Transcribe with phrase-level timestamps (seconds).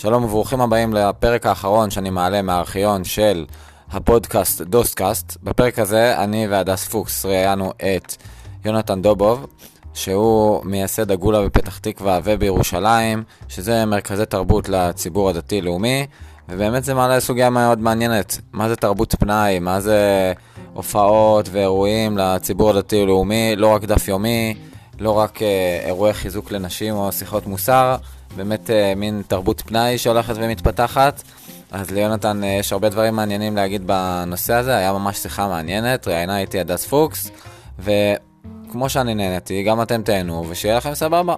[0.00, 3.46] שלום וברוכים הבאים לפרק האחרון שאני מעלה מהארכיון של
[3.90, 5.36] הפודקאסט דוסקאסט.
[5.42, 8.16] בפרק הזה אני והדס פוקס ראיינו את
[8.64, 9.46] יונתן דובוב,
[9.94, 16.06] שהוא מייסד הגולה בפתח תקווה ובירושלים, שזה מרכזי תרבות לציבור הדתי-לאומי,
[16.48, 18.40] ובאמת זה מעלה סוגיה מאוד מעניינת.
[18.52, 19.58] מה זה תרבות פנאי?
[19.58, 20.32] מה זה
[20.74, 23.56] הופעות ואירועים לציבור הדתי-לאומי?
[23.56, 24.54] לא רק דף יומי,
[24.98, 27.96] לא רק אה, אירועי חיזוק לנשים או שיחות מוסר,
[28.36, 31.22] באמת אה, מין תרבות פנאי שהולכת ומתפתחת.
[31.70, 36.38] אז ליונתן אה, יש הרבה דברים מעניינים להגיד בנושא הזה, היה ממש שיחה מעניינת, ראיינה
[36.40, 37.30] איתי הדס פוקס,
[37.78, 41.34] וכמו שאני נהניתי, גם אתם תהנו, ושיהיה לכם סבבה.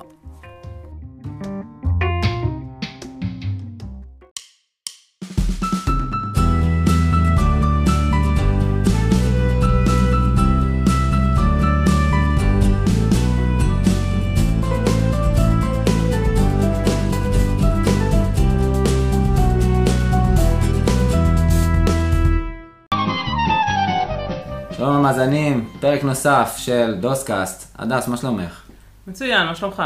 [25.13, 27.77] שלום המאזינים, פרק נוסף של דוסקאסט.
[27.79, 28.63] הדס, מה שלומך?
[29.07, 29.82] מצוין, מה שלומך?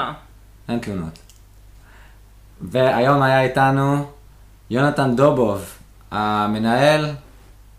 [0.68, 1.18] אין תלונות.
[2.60, 4.06] והיום היה איתנו
[4.70, 5.64] יונתן דובוב,
[6.10, 7.10] המנהל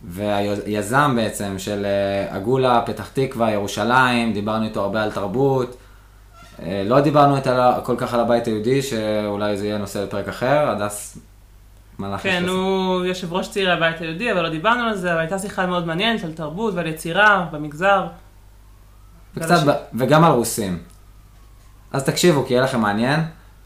[0.04, 5.78] והיזם בעצם של אה, אגולה, פתח תקווה, ירושלים, דיברנו איתו הרבה על תרבות.
[6.62, 7.36] אה, לא דיברנו
[7.84, 10.70] כל כך על הבית היהודי, שאולי זה יהיה נושא לפרק אחר.
[10.70, 11.18] הדס,
[11.98, 12.24] מה לך?
[12.24, 15.66] כן, הוא יושב ראש צעירי הבית היהודי, אבל לא דיברנו על זה, אבל הייתה שיחה
[15.66, 18.08] מאוד מעניינת על תרבות ועל יצירה במגזר.
[19.36, 19.72] וקצת, ב...
[19.94, 20.80] וגם על רוסים.
[21.92, 23.20] אז תקשיבו, כי יהיה לכם מעניין.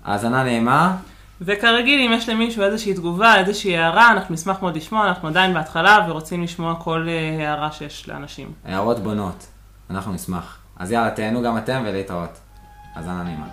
[0.05, 0.95] האזנה נעימה.
[1.41, 6.05] וכרגיל, אם יש למישהו איזושהי תגובה, איזושהי הערה, אנחנו נשמח מאוד לשמוע, אנחנו עדיין בהתחלה
[6.09, 8.51] ורוצים לשמוע כל אה, הערה שיש לאנשים.
[8.65, 9.47] הערות בונות.
[9.89, 10.57] אנחנו נשמח.
[10.77, 12.39] אז יאללה, תהנו גם אתם ולהתראות.
[12.95, 13.45] האזנה נעימה.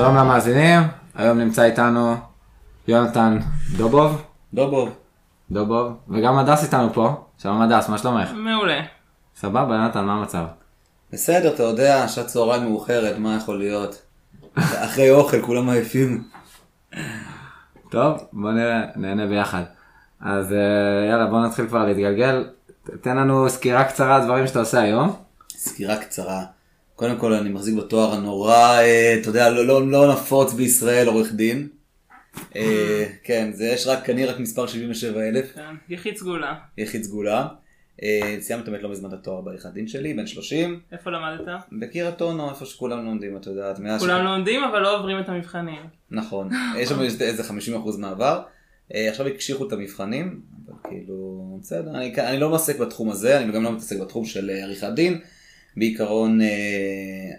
[0.00, 0.80] שלום למאזינים,
[1.14, 2.14] היום נמצא איתנו
[2.88, 3.38] יונתן
[3.76, 4.22] דובוב,
[4.54, 4.96] דובוב.
[5.50, 7.24] דובוב, וגם הדס איתנו פה.
[7.38, 8.30] שלום הדס, מה שלומך?
[8.32, 8.80] מעולה.
[9.36, 10.44] סבבה, יונתן, מה המצב?
[11.12, 14.02] בסדר, אתה יודע, שעת צהריים מאוחרת, מה יכול להיות?
[14.56, 16.24] אחרי אוכל, כולם עייפים.
[17.90, 19.62] טוב, בוא נראה, נהנה ביחד.
[20.20, 22.50] אז אה, יאללה, בוא נתחיל כבר להתגלגל.
[23.00, 25.16] תן לנו סקירה קצרה על דברים שאתה עושה היום.
[25.50, 26.44] סקירה קצרה.
[27.00, 31.32] קודם כל, אני מחזיק בתואר הנורא, אה, אתה יודע, לא, לא, לא נפוץ בישראל, עורך
[31.32, 31.68] דין.
[32.56, 36.54] אה, כן, זה יש רק, אני רק מספר 77,000, כן, יחיד סגולה.
[36.78, 37.46] יחיד סגולה.
[38.02, 41.48] אה, סיימתי באמת לא מזמן את התואר בעריכת דין שלי, בן 30, איפה למדת?
[41.80, 43.78] בקריית אונו, איפה שכולם לומדים, את יודעת.
[43.98, 45.82] כולם לומדים אבל לא עוברים את המבחנים.
[46.10, 47.52] נכון, יש שם איזה- איזה 50%
[47.98, 48.42] מעבר.
[48.94, 53.52] אה, עכשיו הקשיחו את המבחנים, אבל כאילו, בסדר, אני, אני לא מתעסק בתחום הזה, אני
[53.52, 55.20] גם לא מתעסק בתחום של אה, עריכת דין.
[55.76, 56.46] בעיקרון אה,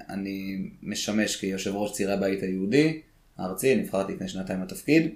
[0.09, 2.99] אני משמש כיושב ראש צעירי הבית היהודי
[3.37, 5.09] הארצי, נבחרתי לפני שנתיים לתפקיד.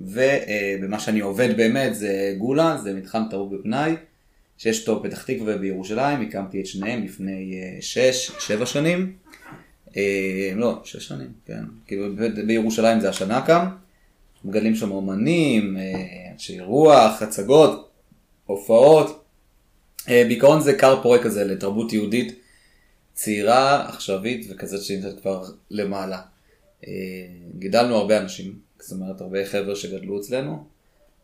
[0.00, 3.92] ובמה שאני עובד באמת זה גולה, זה מתחם תרבות בפנאי,
[4.58, 7.60] שיש אותו בפתח תקווה ובירושלים, הקמתי את שניהם לפני
[8.62, 9.12] 6-7 שנים.
[9.96, 11.64] אה, לא, 6 שנים, כן.
[11.86, 12.06] כאילו
[12.46, 13.66] בירושלים זה השנה קם.
[14.44, 15.92] מגדלים שם אומנים, אה,
[16.32, 17.90] אנשי רוח, הצגות,
[18.46, 19.24] הופעות.
[20.08, 22.38] אה, בעיקרון זה כר פורה כזה לתרבות יהודית
[23.14, 26.20] צעירה, עכשווית וכזאת שנמצאת כבר למעלה.
[26.86, 26.92] אה,
[27.58, 30.64] גידלנו הרבה אנשים, זאת אומרת הרבה חבר'ה שגדלו אצלנו.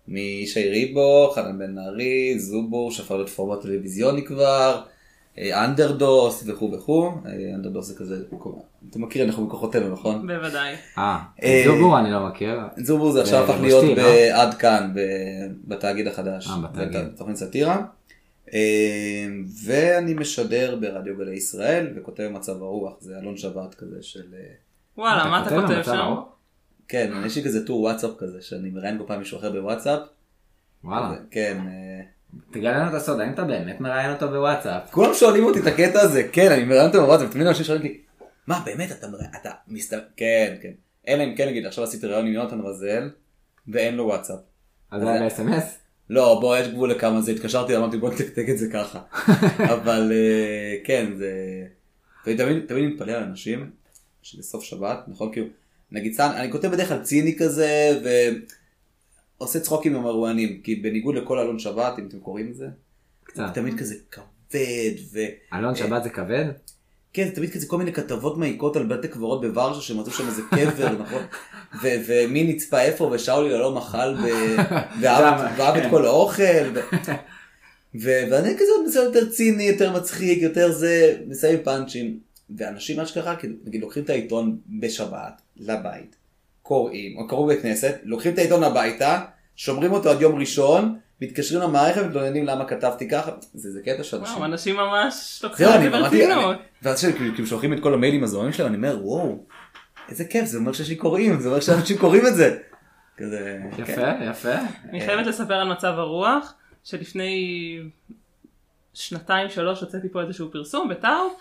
[0.09, 4.83] מישי ריבו, חנן בן נהרי, זובור, שהפך להיות פורמט טלוויזיוני כבר,
[5.39, 8.17] אה, אנדרדוס וכו' וכו', אה, אנדרדוס זה כזה,
[8.91, 10.27] אתם מכירים, אנחנו בכוחותינו, נכון?
[10.27, 10.75] בוודאי.
[11.43, 12.59] אה, זובור אני לא מכיר.
[12.77, 13.95] זובור זה עכשיו הפך להיות לא?
[13.95, 14.93] בעד כאן,
[15.65, 16.47] בתאגיד החדש.
[16.51, 16.97] אה, בתאגיד.
[16.97, 17.83] בת- תוכנית סאטירה.
[18.55, 19.27] אה,
[19.65, 24.35] ואני משדר ברדיו גלי ישראל וכותב מצב הרוח, זה אלון שבת כזה של...
[24.35, 24.55] אה,
[24.97, 26.15] וואלה, מה אתה כותב שם?
[26.89, 30.01] כן, יש לי כזה טור וואטסאפ כזה, שאני מראיין כל פעם מישהו אחר בוואטסאפ.
[30.85, 31.17] וואלה.
[31.31, 31.59] כן.
[31.67, 32.05] אה,
[32.51, 34.83] תגלה לנו את הסוד, האם אתה באמת מראיין אותו בוואטסאפ?
[34.91, 38.01] כולם שואלים אותי את הקטע הזה, כן, אני מראיין אותו בוואטסאפ, תמיד אנשים שואלים אותי,
[38.47, 40.73] מה באמת אתה מראיין, אתה מסתכל, כן, כן.
[41.09, 43.11] אלא אם כן נגיד, עכשיו עשיתי ראיון עם יונתן רזל,
[43.69, 44.39] ואין לו וואטסאפ.
[44.91, 45.65] אז זה היה ב-SMS?
[46.11, 49.01] לא, בוא, יש גבול לכמה זה, התקשרתי, אמרתי בוא נתקתק את זה ככה.
[49.75, 51.33] אבל אה, כן, זה...
[52.27, 53.71] ואני תמיד תמיד מתפלא על אנשים,
[54.23, 55.47] שבסוף שבת, נכון, כאילו,
[55.93, 58.01] נגיד, אני כותב בדרך כלל ציני כזה,
[59.39, 62.69] ועושה צחוקים עם המרואיינים, כי בניגוד לכל אלון שבת, אם אתם קוראים את זה,
[63.25, 63.45] קצת.
[63.55, 65.21] תמיד כזה כבד, ו...
[65.55, 66.45] אלון שבת זה כבד?
[67.13, 70.43] כן, זה תמיד כזה כל מיני כתבות מעיקות על בתי קברות בוורשה שמצאו שם איזה
[70.51, 71.23] קבר, נכון?
[71.83, 74.57] ומי נצפה איפה, ושאולי לא מחל, ו-
[75.01, 76.71] ואהב את כל האוכל.
[77.95, 82.19] ואני כזה מסוים יותר ציני, יותר מצחיק, יותר זה, מסיים פאנצ'ים.
[82.57, 86.17] ואנשים מה שקרה, כאילו, נגיד לוקחים את העיתון בשבת, לבית,
[86.63, 89.21] קוראים, או קראו בבית כנסת, לוקחים את העיתון הביתה,
[89.57, 94.35] שומרים אותו עד יום ראשון, מתקשרים למערכת ומתלוננים למה כתבתי ככה, זה, זה קטע שאנשים...
[94.35, 96.57] וואו, אנשים ממש לוקחים את אני זה ברצינות.
[96.83, 99.45] ואז כשכאילו כאילו שולחים את כל המיילים הזוהרים שלהם, אני אומר, וואו,
[100.09, 102.59] איזה כיף, זה אומר שיש לי קוראים, זה אומר שאנשים קוראים את זה.
[103.17, 103.83] כזה, כן.
[103.83, 104.55] יפה, יפה.
[104.89, 107.79] אני חייבת לספר על מצב הרוח, שלפני
[108.95, 111.33] שנתיים שלוש הוצאתי פה איזשהו פרסום בטאוב,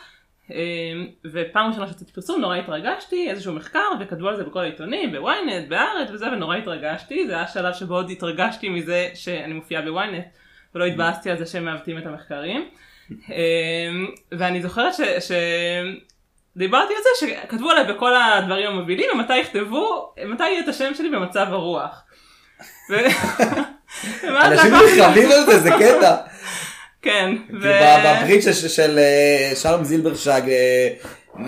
[1.31, 6.09] ופעם ראשונה שהוצאתי פרסום נורא התרגשתי, איזשהו מחקר, וכתבו על זה בכל העיתונים, בוויינט, בארץ
[6.11, 10.25] וזה, ונורא התרגשתי, זה היה שלב שבו עוד התרגשתי מזה שאני מופיעה בוויינט,
[10.75, 12.69] ולא התבאסתי על זה שהם מעוותים את המחקרים.
[13.11, 15.01] אמ, ואני זוכרת ש...
[15.01, 15.31] ש...
[16.57, 21.09] דיברתי על זה שכתבו עליי בכל הדברים המובילים ומתי יכתבו, מתי יהיה את השם שלי
[21.09, 22.03] במצב הרוח.
[24.23, 26.15] אנשים נלחמים על זה, זה קטע.
[27.01, 27.35] כן.
[27.61, 30.93] ו- בברית של- של אה, שלום זילברשג אה,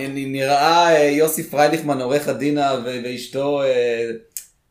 [0.10, 3.62] נראה אה, יוסי פרייליכמן עורך הדינה ואשתו,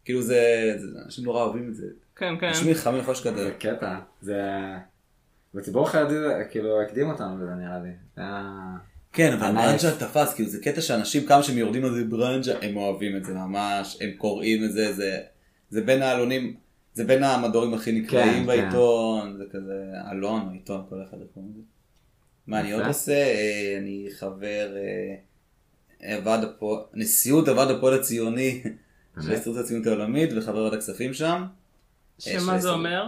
[0.05, 0.41] כאילו זה,
[0.77, 1.87] זה- אנשים נורא אוהבים את זה.
[2.17, 2.47] כן, כן.
[2.47, 3.44] אנשים נלחמים לכל שכזה.
[3.44, 3.94] זה קטע.
[4.21, 4.43] זה...
[5.55, 8.23] בציבור החרדי זה כאילו הקדים אותנו בזה נראה לי.
[9.12, 9.53] כן, אבל.
[9.53, 13.25] ברנז'ה תפס, כאילו זה קטע שאנשים כמה שהם יורדים על זה ברנז'ה, הם אוהבים את
[13.25, 15.19] זה ממש, הם קוראים את זה, זה,
[15.71, 16.55] זה בין העלונים,
[17.00, 21.61] זה בין המדורים הכי נקראים כן, בעיתון, זה כזה אלון, עיתון, כל אחד יכול לזה.
[22.47, 22.87] מה אני עוד.
[22.87, 23.12] עושה?
[23.12, 24.76] אה, אני חבר
[26.02, 28.62] אה, הוועד הפועל, נשיאות הוועד הפועל הציוני
[29.23, 29.31] של?
[29.31, 31.44] ההסתדרות הציונית העולמית וחבר ועד הכספים שם.
[32.19, 33.05] שמה זה אומר?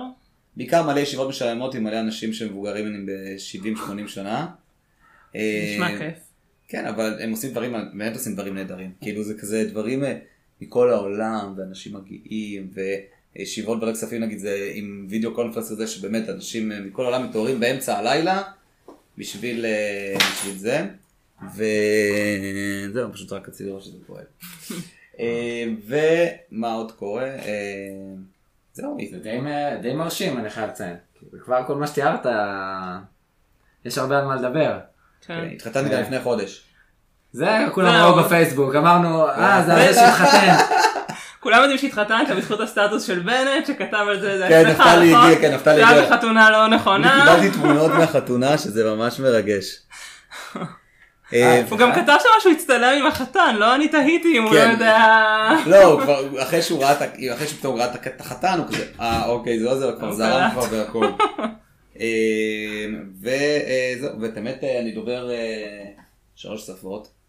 [0.57, 4.47] בעיקר מלא ישיבות משעממות עם מלא אנשים שמבוגרים ממני ב-70-80 שנה.
[5.35, 6.19] נשמע אה, כיף.
[6.69, 8.93] כן, אבל הם עושים דברים, באמת עושים דברים נהדרים.
[9.01, 10.19] כאילו זה כזה דברים אה,
[10.61, 12.71] מכל העולם, ואנשים מגיעים,
[13.37, 17.61] וישיבות ועדת כספים נגיד זה עם וידאו קונפרנס כזה, שבאמת אנשים אה, מכל העולם מתעוררים
[17.61, 18.43] באמצע הלילה,
[19.19, 20.87] בשביל, אה, בשביל זה.
[21.55, 24.25] וזהו, פשוט רק רציתי לראות שזה פועל.
[25.21, 27.31] אה, ומה עוד קורה?
[28.75, 29.39] זהו, זה די
[29.83, 30.97] די מרשים אני חייב לציין.
[31.45, 32.27] כבר כל מה שתיארת,
[33.85, 34.79] יש הרבה על מה לדבר.
[35.27, 35.49] כן.
[35.55, 36.65] התחתנתי גם לפני חודש.
[37.33, 38.05] זה כולם.
[38.05, 40.57] ראו בפייסבוק, אמרנו, אה, זה זה שהתחתן.
[41.43, 45.27] כולם יודעים שהתחתנת בזכות הסטטוס של בנט שכתב על זה, זה כן, אצלך, נפתלי נכון?
[45.27, 46.07] הגיע, כן, נפתלי הגיע.
[46.07, 47.25] בחתונה לא אני נכונה.
[47.25, 49.79] קיבלתי תמונות מהחתונה שזה ממש מרגש.
[51.33, 54.61] אה, הוא גם כתב שם שהוא הצטלם עם החתן, לא אני תהיתי אם הוא לא
[54.61, 54.71] כן.
[54.71, 54.99] יודע.
[55.67, 56.01] לא,
[56.43, 56.95] אחרי שהוא ראה,
[57.35, 60.51] אחרי שפתאום ראה את החתן, הוא כזה, אה אוקיי, זה לא זה, כבר זרם.
[60.51, 61.07] כבר והכל.
[62.01, 62.87] אה,
[63.21, 65.85] וזהו, ואת האמת, אה, אני דובר אה,
[66.35, 67.22] שלוש שפות.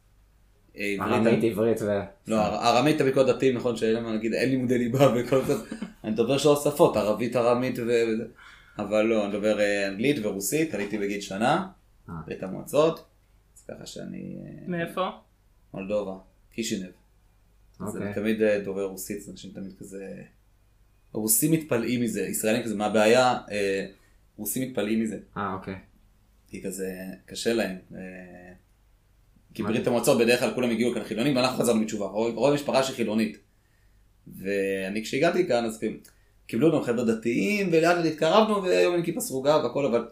[0.77, 1.99] אה, עברית, ארמית, עברית ו...
[2.27, 5.53] לא, ארמית תמיד כל דתיים, נכון, שאין להם להגיד, אין לימודי ליבה וכל זה,
[6.03, 8.23] אני דובר שלוש שפות, ערבית, ארמית ו-
[8.77, 11.67] אבל לא, אני דובר אה, אנגלית ורוסית, עליתי בגיל שנה,
[12.09, 12.13] אה.
[12.25, 13.05] ברית המועצות,
[13.57, 14.37] אז ככה שאני,
[14.67, 15.09] מאיפה?
[15.73, 16.17] מולדובה,
[16.51, 16.89] קישינב,
[17.79, 18.23] אז אני אוקיי.
[18.23, 20.21] תמיד אה, דובר רוסית, אז אנשים תמיד כזה,
[21.13, 23.37] הרוסים מתפלאים מזה, ישראלים כזה, מה הבעיה,
[24.37, 25.75] רוסים מתפלאים מזה, אה, אוקיי.
[26.47, 26.93] כי כזה
[27.25, 27.75] קשה להם.
[29.53, 29.87] כי ברית?
[29.87, 33.37] המועצות בדרך כלל כולם הגיעו כאן חילונים ואנחנו חזרנו בתשובה, רוב המשפחה שהיא חילונית.
[34.37, 35.97] ואני כשהגעתי כאן אז כאילו,
[36.47, 40.07] קיבלו אותנו חבר'ה דתיים ולאט לאט התקרבנו והיום עם כיפה סרוגה והכל אבל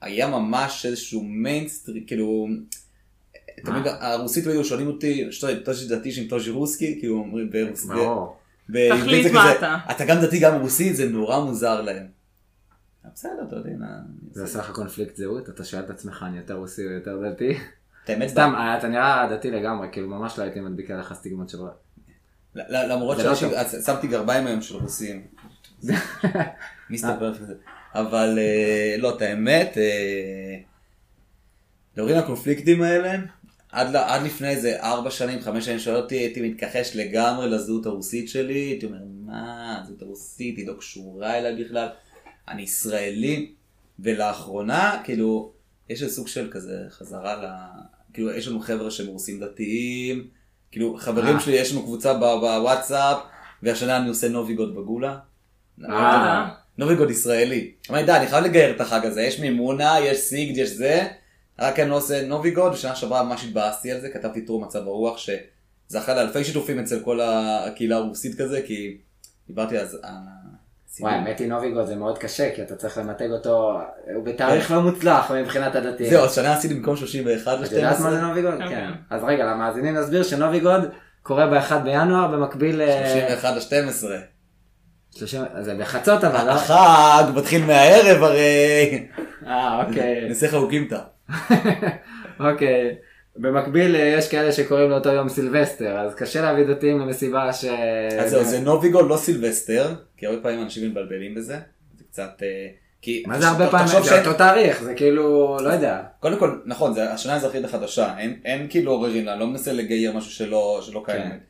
[0.00, 2.48] היה ממש איזשהו מיינסטרי כאילו
[3.64, 7.90] תמיד הרוסית לא היו שואלים אותי "שטוי, תושי דתי שם תושי רוסקי כאילו אומרים ברוסית.
[8.68, 9.76] בעברית תחליט מה אתה.
[9.90, 12.06] אתה גם דתי גם רוסי זה נורא מוזר להם.
[13.14, 13.70] בסדר אתה יודע
[14.32, 17.58] זה עושה לך קונפליקט זהות, אתה שואל את עצמך, אני יותר רוסי או יותר דתי?
[18.08, 21.58] את האמת סתם, אתה נראה דתי לגמרי, כאילו ממש לא הייתי מדביק עליך סטיגמות של...
[22.54, 23.58] למרות לא שאנשים- טוב.
[23.58, 25.26] אז שמתי גרביים היום של רוסים.
[26.90, 27.54] מי הסתבר בזה?
[27.94, 30.56] אבל אה, לא, את האמת, אה,
[31.96, 33.14] על הקונפליקטים האלה,
[33.72, 38.28] עד, עד לפני איזה ארבע שנים, חמש שנים שואל אותי, הייתי מתכחש לגמרי לזהות הרוסית
[38.28, 41.88] שלי, הייתי אומר, מה, הזהות הרוסית היא לא קשורה אליי בכלל,
[42.48, 43.52] אני ישראלי,
[43.98, 45.52] ולאחרונה, כאילו,
[45.88, 47.46] יש איזה סוג של כזה חזרה ל...
[48.18, 50.26] כאילו, יש לנו חבר'ה שהם רוסים דתיים,
[50.70, 51.40] כאילו, חברים אה.
[51.40, 53.18] שלי, יש לנו קבוצה בוואטסאפ,
[53.62, 55.18] והשנה אני עושה נוביגוד בגולה.
[55.84, 56.48] אה.
[56.78, 57.72] נוביגוד ישראלי.
[57.90, 61.08] אמרתי, די, אני חייב לגייר את החג הזה, יש מימונה, יש סיגד, יש זה,
[61.58, 65.18] רק אני לא עושה נוביגוד, ושנה שעברה ממש התבאסתי על זה, כתבתי טור מצב הרוח,
[65.18, 68.96] שזכה לאלפי שיתופים אצל כל הקהילה הרוסית כזה, כי
[69.46, 69.98] דיברתי אז,
[71.00, 73.80] וואי, האמת היא נוביגוד זה מאוד קשה, כי אתה צריך למתג אותו,
[74.14, 76.10] הוא בתאריך לא מוצלח מבחינת הדתיים.
[76.10, 78.54] זהו, השנה עשיתי במקום 31 את יודעת מה זה ל-12, Новый год?
[78.58, 78.68] כן, כן.
[78.68, 78.90] כן.
[79.10, 80.80] אז רגע, למאזינים נסביר ש Новый год
[81.22, 82.86] קורה ב-1 בינואר במקביל ל...
[82.86, 84.04] 31 ל-12.
[85.16, 85.42] 30...
[85.60, 86.50] זה בחצות אבל, לא?
[86.50, 89.08] החג מתחיל מהערב הרי.
[89.46, 90.28] אה, אוקיי.
[90.28, 90.98] נעשה חלוקים אתה.
[92.50, 92.94] אוקיי.
[93.38, 97.64] במקביל אה, יש כאלה שקוראים לאותו יום סילבסטר, אז קשה להביא דתיים למסיבה ש...
[98.18, 101.58] אז זהו, זה Новый год, לא סילבסטר, כי הרבה פעמים אנשים מתבלבלים בזה.
[101.98, 102.42] זה קצת...
[102.42, 102.68] אה,
[103.02, 103.24] כי...
[103.26, 103.88] מה זה הרבה פעמים?
[104.02, 106.02] זה אותו תאריך, זה כאילו, לא יודע.
[106.20, 110.12] קודם כל, נכון, זה השנה האזרחית החדשה, אין, אין כאילו עוררין לה, לא מנסה לגייר
[110.12, 111.22] משהו שלא, קיים.
[111.22, 111.28] כן.
[111.28, 111.40] באמת.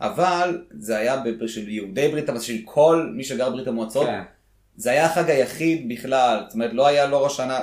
[0.00, 4.22] אבל זה היה של יהודי ברית המועצות, של כל מי שגר בברית המועצות, כן.
[4.76, 7.60] זה היה החג היחיד בכלל, זאת אומרת לא היה לא ראש שנה,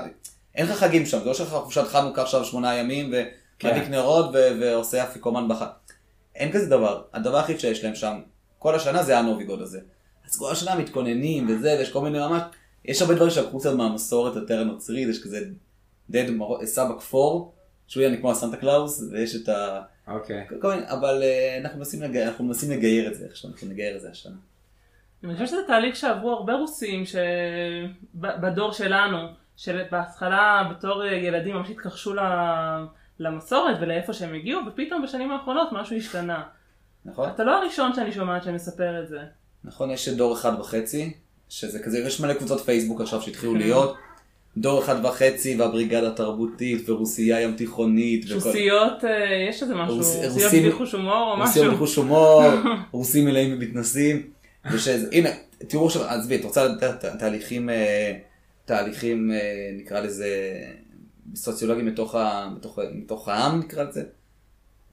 [0.55, 3.91] אין לך חגים שם, זה לא שיש לך חופשת חנוכה עכשיו שמונה ימים ומדליק כן.
[3.91, 5.65] נרות ו- ועושה אפיקומן בחג.
[6.35, 8.19] אין כזה דבר, הדבר היחיד שיש להם שם,
[8.59, 9.79] כל השנה זה ה Новый год הזה.
[10.27, 12.41] אז כל השנה מתכוננים וזה, ויש כל מיני ממש,
[12.85, 15.45] יש הרבה דברים שלקחו קצת מהמסורת יותר הנוצרית, יש כזה
[16.09, 17.53] Дед Мор- סבא כפור,
[17.87, 19.81] שהוא יהיה כמו הסנטה קלאוס, ויש את ה...
[20.07, 20.47] אוקיי.
[20.61, 23.95] כל מיני, אבל אה, אנחנו מנסים לגייר, אנחנו מנסים לגייר את זה עכשיו, אנחנו נגייר
[23.95, 24.35] את זה השנה.
[25.23, 29.17] אני חושבת שזה תהליך שעברו הרבה רוסים שבדור שלנו,
[29.57, 32.19] שבהתחלה בתור ילדים ממש התכחשו ל-
[33.19, 36.43] למסורת ולאיפה שהם הגיעו, ופתאום בשנים האחרונות משהו השתנה.
[37.05, 37.29] נכון?
[37.35, 39.19] אתה לא הראשון שאני שומעת שמספר את זה.
[39.63, 41.13] נכון, יש דור אחד וחצי,
[41.49, 43.57] שזה כזה, יש מלא קבוצות פייסבוק עכשיו שהתחילו כן.
[43.59, 43.95] להיות.
[44.57, 48.25] דור אחד וחצי והבריגדה התרבותית ורוסייה ים תיכונית.
[48.25, 49.09] וכל- שוסיות, אה,
[49.49, 51.71] יש איזה משהו, רוס- רוסיות רוסים- בלי חוש הומור או משהו.
[51.71, 52.43] בחוש הומור,
[52.91, 54.27] רוסים מלאים במתנסים.
[54.71, 58.13] ושזה, הנה, תראו עכשיו, עזבי, את רוצה לדעת תהליכים, אה,
[58.65, 59.37] תהליכים, אה,
[59.77, 60.27] נקרא לזה,
[61.35, 64.03] סוציולוגיים מתוך, ה- מתוך, מתוך העם, נקרא לזה.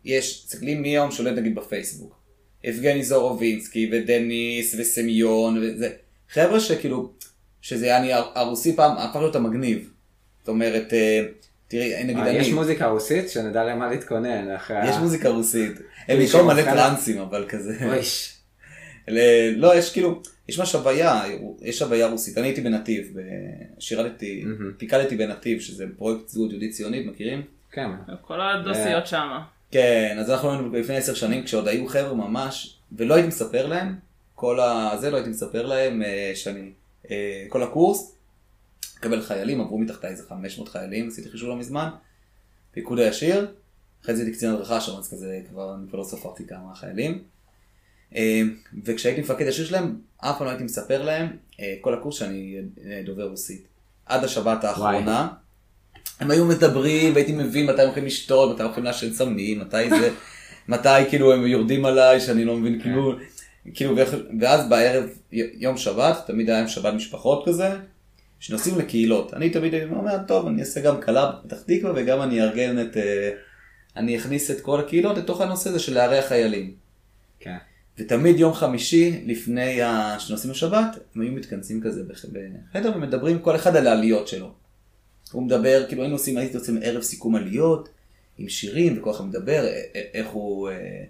[0.05, 2.16] יש, תסתכלי מי היום שולט נגיד בפייסבוק.
[2.64, 5.90] יבגני זורובינסקי ודניס וסמיון וזה.
[6.31, 7.12] חבר'ה שכאילו,
[7.61, 9.90] שזה יעני, הרוסי פעם הפך להיות המגניב.
[10.38, 11.23] זאת אומרת, אה,
[11.69, 14.90] תראי, נגיד אה, אני, יש מוזיקה רוסית שנדע למה להתכונן אחרי ה...
[14.90, 15.73] יש מוזיקה רוסית.
[16.09, 17.78] הם בעיקר מלא טרנסים, אבל כזה.
[19.57, 21.22] לא, יש כאילו, יש ממש הוויה,
[21.62, 22.38] יש הוויה רוסית.
[22.38, 23.16] אני הייתי בנתיב,
[23.78, 24.72] שירתתי, מהמם.
[24.72, 27.42] פיקדתי בנתיב, שזה פרויקט זהות יהודית ציונית, מכירים?
[27.70, 27.90] כן.
[28.22, 29.44] כל הדוסיות שמה.
[29.70, 33.94] כן, אז אנחנו היינו לפני עשר שנים, כשעוד היו חבר'ה ממש, ולא הייתי מספר להם,
[34.34, 36.70] כל הזה לא הייתי מספר להם, אה, שאני,
[37.10, 38.16] אה, כל הקורס,
[38.98, 41.88] מקבל חיילים, עברו מתחתיי איזה 500 חיילים, עשיתי חישוב לא מזמן,
[42.70, 43.54] פיקוד הישיר,
[44.02, 47.22] אחרי זה הייתי קצין הדרכה שם, אז כזה כבר, אני כבר לא ספרתי כמה חיילים.
[48.16, 48.42] אה,
[48.84, 51.26] וכשהייתי מפקד ישיר שלהם, אף פעם לא הייתי מספר להם,
[51.60, 53.66] אה, כל הקורס שאני אה, דובר רוסית.
[54.06, 55.28] עד השבת האחרונה.
[56.20, 59.90] הם היו מדברים והייתי מבין מתי הם הולכים לשתות, מתי הם הולכים לעשן סמים, מתי
[59.90, 60.10] זה,
[60.68, 63.12] מתי כאילו הם יורדים עליי שאני לא מבין כאילו,
[63.75, 67.68] כאילו ואיך- ואז בערב יום שבת, תמיד היה יום שבת משפחות כזה,
[68.40, 69.34] שנוסעים לקהילות.
[69.34, 72.96] אני תמיד אומר, טוב אני אעשה גם כלה בפתח תקווה וגם אני אארגן את,
[73.96, 76.75] אני אכניס את כל הקהילות לתוך הנושא הזה של לארח חיילים.
[77.40, 77.56] כן.
[77.98, 79.78] ותמיד יום חמישי לפני
[80.18, 84.52] שנוסעים לשבת, הם היו מתכנסים כזה בח- בחדר ומדברים כל אחד על העליות שלו.
[85.32, 87.88] הוא מדבר, כאילו היינו עושים, הייתי עושים ערב סיכום עליות,
[88.38, 89.66] עם שירים, וכל אחד מדבר,
[90.14, 91.04] איך הוא, אה,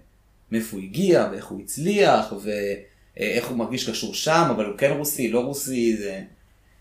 [0.51, 5.31] מאיפה הוא הגיע, ואיך הוא הצליח, ואיך הוא מרגיש קשור שם, אבל הוא כן רוסי,
[5.31, 6.23] לא רוסי, זה...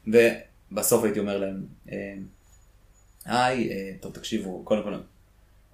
[0.07, 2.15] ובסוף הייתי אומר להם, אה,
[3.25, 4.95] היי, אה, טוב תקשיבו, קודם כל,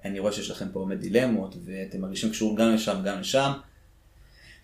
[0.04, 3.52] אני רואה שיש לכם פה באמת דילמות, ואתם מרגישים קשורים גם לשם, גם לשם,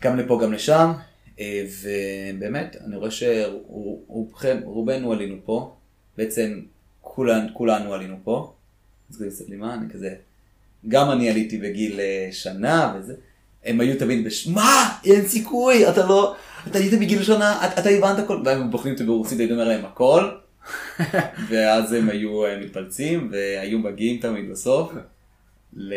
[0.03, 0.93] גם לפה, גם לשם,
[1.41, 5.77] אה, ובאמת, אני רואה שרובנו עלינו פה,
[6.17, 6.61] בעצם
[7.01, 8.53] כולן, כולנו עלינו פה,
[9.11, 10.15] אז כזה מסתכלים מה, אני כזה,
[10.89, 13.15] גם אני עליתי בגיל אה, שנה וזה,
[13.65, 14.47] הם היו תמיד בש...
[14.47, 14.99] מה?
[15.05, 16.37] אין סיכוי, אתה לא,
[16.67, 19.85] אתה היית בגיל שנה, אתה, אתה הבנת הכל, והם בוחנים אותי ברוסית, הייתי אומר להם
[19.85, 20.31] הכל,
[21.49, 24.93] ואז הם היו אה, מתפלצים, והיו מגיעים תמיד בסוף,
[25.77, 25.95] ל...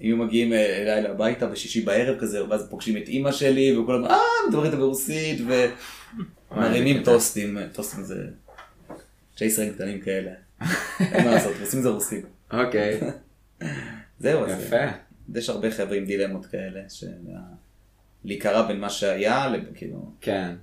[0.00, 4.16] היו מגיעים אה, אליי הביתה בשישי בערב כזה, ואז פוגשים את אימא שלי, וכולם, אה,
[4.48, 5.40] מדברים איתה ברוסית,
[6.50, 8.26] ומרימים טוסטים, טוסטים זה
[9.36, 10.30] צ'ייסרים קטנים כאלה.
[11.00, 12.22] אין מה לעשות, עושים זה רוסים.
[12.52, 13.00] אוקיי.
[14.20, 14.86] זהו, אז יפה.
[15.34, 17.06] יש הרבה חבר'ה עם דילמות כאלה, של
[18.24, 20.54] להיקרע בין מה שהיה, כאילו, כן.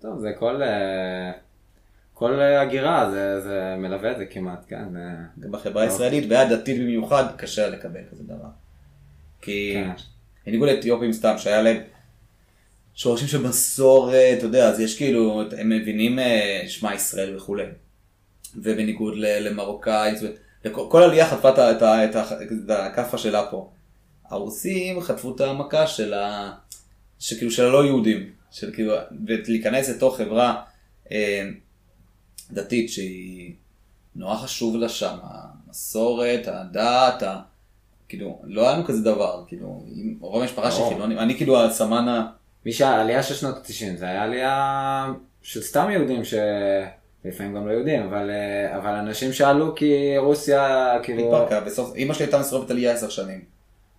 [0.00, 0.62] טוב, זה כל...
[0.62, 1.32] אה,
[2.20, 4.96] כל אה, הגירה, זה, זה מלווה את זה כמעט, כן.
[4.96, 8.48] אה, גם בחברה הישראלית, והדתית במיוחד, קשה לקבל כזה דבר.
[9.42, 9.90] כי, כן.
[10.46, 11.76] בניגוד לאתיופים סתם, שהיה להם
[12.94, 17.64] שורשים של מסורת, אתה יודע, אז יש כאילו, הם מבינים אה, שמע ישראל וכולי.
[18.56, 20.18] ובניגוד ל- למרוקאית,
[20.64, 21.82] וכל- כל עלייה חטפה את
[22.70, 23.70] הכאפה שלה פה.
[24.28, 26.52] הרוסים חטפו את המכה של ה...
[27.18, 28.30] שכאילו של הלא יהודים.
[28.50, 28.94] של כאילו,
[29.26, 30.62] ולהיכנס לתוך חברה
[31.12, 31.48] אה,
[32.50, 33.52] דתית שהיא
[34.16, 37.40] נורא חשוב לה שם, המסורת, הדת, ה...
[38.10, 39.82] כאילו, לא היה לנו כזה דבר, כאילו,
[40.20, 40.94] רוב המשפחה שלי ברור.
[40.94, 42.26] חילונים, אני כאילו הסמן ה...
[42.66, 45.06] מי שהעלייה של שנות ה-90 זה היה עלייה
[45.42, 51.36] של סתם יהודים שלפעמים גם לא יהודים, אבל, אה, אבל אנשים שעלו כי רוסיה כאילו...
[51.36, 53.40] התפרקה, בסוף, אמא שלי הייתה מסורבת עלייה עשר שנים.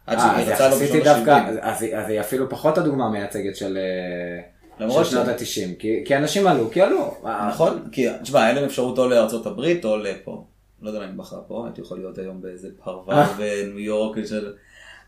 [0.08, 1.60] עד אה, שהיא רצה יחסית בשנות דווקא, ה-70.
[1.62, 6.18] אז אז היא אפילו פחות הדוגמה המייצגת של אה, של שנות ש- ה-90, כי, כי
[6.18, 7.16] אנשים עלו, כי עלו.
[7.50, 9.10] נכון, כי תשמע, היה להם אפשרות או
[9.46, 10.44] הברית או לפה.
[10.82, 14.54] לא יודע מה אני בחר פה, הייתי יכול להיות היום באיזה פרוור בניו יורק של...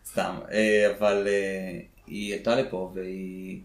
[0.05, 3.59] סתם, אה, אבל אה, היא הייתה לפה והיא...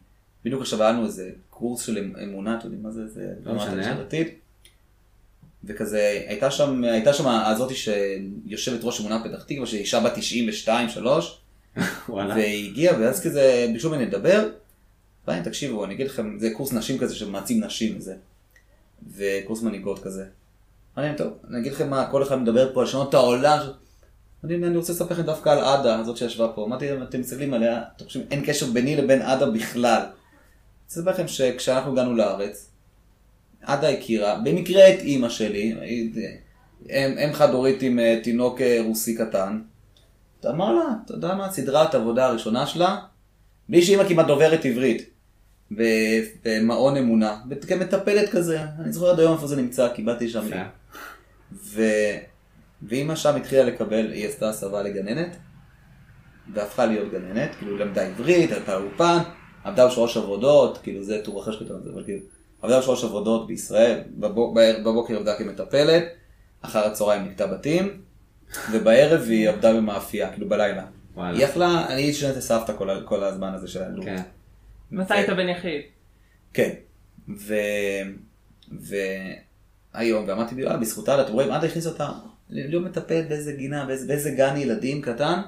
[0.45, 3.07] בדיוק עכשיו היה לנו איזה קורס של אמ- אמונה, אתם יודעים מה זה?
[3.07, 3.95] זה לא אמונה.
[3.95, 4.39] דתית.
[5.65, 10.89] וכזה, הייתה שם, הייתה שם הזאתי שיושבת ראש אמונה פתח תקווה, שהיא אישה בת 92,
[10.89, 11.41] 3,
[12.09, 12.35] וואלה.
[12.35, 14.51] והיא הגיעה, ואז כזה ביקשו ממני לדבר,
[15.29, 18.15] ואני, תקשיבו, אני אגיד לכם, זה קורס נשים כזה שמעצים נשים וזה,
[19.17, 20.25] וקורס מנהיגות כזה.
[20.99, 23.59] אני אומר, טוב, אני אגיד לכם מה, כל אחד מדבר פה על את העולם.
[24.45, 26.65] אני, אני רוצה לספר לכם דווקא על עדה, הזאת שישבה פה.
[26.65, 30.01] אמרתי להם, אתם מסתכלים עליה, אתם חושבים, אין קשר ביני לבין עדה בכלל.
[30.01, 30.11] אני
[30.85, 32.71] רוצה לספר לכם שכשאנחנו הגענו לארץ,
[33.63, 39.17] עדה הכירה, במקרה את אימא שלי, אם אם חד הורית עם אה, תינוק אה, רוסי
[39.17, 39.61] קטן,
[40.47, 42.99] אמר לה, אתה יודע מה, סדרת העבודה הראשונה שלה,
[43.69, 45.11] בלי שאימא כמעט דוברת עברית,
[45.71, 47.37] במעון אמונה,
[47.69, 50.47] כמטפלת כזה, אני זוכר עד היום איפה זה נמצא, כי באתי שם.
[51.53, 51.83] ו...
[52.83, 55.37] ואימא שם התחילה לקבל, היא עשתה הסבה לגננת,
[56.55, 59.19] והפכה להיות גננת, כאילו למדה עברית, הייתה אולפן,
[59.65, 62.19] עבדה בשלוש עבודות, כאילו זה טור אחר שכתוב על זה, אבל כאילו,
[62.63, 66.05] עבדה בשלוש עבודות בישראל, בבוק, בער- בבוקר עבדה כמטפלת,
[66.63, 68.01] אחר הצהריים נקטה בתים,
[68.73, 70.85] ובערב היא עבדה במאפייה, כאילו בלילה.
[71.15, 71.37] וואלה.
[71.39, 74.05] היא יכלה, אני שנת הסבתא כל, כל הזמן הזה של הילדות.
[74.05, 74.23] כן.
[74.91, 75.81] מתי היית בן יחיד?
[76.53, 76.71] כן.
[77.29, 77.55] ו...
[78.81, 82.09] והיום, ואמרתי לי, אה, בזכותה, אתם רואים, עד הכניס אותה
[82.51, 85.41] להיות מטפלת באיזה גינה, באיזה, באיזה גן ילדים קטן,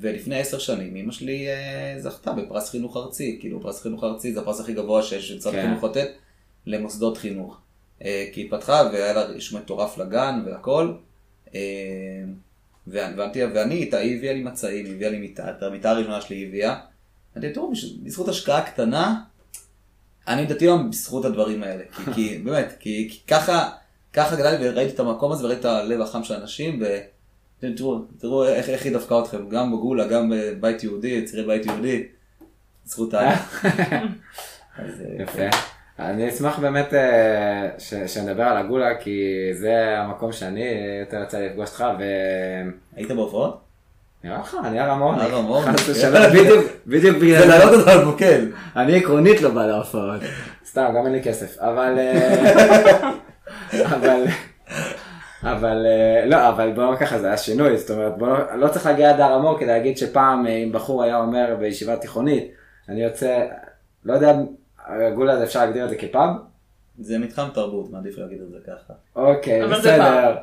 [0.00, 4.40] ולפני עשר שנים אמא שלי אה, זכתה בפרס חינוך ארצי, כאילו פרס חינוך ארצי זה
[4.40, 5.58] הפרס הכי גבוה שיש שמשרד כן.
[5.58, 6.08] החינוך לתת
[6.66, 7.60] למוסדות חינוך.
[8.04, 10.92] אה, כי היא התפתחה והיה לה רישום מטורף לגן והכל.
[11.54, 11.60] אה,
[12.86, 16.36] ואני, ואני איתה, היא הביאה לי מצעים, היא הביאה לי מיטה, את המיטה הראשונה שלי
[16.36, 16.80] היא הביאה.
[17.38, 17.72] אמרתי, תראו,
[18.02, 19.20] בזכות השקעה קטנה,
[20.28, 21.84] אני דתי היום בזכות הדברים האלה.
[21.96, 23.70] כי, כי באמת, כי, כי ככה,
[24.12, 26.82] ככה גדלתי וראיתי את המקום הזה וראיתי את הלב החם של האנשים,
[27.62, 32.06] ותראו, תראו איך, איך היא דפקה אתכם, גם בגולה, גם בבית יהודי, צירי בית יהודי,
[32.84, 33.18] זכות ה...
[33.18, 33.34] אה,
[35.18, 35.42] יפה.
[35.98, 39.20] אני אשמח באמת אה, ש- שנדבר על הגולה, כי
[39.52, 40.64] זה המקום שאני
[41.00, 41.84] יותר יצא לפגוש אותך,
[42.96, 43.67] היית בהופעות?
[44.24, 45.20] ונראה לך, אני הר המון.
[45.20, 45.88] הר המון, חס.
[45.88, 47.46] ושלום, בדיוק, בדיוק בגלל זה זה.
[47.46, 48.40] להעלות אותו על מוקד.
[48.76, 50.20] אני עקרונית לא בא להופעות.
[50.66, 51.58] סתם, גם אין לי כסף.
[51.58, 51.98] אבל...
[51.98, 53.10] אה,
[53.96, 54.24] אבל...
[55.42, 58.86] אבל אה, לא, אבל בוא נאמר ככה, זה היה שינוי, זאת אומרת, בוא לא צריך
[58.86, 62.52] להגיע עד הר המור כדי להגיד שפעם אה, אם בחור היה אומר בישיבה תיכונית,
[62.88, 63.46] אני יוצא,
[64.04, 64.36] לא יודע,
[64.86, 66.30] הגולה הזה אפשר להגדיר את זה כפאב?
[66.98, 68.94] זה מתחם תרבות, מעדיף להגיד את זה ככה.
[69.16, 70.36] אוקיי, בסדר.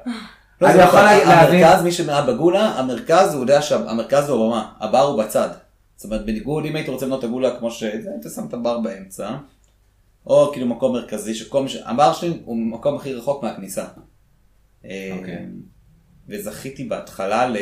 [0.62, 4.72] לא, אני יכול נכון, להבין- המרכז, מי שמעה בגולה, המרכז הוא יודע שהמרכז הוא הבמה,
[4.80, 5.50] הבר הוא בצד.
[5.96, 8.80] זאת אומרת, בניגוד, אם היית רוצה לבנות את הגולה כמו שזה, היית שם את הבר
[8.80, 9.30] באמצע.
[10.28, 11.76] או כאילו מקום מרכזי, שכל מי ש...
[11.86, 13.86] הבר שלי הוא המקום הכי רחוק מהכניסה.
[14.86, 15.46] אה, אוקיי.
[16.30, 17.58] וזכיתי בהתחלה ל...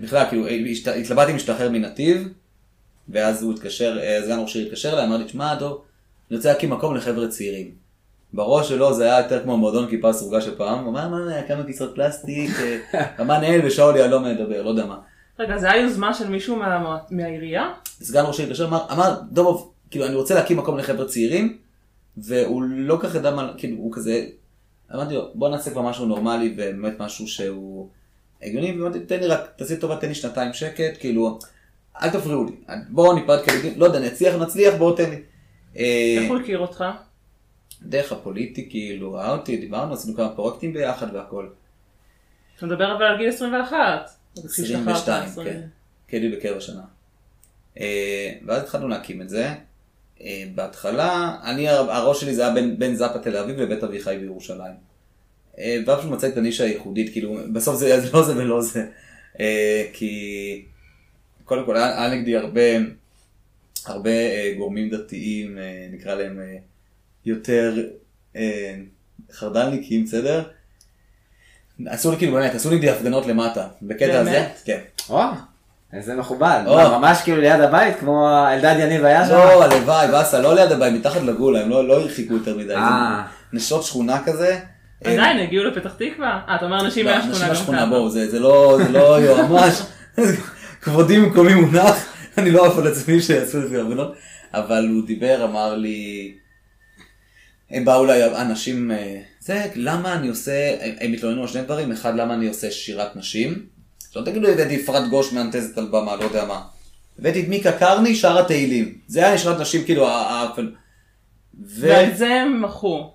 [0.00, 2.28] בכלל, כאילו, השת- התלבטתי אם להשתחרר מנתיב,
[3.08, 5.82] ואז הוא התקשר, אה, סגן ראש העיר התקשר אליי, אמר לי, תשמע, דור,
[6.30, 7.81] אני רוצה להקים מקום לחבר'ה צעירים.
[8.32, 11.64] בראש שלו זה היה יותר כמו מועדון כיפה סרוגה של פעם, הוא אמר, מה, כמה
[11.64, 12.78] כיסאות פלסטיק, אה,
[13.18, 14.98] רמה נהל ושאולי יהלום מדבר, לא יודע מה.
[15.38, 17.68] רגע, זה היה יוזמה של מישהו מה- מהעירייה?
[18.02, 21.58] סגן ראש העיר התקשר, אמר, אמר, דובוב, כאילו, אני רוצה להקים מקום לחבר'ה צעירים,
[22.16, 24.24] והוא לא כל כך ידע מה, כאילו, הוא כזה,
[24.94, 27.88] אמרתי לו, בוא נעשה כבר משהו נורמלי, ובאמת משהו שהוא
[28.42, 31.38] הגיוני, ואמרתי, תן לי רק, תעשי טובה, תן לי שנתיים שקט, כאילו,
[32.02, 32.52] אל תפריעו לי,
[32.90, 35.16] בואו ניפרד כילדים, לא יודע, נצליח, נצליח, בואו תן לי.
[35.76, 36.84] אה, איך הוא הכיר אותך?
[37.86, 41.48] דרך הפוליטי, כאילו, ראה אותי, דיברנו, עשינו כמה פרויקטים ביחד והכל.
[42.56, 43.76] אתה מדבר אבל על גיל 21.
[44.36, 45.48] אז כשהשתחררת, 22, 20.
[45.48, 45.60] כן.
[46.06, 46.82] קדי בקרב השנה.
[47.80, 49.48] אה, ואז התחלנו להקים את זה.
[50.20, 54.74] אה, בהתחלה, אני, הראש שלי זה היה בין, בין זאפה תל אביב לבית אביחי בירושלים.
[55.58, 58.86] אה, ואז פשוט מצאתי את הנישה הייחודית, כאילו, בסוף זה, זה לא זה ולא זה.
[59.92, 60.64] כי
[61.44, 62.60] קודם כל היה נגדי הרבה,
[63.86, 64.10] הרבה
[64.58, 65.58] גורמים דתיים,
[65.92, 66.40] נקרא להם
[67.24, 67.74] יותר
[68.36, 68.74] אה,
[69.32, 70.42] חרד"לניקים, בסדר?
[71.86, 74.60] עשו לי כאילו באמת, עשו לי הפגנות למטה, בקטע הזה, באמת?
[74.64, 74.78] כן.
[75.08, 75.32] וואו,
[76.00, 76.74] זה מכובד, או.
[76.74, 79.32] מה, ממש כאילו ליד הבית, כמו אלדד יניב היה שם?
[79.32, 82.74] לא, הלוואי, באסה, לא ליד הבית, מתחת לגולה, הם לא לא הרחיקו יותר מדי.
[82.74, 83.22] אה.
[83.52, 84.60] זה נשות שכונה כזה.
[85.04, 86.40] עדיין הגיעו לפתח תקווה?
[86.48, 87.86] אה, אתה אומר אנשים לא, מהשכונה אנשים גם מהשכונה.
[87.86, 89.82] בואו, זה זה לא זה לא יועמ"ש.
[90.82, 94.14] כבודי במקומי מונח, אני לא עף על עצמי שיעשו לפי הבנות,
[94.54, 96.32] אבל הוא דיבר, אמר לי,
[97.72, 102.14] הם באו אליי אנשים, אה, זה, למה אני עושה, הם- התלוננו על שני דברים, אחד,
[102.16, 103.66] למה אני עושה שירת נשים,
[104.12, 106.60] שלא תגידו, הבאתי אפרת גוש מאנטזת על במה, לא יודע מה.
[107.18, 108.94] הבאתי את מיקה קרני, שר התהילים.
[109.06, 111.86] זה היה שירת נשים, כאילו, ו...
[111.88, 113.10] ועל זה הם מחו.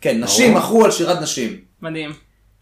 [0.00, 1.60] כן, נשים מכרו על שירת נשים.
[1.82, 2.12] מדהים.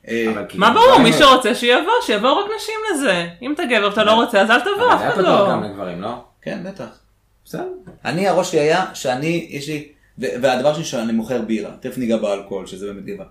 [0.09, 3.27] אה, אבל כאילו, מה ברור, מי שרוצה שיבוא, שיבוא רק נשים לזה.
[3.43, 5.51] אם אתה גבר ואתה לא רוצה, אז אל תבוא, אף זה היה אחד פתוח לא.
[5.51, 6.25] גם לגברים, לא?
[6.43, 6.99] כן, בטח.
[7.45, 7.65] בסדר.
[8.05, 9.89] אני, הראש שלי היה שאני, יש לי,
[10.21, 13.25] והדבר שלי שאני מוכר בירה, תכף ניגע באלכוהול, שזה באמת דיבה.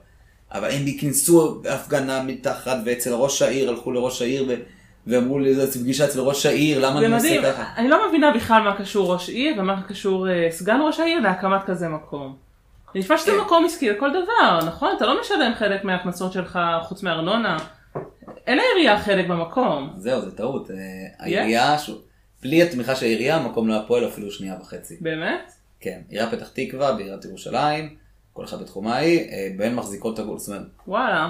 [0.52, 4.56] אבל הם כינסו הפגנה מתחת, ואצל ראש העיר, הלכו לראש העיר, ו-
[5.08, 7.64] ואמרו לי, זה פגישה אצל ראש העיר, למה אני עושה ככה?
[7.78, 11.64] אני לא מבינה בכלל מה קשור ראש עיר ומה קשור אה, סגן ראש העיר להקמת
[11.66, 12.36] כזה מקום.
[12.96, 13.38] נשמע שזה כן.
[13.38, 14.94] מקום עסקי לכל דבר, נכון?
[14.98, 17.58] אתה לא משלם חלק מההכנסות שלך חוץ מארנונה.
[18.48, 19.94] אין לעירייה חלק במקום.
[19.98, 20.72] זהו, זה טעות.
[20.72, 20.76] אה,
[21.20, 21.76] העירייה,
[22.42, 24.98] בלי התמיכה של העירייה, המקום לא היה פועל אפילו שנייה וחצי.
[25.02, 25.52] באמת?
[25.80, 27.96] כן, עיריית פתח תקווה, בעיריית ירושלים,
[28.34, 31.30] כל אחד בתחומה היא, אה, בהן מחזיקות את הגול, זאת אומרת, וואלה.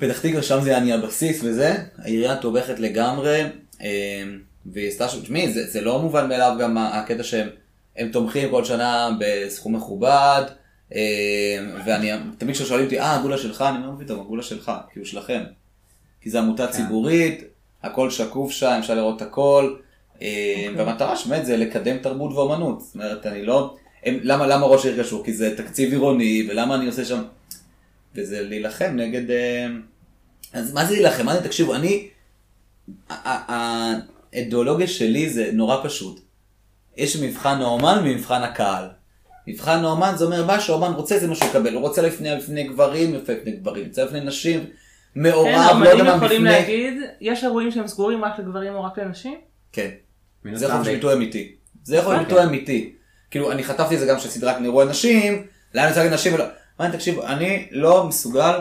[0.00, 3.42] פתח תקווה שם זה היה הבסיס וזה, העירייה תומכת לגמרי,
[3.82, 4.22] אה,
[4.66, 7.48] והיא עשתה שם, תשמעי, זה, זה לא מובן מאליו גם הקטע שהם
[7.96, 10.42] הם תומכים כל שנה בסכום מכובד,
[10.94, 15.06] אה, ואני, תמיד כששואלים אותי, אה, הגולה שלך, אני אומר, פתאום, הגולה שלך, כי הוא
[15.06, 15.42] שלכם.
[16.20, 17.44] כי זו עמותה ציבורית,
[17.82, 19.76] הכל שקוף שם, אפשר לראות את הכל,
[20.76, 25.02] והמטרה שבאמת זה לקדם תרבות ואומנות, זאת אומרת, אני לא, הם, למה, למה ראש העיר
[25.02, 25.24] קשור?
[25.24, 27.22] כי זה תקציב עירוני, ולמה אני עושה שם,
[28.14, 29.66] וזה להילחם נגד, אה,
[30.52, 31.26] אז מה זה להילחם?
[31.26, 32.08] מה זה, תקשיבו, אני,
[33.08, 36.20] האידיאולוגיה שלי זה נורא פשוט.
[36.96, 38.88] יש מבחן האומן ומבחן הקהל.
[39.46, 42.62] מבחן האומן זה אומר מה שהאומן רוצה זה מה שהוא יקבל, הוא רוצה לפני, לפני
[42.62, 44.66] גברים, יפה לפני גברים, רוצה לפני נשים,
[45.16, 46.42] מעורב, כן, לא יודע מה, יכולים בפני...
[46.42, 49.38] להגיד, יש אירועים שהם סגורים רק לגברים או רק לנשים?
[49.72, 49.90] כן.
[50.54, 51.52] זה יכול להיות ביטוי אמיתי.
[51.84, 52.36] זה יכול להיות אוקיי.
[52.36, 52.92] ביטוי אמיתי.
[53.30, 56.34] כאילו, אני חטפתי את זה גם כשעשיתי רק אירוע נשים, למה אני רוצה להגיד נשים
[56.34, 56.44] ולא...
[56.78, 58.60] מה, תקשיבו, אני לא מסוגל,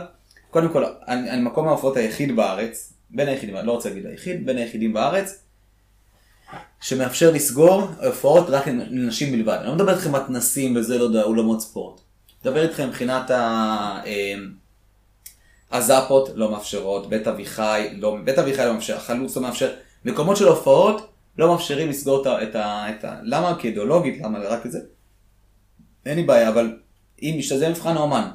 [0.49, 4.45] קודם כל, אני, אני מקום ההופעות היחיד בארץ, בין היחידים, אני לא רוצה להגיד היחיד,
[4.45, 5.39] בין היחידים בארץ,
[6.81, 9.57] שמאפשר לסגור הופעות רק לנשים בלבד.
[9.59, 12.01] אני לא מדבר איתכם מתנסים וזה, לא יודע, אולמות ספורט.
[12.45, 13.35] מדבר איתכם מבחינת ה...
[14.05, 14.35] אה,
[15.71, 19.73] הזאפות לא מאפשרות, בית אביחי, לא, בית אביחי לא מאפשר, חלוץ לא מאפשר,
[20.05, 22.43] מקומות של הופעות לא מאפשרים לסגור את ה...
[22.43, 23.55] את ה, את ה למה?
[23.59, 24.79] כי אידיאולוגית, למה רק את זה?
[26.05, 26.77] אין לי בעיה, אבל
[27.21, 28.29] אם אישה, זה מבחן האומן.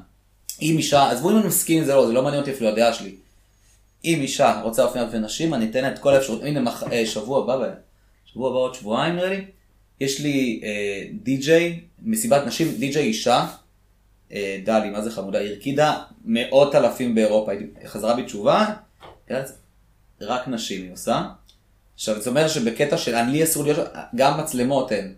[0.63, 2.93] אם אישה, עזבו אם אני מסכים עם זה לא, זה לא מעניין אותי אפילו הדעה
[2.93, 3.15] שלי.
[4.05, 6.83] אם אישה רוצה להופיע בפני נשים, אני אתן לה את כל האפשרות, הנה מח...
[6.93, 7.75] אה, שבוע הבא, ב-
[8.25, 9.45] שבוע הבא עוד שבועיים נראה לי,
[10.01, 13.47] יש לי אה, די-ג'יי, מסיבת נשים, די-ג'יי אישה,
[14.33, 18.75] אה, דלי, מה זה חמודה, הרקידה מאות אלפים באירופה, היא חזרה בתשובה,
[20.21, 21.23] רק נשים היא עושה.
[22.01, 23.79] עכשיו זה אומר שבקטע של אני לי אסור להיות,
[24.15, 25.15] גם מצלמות אין.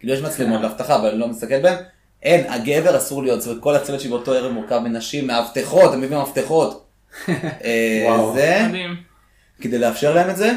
[0.00, 1.76] כאילו יש מצלמות לאבטחה אבל אני לא מסתכל בהן,
[2.22, 6.00] אין, הגבר אסור להיות, זאת אומרת כל הצוות שלי באותו ערב מורכב מנשים, מאבטחות, הם
[6.00, 6.86] מביאים מאבטחות.
[7.28, 8.34] אה, וואו.
[8.34, 8.96] זה, מדהים.
[9.60, 10.52] כדי לאפשר להם את זה,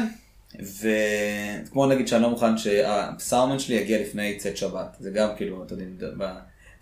[0.60, 5.74] וכמו נגיד שאני לא מוכן שהסאומן שלי יגיע לפני צאת שבת, זה גם כאילו, אתה
[5.74, 6.30] יודע,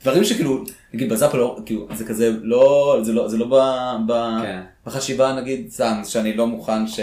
[0.02, 3.54] דברים שכאילו, נגיד בזאפה לא, כאילו, זה כזה לא, זה לא, זה לא ב,
[4.12, 4.60] ב, כן.
[4.86, 7.00] בחשיבה נגיד סאונד, שאני לא מוכן ש,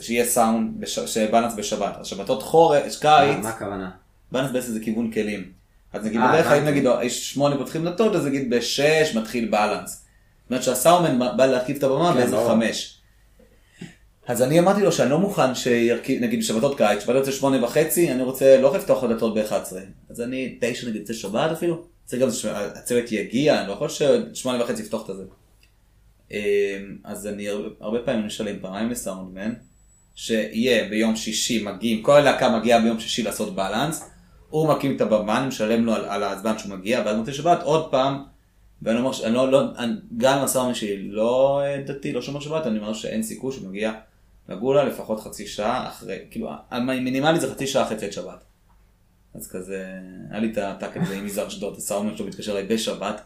[0.00, 3.90] שיהיה סאונד, בש, שבאלנס בשבת, אז שבתות חורש, קיץ, מה הכוונה?
[4.32, 5.52] באלנס בעצם זה כיוון כלים.
[5.92, 6.64] אז נגיד אה, בדרך כלל אם.
[6.64, 9.90] נגיד יש שמונה פותחים דלתות, אז נגיד בשש מתחיל באלנס.
[9.90, 12.36] זאת אומרת שהסאומן בא להרכיב את הבמה כן, באיזה.
[12.48, 12.96] חמש.
[14.26, 18.12] אז אני אמרתי לו שאני לא מוכן שירכיב, נגיד בשבתות קיץ, שבתות זה שמונה וחצי,
[18.12, 19.76] אני רוצה לא לפתוח הדלתות ב-11.
[20.10, 24.64] אז אני תשע נגיד, זה שבת אפילו, זה גם שהצוות יגיע, אני לא יכול ששמונה
[24.64, 25.22] וחצי יפתוח את הזה.
[26.30, 26.38] אמ,
[27.04, 29.52] אז אני הרבה- הרבה פעמים משלם פעמיים לסאונדמן,
[30.14, 34.10] שיהיה ביום שישי מגיעים, כל הלהקה מגיעה ביום שישי לעשות בלנס,
[34.50, 37.90] הוא מקים את אני משלם לו על, על הזמן שהוא מגיע, ואז מוצאי שבת עוד
[37.90, 38.22] פעם,
[38.82, 42.40] ואני אומר, שאני לא, לא, אני, גם אם הסאונדמן שלי לא אה, דתי, לא שומר
[42.40, 43.92] שבת, אני אומר שאין סיכוי שהוא מגיע
[44.48, 48.44] לגולה לפחות חצי שעה אחרי, כאילו, המינימלי זה חצי שעה אחרי צאת שבת.
[49.34, 49.84] אז כזה,
[50.30, 53.20] היה לי את הטאקט הזה עם יזהר אשדוד, הסאונדמן שלו מתקשר אליי בשבת,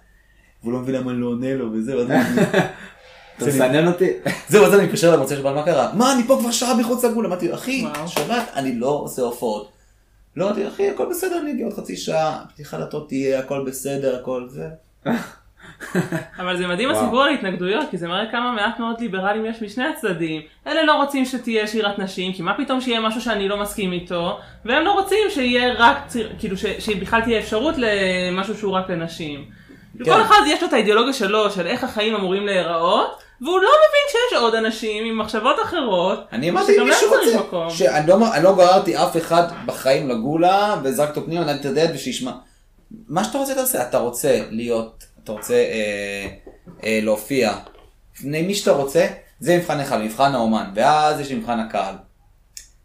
[0.62, 2.42] והוא לא מבין למה אני לא עונה לו וזה, ואז אני-
[3.37, 4.11] אתה מסנן אותי?
[4.49, 5.90] זהו, אז אני מתקשר אליו, מוצא שבת, מה קרה?
[5.94, 7.27] מה, אני פה כבר שעה מחוץ לגבול.
[7.27, 7.85] אמרתי לו, אחי.
[8.07, 9.70] שבת, אני לא עושה הופעות.
[10.37, 14.16] לא, אמרתי, אחי, הכל בסדר, אני אגיע עוד חצי שעה, פתיחה דלתות תהיה, הכל בסדר,
[14.20, 14.68] הכל זה.
[16.40, 16.90] אבל זה מדהים.
[16.90, 20.42] הסיפור על התנגדויות, כי זה מראה כמה מעט מאוד ליברלים יש משני הצדדים.
[20.66, 24.38] אלה לא רוצים שתהיה שירת נשים, כי מה פתאום שיהיה משהו שאני לא מסכים איתו,
[24.64, 25.96] והם לא רוצים שיהיה רק,
[26.38, 29.44] כאילו שבכלל תהיה אפשרות למשהו שהוא רק לנשים.
[30.05, 30.13] כן.
[30.13, 34.07] כל אחד יש לו את האידיאולוגיה שלו, של איך החיים אמורים להיראות, והוא לא מבין
[34.09, 37.11] שיש עוד אנשים עם מחשבות אחרות, אני אמרתי, אם להם מישהו
[37.51, 37.77] רוצה.
[37.77, 42.33] שאני לא, לא גררתי אף אחד בחיים לגולה, וזרקת אותו פנימה, נתתי את הדלת ושישמע.
[43.09, 46.27] מה שאתה רוצה תעשה, אתה רוצה להיות, אתה רוצה אה,
[46.85, 47.53] אה, להופיע
[48.15, 49.07] לפני מי שאתה רוצה,
[49.41, 51.95] זה מבחן אחד, מבחן האומן, ואז יש מבחן הקהל.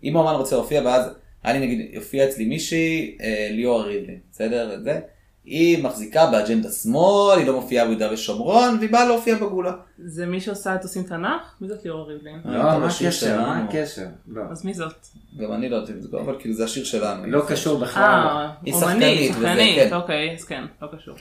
[0.04, 1.06] אם האומן רוצה להופיע, ואז
[1.44, 4.80] היה לי נגיד, יופיע אצלי מישהי, אה, ליאור ריבלין, בסדר?
[4.84, 5.00] זה.
[5.46, 9.72] היא מחזיקה באג'נדה שמאל, היא לא מופיעה ביהודה ושומרון, והיא באה להופיע בגולה.
[10.06, 11.54] זה מי שעושה את עושים תנ"ך?
[11.62, 12.40] מי זאת ליאור ריבלין?
[12.46, 13.06] אה, לא, אתה מה הקשר?
[13.08, 13.70] מה שלנו.
[13.70, 14.06] הקשר?
[14.28, 14.42] לא.
[14.52, 14.94] אז מי זאת?
[15.40, 17.26] גם אני לא יודעת אם זה קורה, אבל כאילו זה השיר שלנו.
[17.28, 18.04] לא קשור בכלל.
[18.04, 19.96] אה, היא שחקנית וזה, שחקנית, כן.
[19.96, 21.16] אוקיי, אז כן, לא קשור.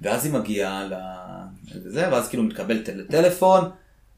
[0.00, 0.88] ואז היא מגיעה.
[1.84, 3.70] לזה, ואז כאילו מתקבל טל- טלפון,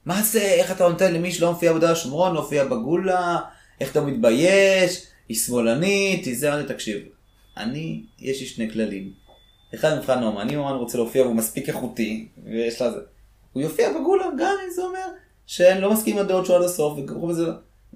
[0.06, 3.38] מה זה, איך אתה נותן למי שלא מופיע ביהודה ושומרון, לא מופיע בגולה,
[3.80, 6.98] איך אתה מתבייש, היא שמאלנית, היא זה, תקשיב.
[7.56, 9.10] אני, יש לי שני כללים.
[9.74, 12.98] אחד מבחן אומן, אם אומן רוצה להופיע והוא מספיק איכותי, ויש לה זה,
[13.52, 15.06] הוא יופיע בגולה, גם אם זה אומר
[15.46, 17.46] שאני לא מסכים עם הדעות שלו עד הסוף, וקראו בזה,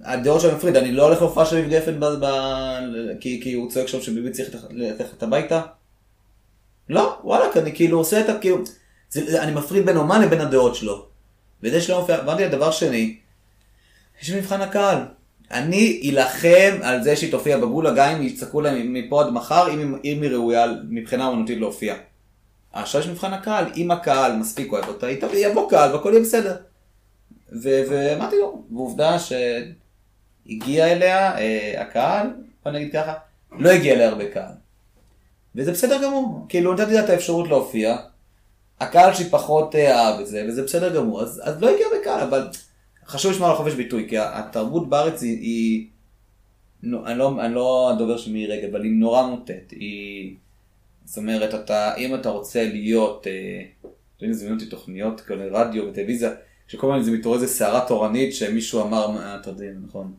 [0.03, 2.05] הדעות שלו מפריד, אני לא הולך להופעה של גפן ב...
[2.05, 2.27] ב...
[3.21, 5.63] כי, כי הוא צועק שם שביבי צריך ללכת- הביתה.
[6.89, 8.39] לא, וואלכ, אני כאילו עושה את ה...
[8.39, 8.59] כאילו,
[9.11, 11.07] זה, אני מפריד בין אומן לבין הדעות שלו.
[11.63, 13.17] וזה שלא מופיע, אמרתי לדבר שני,
[14.23, 14.99] יש מבחן הקהל.
[15.51, 19.95] אני אלחם על זה שהיא תופיע בגולה, גם אם יצעקו להם מפה עד מחר, אם,
[20.03, 21.95] היא- ראויה מבחינה אומנותית להופיע.
[22.73, 26.23] עכשיו יש מבחן הקהל, אם הקהל מספיק אוהב אותה, היא תביא- יבוא קהל והכל יהיה
[26.23, 26.57] בסדר.
[27.63, 32.27] ואמרתי לו, ועובדה שהגיע אליה אה, הקהל,
[32.65, 33.15] בוא נגיד ככה,
[33.59, 34.53] לא הגיע אליה הרבה קהל.
[35.55, 37.97] וזה בסדר גמור, כאילו נתתי לה את האפשרות להופיע,
[38.81, 42.21] הקהל שלי פחות אה, אהב את זה, וזה בסדר גמור, אז, אז לא הגיע בקהל,
[42.21, 42.49] אבל
[43.07, 45.87] חשוב לשמור על חופש ביטוי, כי התרבות בארץ היא, היא
[46.83, 50.35] נו, אני, לא, אני לא הדובר של מירי רגב, אבל היא נורא מוטט, היא,
[51.05, 53.63] זאת אומרת, אתה, אם אתה רוצה להיות, אה,
[54.17, 56.31] אתה יודע, זמינות אותי תוכניות כאלה רדיו וטלוויזיה,
[56.69, 60.15] שכל הזמן זה מתעורר איזה סערה תורנית שמישהו אמר, אתה יודע, נכון,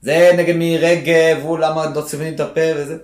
[0.00, 2.98] זה נגד מירי רגב, הוא למה לא צובעים את הפה וזה.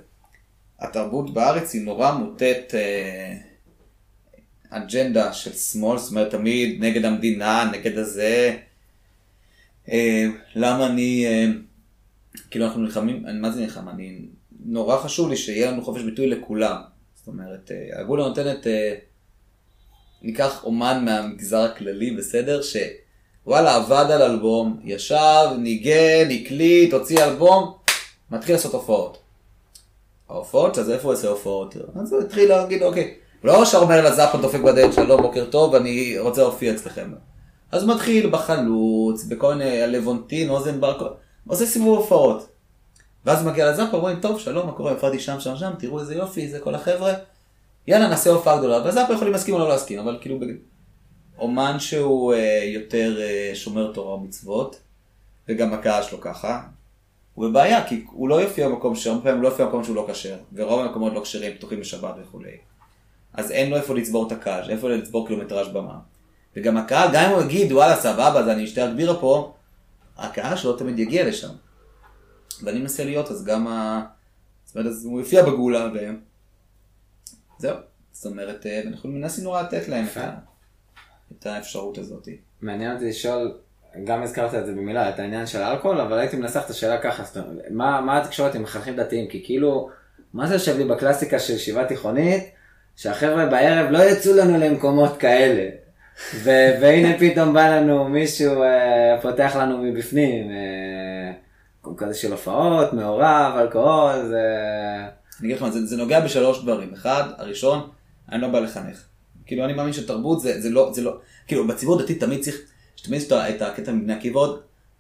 [0.81, 3.37] התרבות בארץ היא נורא מוטט אה,
[4.71, 8.57] אג'נדה של שמאל, זאת אומרת תמיד נגד המדינה, נגד הזה.
[9.89, 11.47] אה, למה אני, אה,
[12.51, 13.89] כאילו אנחנו נלחמים, אני, מה זה נלחם?
[13.89, 14.19] אני,
[14.65, 16.77] נורא חשוב לי שיהיה לנו חופש ביטוי לכולם.
[17.15, 18.95] זאת אומרת, אה, הגולה נותנת, אה,
[20.23, 22.61] ניקח אומן מהמגזר הכללי, בסדר?
[22.63, 27.73] שוואלה, עבד על אלבום, ישב, ניגן, הקליט, הוציא אלבום,
[28.31, 29.19] מתחיל לעשות הופעות.
[30.29, 31.77] ההופעות, אז איפה הוא עושה הופעות?
[32.01, 33.15] אז הוא התחיל להגיד, אוקיי,
[33.45, 37.13] לא ישר אומר לזאפה דופק בדלת, שלום, בוקר טוב, אני רוצה להופיע אצלכם.
[37.73, 41.09] אז מתחיל בחלוץ, בכל מיני הלוונטין, אוזן בר, כל-
[41.49, 42.49] עושה סיבוב הופעות.
[43.27, 46.49] ואז מגיע לזאפה, אומרים, טוב, שלום, מה קורה, הופעתי שם, שם, שם, תראו איזה יופי,
[46.49, 47.13] זה כל החבר'ה.
[47.87, 48.83] יאללה, נעשה הופעה גדולה.
[48.85, 50.55] והזאפה יכולים להסכים או לא להסכים, אבל כאילו, בג-
[51.39, 54.77] אומן שהוא אה, יותר אה, שומר תורה ומצוות,
[55.49, 56.63] וגם הקהל שלו ככה,
[57.35, 60.37] הוא בבעיה, כי הוא לא יופיע במקום שהרבה פעמים לא יופיע במקום שהוא לא כשר,
[60.53, 62.51] ורוב המקומות לא כשרים, פתוחים בשבת וכולי.
[63.35, 65.99] אז אין לו איפה לצבור את הקהל, איפה לצבור קילומטראז' במה.
[66.57, 69.55] וגם הקהל, גם אם הוא יגיד, וואלה, סבבה, אז אני אשתה רק בירה פה,
[70.17, 71.53] הקהל שלו תמיד יגיע לשם.
[72.63, 74.05] ואני מנסה להיות, אז גם ה...
[74.65, 75.99] זאת אומרת, אז הוא יופיע בגולה, ו...
[77.59, 77.77] זהו.
[78.13, 80.17] זאת אומרת, אה, אנחנו מנסים נורא לתת להם את.
[80.17, 80.35] ה...
[81.39, 82.29] את האפשרות הזאת.
[82.63, 83.59] מעניין אותי לשאול,
[84.05, 87.25] גם הזכרת את זה במילה, את העניין של האלכוהול, אבל הייתי מנסח את השאלה ככה,
[87.25, 89.29] זאת אומרת, מה, מה התקשורת עם מחנכים דתיים?
[89.29, 89.91] כי כאילו,
[90.35, 92.51] מה זה יושב לי בקלאסיקה של ישיבה תיכונית,
[92.97, 95.82] שהחבר'ה בערב לא יצאו לנו למקומות כאלה.
[96.81, 101.33] והנה פתאום בא לנו מישהו, אה, פותח לנו מבפנים, אה,
[101.97, 104.43] כזה של הופעות, מעורב, אלכוהול, זה...
[105.41, 106.93] אני אגיד לך מה, זה, נוגע בשלוש דברים.
[106.95, 107.89] אחד, הראשון,
[108.33, 109.03] אני לא בא לחנך.
[109.47, 112.57] כאילו, אני מאמין שתרבות זה, זה לא, זה לא, כאילו, בציבור הדתי תמיד צריך,
[112.97, 114.41] שתמיד יש את את הקטע מבני עקיבא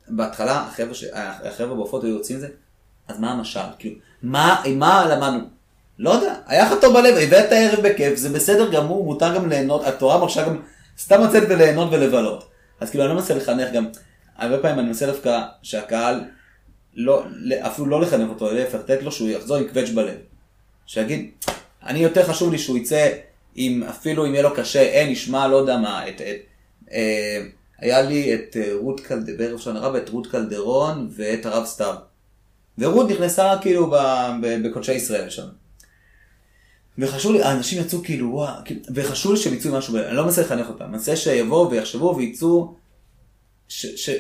[0.09, 2.49] בהתחלה, החבר'ה, ש- החבר'ה בהופעות היו יוצאים זה,
[3.09, 3.61] אז מה המשל?
[3.79, 5.45] כאילו, מה, מה למדנו?
[5.99, 9.85] לא יודע, היה לך טוב בלב, הבאת ערב בכיף, זה בסדר גמור, מותר גם ליהנות,
[9.85, 10.57] התורה מרשה גם
[11.03, 12.49] סתם לצאת וליהנות ולבלות.
[12.81, 13.87] אז כאילו, אני לא מנסה לחנך גם,
[14.37, 16.21] הרבה פעמים אני מנסה דווקא שהקהל,
[16.95, 17.25] לא,
[17.61, 20.15] אפילו לא לחנך אותו, להפך, לתת לו שהוא יחזור עם קווץ' בלב.
[20.87, 21.31] שיגיד,
[21.87, 23.09] אני יותר חשוב לי שהוא יצא
[23.55, 26.37] עם, אפילו אם יהיה לו קשה, אין, ישמע, לא יודע מה, את, את,
[26.93, 27.43] אה,
[27.79, 31.95] היה לי את אה, רות קלדרון, בערב שנה רבה, את רות קלדרון ואת הרב סתיו.
[32.79, 33.93] ורות נכנסה כאילו
[34.65, 35.47] בקודשי ישראל שם.
[36.99, 40.43] וחשוב לי, האנשים יצאו כאילו, וואו, כאילו, וחשוב לי שהם יצאו משהו, אני לא מנסה
[40.43, 42.19] לחנך אותם, אני מנסה שיבואו ויחשבו
[43.69, 44.11] ש,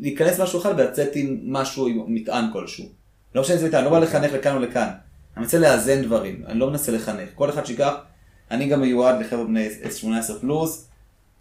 [0.00, 2.88] להיכנס משהו אחד ולצאת עם משהו, עם מטען כלשהו.
[3.34, 4.88] לא משנה איזה מטען, אני לא בא לחנך לכאן או לכאן.
[5.36, 7.28] אני מנסה לאזן דברים, אני לא מנסה לחנך.
[7.34, 7.94] כל אחד שיקח,
[8.50, 10.88] אני גם מיועד לחבר'ה בני 18 פלוס,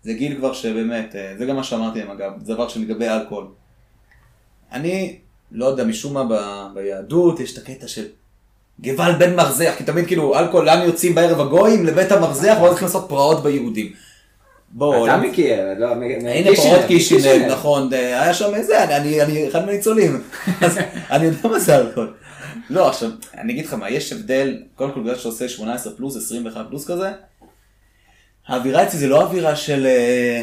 [0.04, 3.48] זה גיל כבר שבאמת, אה, זה גם מה שאמרתי להם אגב, זה דבר שלגבי אלכוהול.
[4.72, 5.20] אני,
[5.52, 6.34] לא יודע, משום מה ב,
[6.74, 8.06] ביהדות יש את הקטע של
[8.82, 11.86] גבל בן מרזח, כי תמיד כאילו אלכוהול, לאן יוצאים בערב הגויים?
[11.86, 13.92] לבית המרזח, ואז הולכים לעשות פרעות ביהודים.
[14.74, 17.52] בואו, אתה מכיר, לא, הנה פרעות קישינב, קישינב.
[17.52, 20.22] נכון, אה, היה שם איזה, אני אחד מהניצולים,
[20.62, 20.80] אז
[21.10, 22.14] אני יודע מה זה אלכוהול.
[22.70, 26.66] לא, עכשיו, אני אגיד לך מה, יש הבדל, קודם כל בגלל שעושה 18 פלוס, 21
[26.70, 27.12] פלוס כזה,
[28.48, 30.42] האווירה אצלי זה לא אווירה של, אה,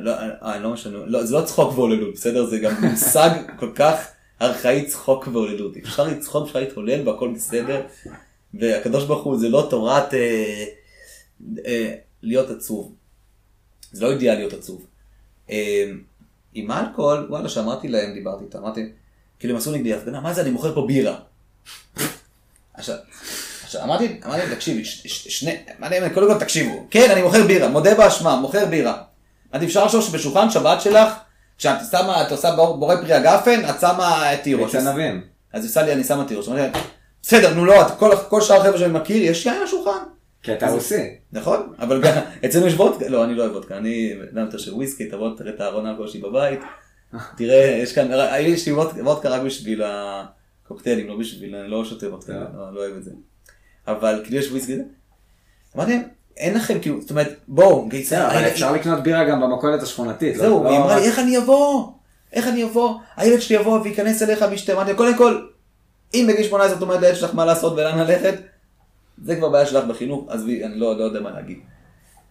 [0.00, 2.46] לא, אה, לא משנה, לא, זה לא צחוק והוללות, בסדר?
[2.46, 4.06] זה גם מושג כל כך
[4.42, 5.76] ארכאי צחוק והוללות.
[5.76, 7.82] אפשר לצחוק, אפשר להתהולל והכל בסדר,
[8.54, 10.64] והקדוש ברוך הוא זה לא תורת אה,
[11.66, 12.94] אה, להיות עצוב.
[13.92, 14.86] זה לא אידיאל להיות עצוב.
[15.50, 15.90] אה,
[16.54, 18.92] עם האלכוהול, וואלה, שאמרתי להם, דיברתי איתם, אמרתי,
[19.38, 21.18] כאילו הם עשו נגדי הפגנה, מה זה, אני מוכר פה בירה.
[22.74, 22.96] עכשיו,
[23.62, 27.94] עכשיו אמרתי, אמרתי תקשיבי, שני, אמרתי להם, קודם כל תקשיבו, כן, אני מוכר בירה, מודה
[27.94, 29.02] באשמה, מוכר בירה.
[29.52, 31.12] אמרתי, אפשר לחשוב שבשולחן שבת שלך,
[31.60, 34.74] כשאת שמה, את עושה בור- בורא פרי הגפן, את שמה תירוש.
[34.74, 35.22] ביצי ענבים.
[35.52, 36.48] אז עושה לי, אני שמה תירוש.
[37.22, 39.98] בסדר, נו לא, את- כל- כל שאר החבר'ה שאני מכיר, יש יין על השולחן.
[40.42, 41.16] כי אתה רוסי.
[41.32, 42.12] נכון, אבל גם
[42.44, 45.54] אצלנו יש וודקה, לא, אני לא אוהב וודקה, אני אדם יותר של וויסקי, תבוא, תראה
[45.54, 46.60] את הארון שלי בבית,
[47.38, 48.08] תראה, יש כאן,
[48.40, 52.40] יש לי וודקה רק בשביל הקוקטיילים, לא בשביל, אני לא שותה וודקה, לא.
[52.40, 53.10] לא לא אוהב את זה.
[53.88, 54.76] אבל כאילו יש וויסקי,
[55.76, 56.02] אמרתי להם,
[56.40, 60.36] אין לכם, כאילו, זאת אומרת, בואו, בסדר, אבל אפשר לקנות בירה גם במכולת השכונתית.
[60.36, 61.92] לא- זהו, לא היא אמרה לי, איך אני אבוא?
[62.32, 62.98] איך אני אבוא?
[63.16, 64.72] הילד שלי יבוא וייכנס אליך וישתה.
[64.72, 65.46] אמרתי, קודם כל,
[66.14, 68.34] אם בגיל 18 את אומרת לילד שלך מה לעשות ולאן ללכת,
[69.24, 71.58] זה כבר בעיה שלך בחינוך, עזבי, אני לא, לא יודע מה להגיד.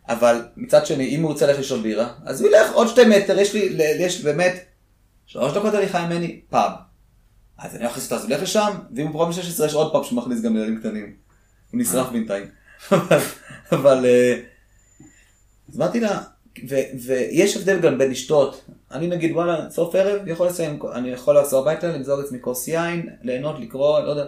[0.09, 3.39] אבל מצד שני, אם הוא רוצה ללכת לשתות בירה, אז הוא ילך עוד שתי מטר,
[3.39, 4.65] יש לי, יש באמת
[5.25, 6.71] שלוש דקות הליכה ממני, פאב.
[7.57, 9.91] אז אני לא אכניס אותו, אז הוא ילך לשם, ואם הוא פחות מ-16 יש עוד
[9.91, 11.13] פאב שמכניס גם ילדים קטנים.
[11.71, 12.45] הוא נשרף בינתיים.
[13.71, 14.41] אבל, אה,
[15.69, 16.21] אז אמרתי לה,
[17.05, 21.67] ויש הבדל גם בין לשתות, אני נגיד וואלה, סוף ערב, יכול לסיים, אני יכול לעשות
[21.67, 24.25] הביתה, לגזור לעצמי כוס יין, ליהנות, לקרוא, לא יודע.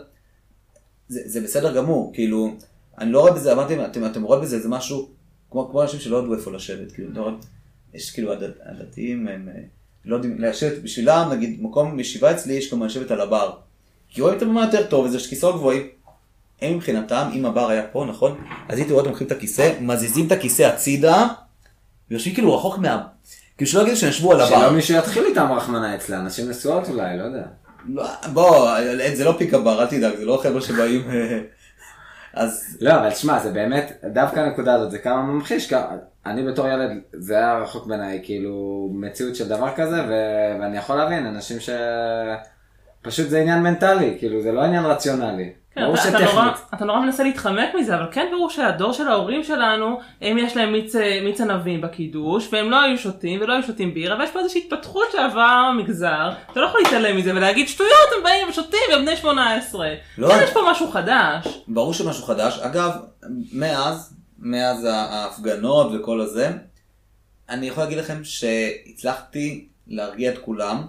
[1.08, 2.56] זה, זה בסדר גמור, כאילו,
[2.98, 5.10] אני לא רואה בזה, אמרתי, אתם, אתם רואים בזה, זה משהו,
[5.52, 7.32] כמו, כמו אנשים שלא ידעו איפה לשבת, כאילו, לא,
[7.94, 9.62] יש כאילו, הדת, הדתיים הם אה,
[10.06, 13.52] לא יודעים, לשבת בשבילם, נגיד, מקום ישיבה אצלי, יש כמובן לשבת על הבר.
[14.10, 15.88] כי רואים את הבמה יותר טוב, וזה כיסאות גבוהים.
[16.62, 18.38] הם מבחינתם, אם הבר היה פה, נכון?
[18.70, 21.28] אז הייתי רואה אותם לוקחים את הכיסא, מזיזים את הכיסא הצידה,
[22.12, 23.04] ויושבים כאילו רחוק מה...
[23.58, 24.50] כאילו שלא יגידו שהם ישבו על הבר.
[24.60, 27.44] שלא מישהו יתחיל איתם רחמנא אצלה, אנשים נשואות אולי, לא יודע.
[27.90, 28.70] לא, בוא,
[29.14, 31.10] זה לא פיק הבר, אל תדאג, זה לא חבר'ה שבאים...
[31.12, 31.40] אה,
[32.34, 35.88] אז לא, אבל תשמע, זה באמת, דווקא הנקודה הזאת, זה כמה ממחיש, כמה-
[36.26, 40.96] אני בתור ילד, זה היה רחוק בעיניי, כאילו, מציאות של דבר כזה, ו- ואני יכול
[40.96, 41.70] להבין, אנשים ש...
[43.02, 45.50] פשוט זה עניין מנטלי, כאילו, זה לא עניין רציונלי.
[45.76, 46.68] כן, ברור אתה, אתה, נורא, שטכנית.
[46.74, 50.72] אתה נורא מנסה להתחמק מזה, אבל כן ברור שהדור של ההורים שלנו, הם יש להם
[50.72, 54.40] מיץ, אה, מיץ ענבים בקידוש, והם לא היו שותים ולא היו שותים בירה, ויש פה
[54.40, 59.06] איזושהי התפתחות שעברה המגזר, אתה לא יכול להתעלם מזה ולהגיד שטויות, הם באים ושותים והם
[59.06, 59.88] בני 18.
[60.18, 60.30] לא.
[60.30, 61.64] כן, יש פה משהו חדש.
[61.68, 62.60] ברור שמשהו חדש.
[62.60, 62.92] אגב,
[63.54, 66.52] מאז, מאז ההפגנות וכל הזה,
[67.50, 70.84] אני יכול להגיד לכם שהצלחתי להרגיע את כולם,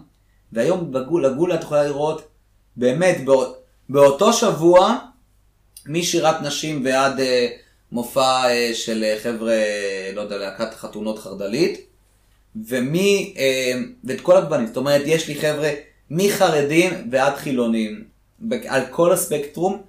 [0.53, 2.29] והיום בגול, הגולה את יכולה לראות,
[2.77, 3.33] באמת, בא,
[3.89, 4.99] באותו שבוע,
[5.87, 7.49] משירת נשים ועד אה,
[7.93, 9.57] מופע אה, של אה, חבר'ה,
[10.15, 11.81] לא יודע, להקת חתונות חרד"לית,
[12.69, 13.73] ומי, אה,
[14.05, 15.71] ואת כל הגוונים, זאת אומרת, יש לי חבר'ה
[16.11, 18.05] מחרדים ועד חילונים,
[18.69, 19.83] על כל הספקטרום,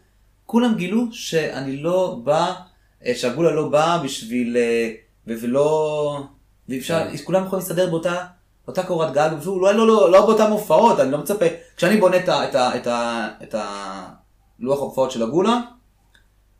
[0.45, 2.53] כולם גילו שאני לא בא,
[3.05, 4.91] אה, שהגולה לא באה בשביל, אה,
[5.27, 6.23] ולא,
[6.69, 7.17] ואפשר, כן.
[7.17, 8.25] כולם יכולים להסתדר באותה,
[8.67, 11.45] אותה קורת גג, ואפילו לא, לא, לא, לא באותן הופעות, אני לא מצפה,
[11.77, 15.59] כשאני בונה את, ה, את, ה, את, ה, את הלוח ההופעות של הגולה,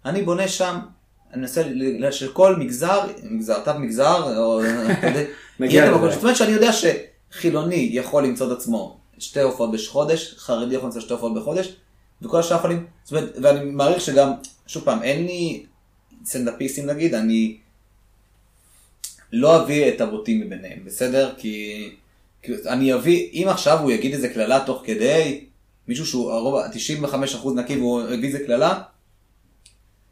[0.06, 0.80] אני בונה שם,
[1.34, 1.64] אני מנסה,
[2.12, 6.14] שכל מגזר, מגזר, תת מגזר, או, אתה יודע, את לזה.
[6.14, 11.02] זאת אומרת שאני יודע שחילוני יכול למצוא את עצמו שתי הופעות בחודש, חרדי יכול למצוא
[11.02, 11.76] שתי הופעות בחודש,
[12.22, 14.32] וכל השאר יכולים, זאת אומרת, ואני מעריך שגם,
[14.68, 15.66] שוב פעם, אין לי
[16.26, 17.58] סטנדאפיסטים נגיד, אני
[19.36, 21.34] לא אביא את הבוטים מביניהם, בסדר?
[21.38, 21.90] כי,
[22.42, 25.46] כי אני אביא, אם עכשיו הוא יגיד איזה קללה תוך כדי,
[25.88, 26.62] מישהו שהוא הרוב,
[27.06, 27.16] 95%
[27.56, 28.82] נקי והוא הביא איזה קללה,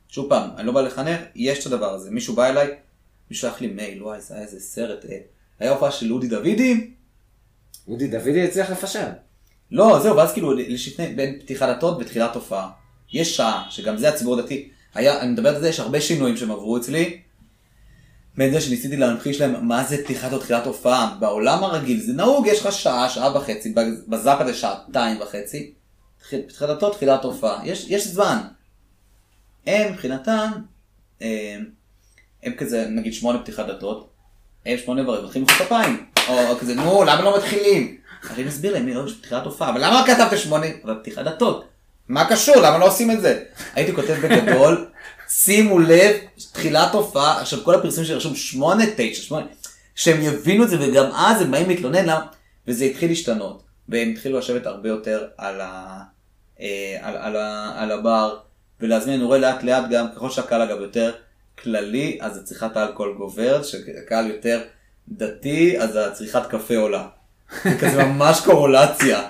[0.10, 2.68] שוב פעם, אני לא בא לחנך, יש את הדבר הזה, מישהו בא אליי,
[3.30, 5.18] מישהו שלח לי מייל, וואי, זה היה איזה סרט, אה,
[5.60, 6.92] היה הופעה של אודי דוידי,
[7.88, 9.08] אודי דוידי הצליח לפשר.
[9.72, 12.70] לא, זהו, ואז כאילו, לשפני, בין פתיחת דלתות ותחילת הופעה.
[13.14, 14.70] יש שעה, שגם זה הציבור הדתי.
[14.94, 17.22] היה, אני מדבר על זה, יש הרבה שינויים שהם עברו אצלי.
[18.38, 21.16] בין זה שניסיתי להמחיש להם מה זה פתיחת או תחילת הופעה.
[21.20, 23.74] בעולם הרגיל זה נהוג, יש לך שעה, שעה וחצי,
[24.08, 25.74] בזאפה זה שעתיים וחצי.
[26.48, 28.38] תחילתו תחילת הופעה, יש, יש זמן.
[29.68, 30.52] הם מבחינתם,
[31.22, 31.66] הם,
[32.44, 34.10] הם כזה, נגיד שמונה פתיחת דלתות,
[34.66, 36.06] הם שמונה ורבע, מתחילים למחוא כפיים.
[36.30, 37.98] או, כזה, נו, למה לא מתחילים?
[38.30, 40.68] אני מסביר להם, יש פתיחת הופעה, אבל למה כתבת שמונה?
[40.84, 41.68] אבל פתיחת דלתות.
[42.08, 42.56] מה קשור?
[42.56, 43.44] למה לא עושים את זה?
[43.74, 44.88] הייתי כותב בגדול,
[45.34, 46.16] שימו לב,
[46.52, 49.46] תחילת הופעה, עכשיו כל הפרסומים שרשום שמונה, תשע, שמונה,
[49.96, 52.26] שהם יבינו את זה וגם אז הם באים להתלונן למה,
[52.68, 56.00] וזה התחיל להשתנות, והם התחילו לשבת הרבה יותר על, ה,
[56.62, 58.38] אה, על, על, ה, על הבר,
[58.80, 61.12] ולהזמין, אני רואה לאט לאט גם, ככל שהקהל אגב יותר
[61.64, 64.62] כללי, אז הצריכת האלכוהול גוברת, כשהקהל יותר
[65.10, 67.08] דתי, אז הצריכת קפה עולה.
[67.64, 69.28] זה כזה ממש קורולציה.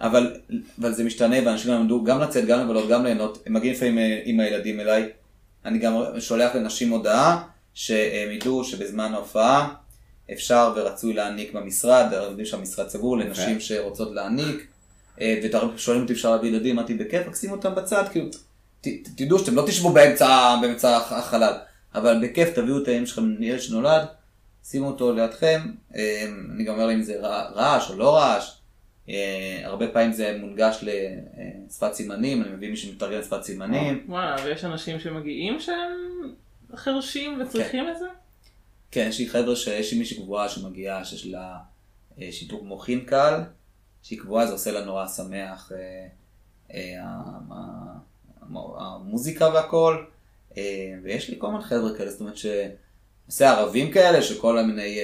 [0.00, 0.36] אבל,
[0.80, 3.42] אבל זה משתנה ואנשים למדו גם לצאת, גם לבלות, גם ליהנות.
[3.46, 5.08] הם מגיעים לפעמים אה, עם הילדים אליי.
[5.64, 7.42] אני גם שולח לנשים הודעה
[7.74, 9.74] שהם ידעו שבזמן ההופעה
[10.32, 14.66] אפשר ורצוי להעניק במשרד, יודעים שהמשרד סגור לנשים שרוצות להעניק.
[15.20, 15.40] אה,
[15.74, 18.26] ושואלים אותי אפשר להביא ילדים, אמרתי בכיף, שימו אותם בצד, כאילו,
[19.16, 21.52] תדעו שאתם לא תשבו באמצע, באמצע החלל,
[21.94, 24.06] אבל בכיף תביאו את האם שלכם, ילד שנולד,
[24.64, 25.60] שימו אותו לידכם,
[25.94, 27.14] אה, אני גם אומר אם זה
[27.54, 28.57] רעש או לא רעש,
[29.64, 34.04] הרבה פעמים זה מונגש לשפת סימנים, אני מביא מי שמתרגם לשפת סימנים.
[34.08, 36.34] וואלה, ויש אנשים שמגיעים שהם
[36.76, 37.92] חרשים וצריכים כן.
[37.92, 38.06] את זה?
[38.90, 41.56] כן, יש לי חבר'ה שיש לי מישהי קבועה שמגיעה, שיש לה
[42.20, 43.40] אה, שיתוק מוחין קל,
[44.02, 45.72] שהיא קבועה, זה עושה לה נורא שמח,
[46.74, 47.04] אה,
[48.78, 50.04] המוזיקה והכל,
[51.02, 54.98] ויש לי כל מיני חבר'ה כאלה, זאת אומרת שעושה ערבים כאלה, שכל מיני,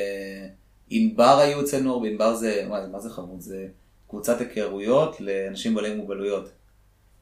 [0.90, 3.66] ענבר היו אצלנו, בענבר זה, וואי, מה זה חמוד, זה...
[4.08, 6.48] קבוצת היכרויות לאנשים בעלי מוגבלויות.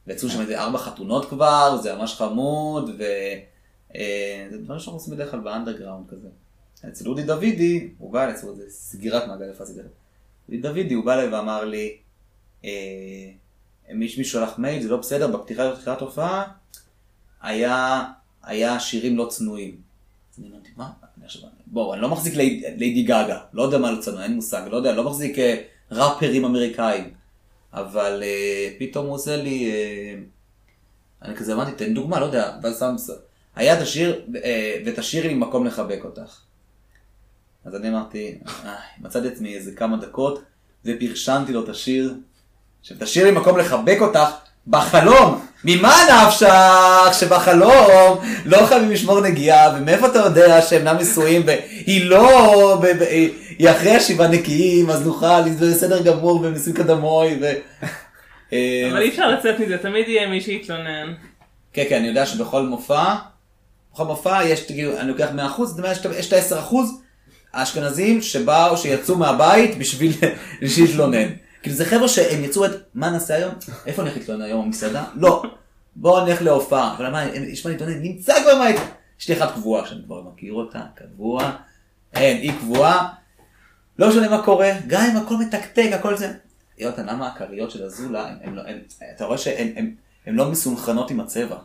[0.06, 3.40] ויצאו שם איזה ארבע חתונות כבר, זה ממש חמוד, וזה
[3.94, 6.28] אה, דברים שאנחנו עושים בדרך כלל באנדרגראונד כזה.
[6.88, 9.90] אצל אודי דוידי, הוא בא אליי, זה סגירת מעגל יפה סגירת.
[10.48, 11.96] אודי דוידי, הוא בא אליי ואמר לי,
[12.64, 12.70] אה,
[13.94, 16.44] מישהו שלח מייל, זה לא בסדר, בפתיחה ובתחילת הופעה,
[17.42, 18.04] היה,
[18.42, 19.76] היה שירים לא צנועים.
[20.32, 20.90] אז אני אמרתי, מה?
[21.66, 24.92] בואו, אני לא מחזיק ליידי גאגה, לא יודע מה לא צנוע, אין מושג, לא יודע,
[24.92, 25.36] לא מחזיק...
[25.92, 27.10] אה, ראפרים אמריקאים.
[27.72, 32.78] אבל uh, פתאום הוא עושה לי, uh, אני כזה אמרתי, תן דוגמה, לא יודע, ואז
[32.78, 32.96] שם,
[33.56, 34.38] היה את השיר, uh,
[34.86, 36.40] ותשאירי לי מקום לחבק אותך.
[37.64, 38.38] אז אני אמרתי,
[39.00, 40.42] מצאתי עצמי איזה כמה דקות,
[40.84, 42.14] ופרשנתי לו את השיר,
[42.82, 44.30] שתשאירי לי מקום לחבק אותך
[44.66, 45.46] בחלום.
[45.64, 52.80] ממה נפשך שבחלום לא חייבים לשמור נגיעה, ומאיפה אתה יודע שהם אינם נשואים, והיא לא,
[53.58, 57.44] היא אחרי השבעה נקיים, אז נוכל, זה בסדר גמור, נשואים כדמוי, ו...
[58.52, 61.14] אה, אבל אי אפשר לצאת מזה, תמיד יהיה מי שיתלונן.
[61.72, 63.14] כן, כן, אני יודע שבכל מופע,
[63.92, 65.28] בכל מופע יש, תגידו, אני לוקח
[65.58, 66.74] 100%, זאת אומרת, יש את ה-10%
[67.52, 70.12] האשכנזים שבאו, שיצאו מהבית בשביל
[70.78, 71.28] להתלונן.
[71.62, 73.54] כאילו זה חבר'ה שהם יצאו את, מה נעשה היום?
[73.86, 75.04] איפה נלך להתלונן היום במסעדה?
[75.14, 75.42] לא.
[75.96, 76.94] בואו נלך להופעה.
[76.96, 78.02] אבל מה, יש מה להתלונן?
[78.02, 78.66] נמצא כבר מה...
[79.20, 81.50] יש לי אחת קבועה שאני כבר מכיר אותה, קבוע.
[82.14, 83.08] אין, היא קבועה.
[83.98, 86.32] לא משנה מה קורה, גם אם הכל מתקתק, הכל זה.
[86.78, 88.78] יונתן, למה הכריות של הזולה, הם, הם, לא, הם,
[89.16, 91.56] אתה רואה שהן לא מסונכרנות עם הצבע.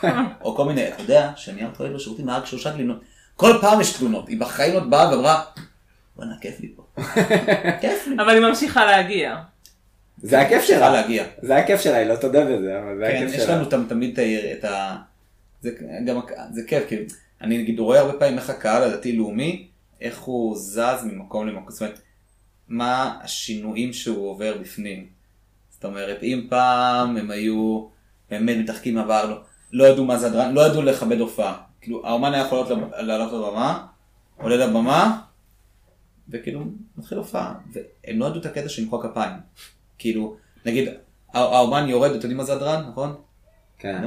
[0.44, 3.00] או כל מיני, אתה יודע, שאני אוהב בשירותים נהג שלושה גלינות.
[3.36, 5.44] כל פעם יש תלונות, היא בחיים עוד באה ואמרה,
[6.16, 6.84] וואלה, כיף לי פה.
[7.80, 8.16] כיף לי.
[8.18, 9.36] אבל היא ממשיכה להגיע.
[10.22, 10.90] זה הכיף שלה.
[10.90, 11.24] להגיע.
[11.42, 13.36] זה הכיף שלה, היא לא תודה בזה, אבל זה הכיף שלה.
[13.36, 14.18] כן, יש לנו תמיד
[14.58, 14.96] את ה...
[15.62, 15.70] זה
[16.06, 16.20] גם,
[16.52, 16.96] זה כיף, כי
[17.40, 19.69] אני נגיד רואה הרבה פעמים איך הקהל הדתי-לאומי,
[20.00, 22.00] איך הוא זז ממקום למקום, זאת אומרת,
[22.68, 25.08] מה השינויים שהוא עובר בפנים.
[25.70, 27.86] זאת אומרת, אם פעם הם היו
[28.30, 29.40] באמת מתחקים עבר, לא,
[29.72, 31.62] לא ידעו מה זה הדרן, לא ידעו לכבד הופעה.
[31.80, 33.86] כאילו, האומן היה יכול לעלות לבמה,
[34.36, 35.20] עולה לבמה,
[36.28, 36.64] וכאילו
[36.96, 39.32] מתחיל הופעה, והם לא ידעו את הקטע של למחוא כפיים.
[39.98, 40.36] כאילו,
[40.66, 40.88] נגיד,
[41.32, 43.14] האומן יורד, אתם יודעים מה זה הדרן, נכון?
[43.78, 44.04] כן.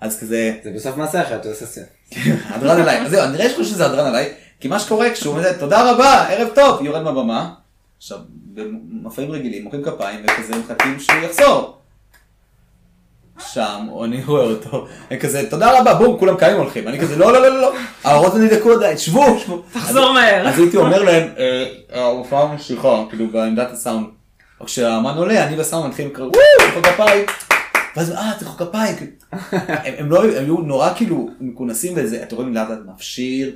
[0.00, 0.58] אז כזה...
[0.64, 1.88] זה בסוף מסכת, הוא עושה סרט.
[2.46, 3.00] הדרן עליי.
[3.00, 6.48] אז זהו, אני נראה שזה הדרן עליי, כי מה שקורה כשהוא אומר, תודה רבה, ערב
[6.54, 7.50] טוב, יורד מהבמה.
[7.98, 8.18] עכשיו,
[8.54, 11.76] במופעים רגילים, מוחאים כפיים, וכזה מחכים שהוא יחזור.
[13.38, 17.16] שם, או אני רואה אותו, אני כזה, תודה רבה, בום, כולם קיימים הולכים, אני כזה,
[17.16, 17.72] לא, לא, לא, לא,
[18.04, 19.62] האורות נדלקו עדיין, שבו, שבו.
[19.72, 20.48] תחזור מהר.
[20.48, 21.28] אז הייתי אומר להם,
[21.92, 24.06] ההופעה ממשיכה, כאילו בעמדת הסאונד.
[24.60, 27.24] או כשהאמן עולה, אני בסאונד מתחילים לקרוא, וואו, למחוא כפיים.
[27.96, 28.96] ואז, אה, צריך כפיים.
[29.98, 33.52] הם לא, הם היו נורא כאילו מכונסים וזה, אתם רואים לאט לאט מפשיר.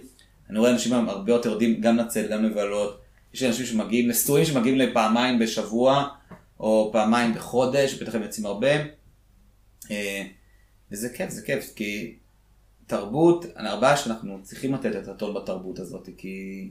[0.51, 3.01] אני רואה אנשים הרבה יותר יודעים גם לצאת, גם לבלות.
[3.34, 6.09] יש אנשים שמגיעים, נשואים שמגיעים לפעמיים בשבוע,
[6.61, 8.70] או פעמיים בחודש, בטח הם יוצאים הרבה.
[9.90, 10.22] אה,
[10.90, 12.14] וזה כיף, זה כיף, כי
[12.86, 16.70] תרבות, הבעיה שאנחנו צריכים לתת את הטון בתרבות הזאת, כי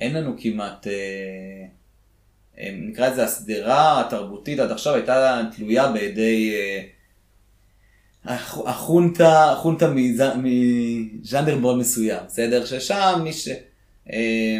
[0.00, 0.92] אין לנו כמעט, אה,
[2.58, 6.54] אה, נקרא לזה השדרה התרבותית עד עכשיו הייתה תלויה בידי
[8.24, 12.64] החונטה, החונטה מז- מז'אנר מאוד מסוים, בסדר?
[12.64, 13.48] ששם מי ש...
[14.12, 14.58] אה,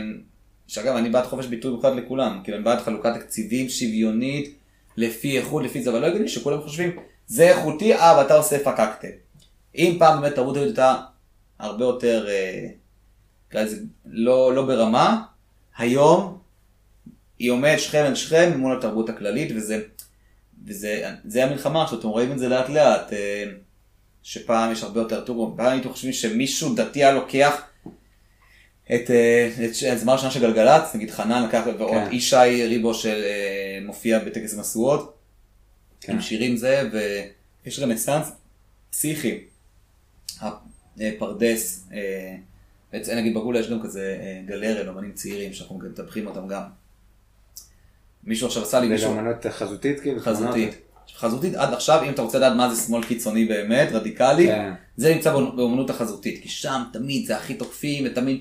[0.66, 4.54] שאגב, אני בעד חופש ביטוי במיוחד לכולם, כאילו אני בעד חלוקת תקציבים שוויונית,
[4.96, 6.96] לפי איכות, לפי זה, אבל לא הגיוני שכולם חושבים,
[7.26, 9.08] זה איכותי, אה, ואתה עושה פקקטה.
[9.74, 10.94] אם פעם באמת תרבות היהודית הייתה
[11.58, 12.66] הרבה יותר, אה,
[14.06, 15.22] לא, לא ברמה,
[15.78, 16.38] היום
[17.38, 19.80] היא עומדת שכם אל שכם מול התרבות הכללית, וזה,
[20.66, 23.44] וזה זה המלחמה עכשיו, אתם רואים את זה לאט לאט, אה,
[24.22, 27.62] שפעם יש הרבה יותר, תראו, פעם הייתם חושבים שמישהו דתי היה לוקח
[28.94, 32.12] את, אה, את, ש- את זמר שנה של גלגלצ, נגיד חנן לקח, ועוד כן.
[32.12, 35.16] ישי ריבו שמופיע בטקס משואות,
[36.00, 36.12] כן.
[36.12, 36.88] עם שירים זה,
[37.64, 38.30] ויש רנסאנס
[38.90, 39.40] פסיכי.
[41.00, 42.36] הפרדס, אה,
[42.92, 46.62] בעצם נגיד בגולה יש גם כזה אה, גלריה לאמנים צעירים שאנחנו גם מטפחים אותם גם.
[48.28, 50.20] מישהו עכשיו עשה לי מישהו אמנות חזותית כאילו?
[50.20, 50.74] חזותית.
[51.16, 54.72] חזותית עד עכשיו, אם אתה רוצה לדעת מה זה שמאל קיצוני באמת, רדיקלי, כן.
[54.96, 58.40] זה נמצא באמנות- באמנות החזותית, כי שם תמיד זה הכי תוקפים, ותמיד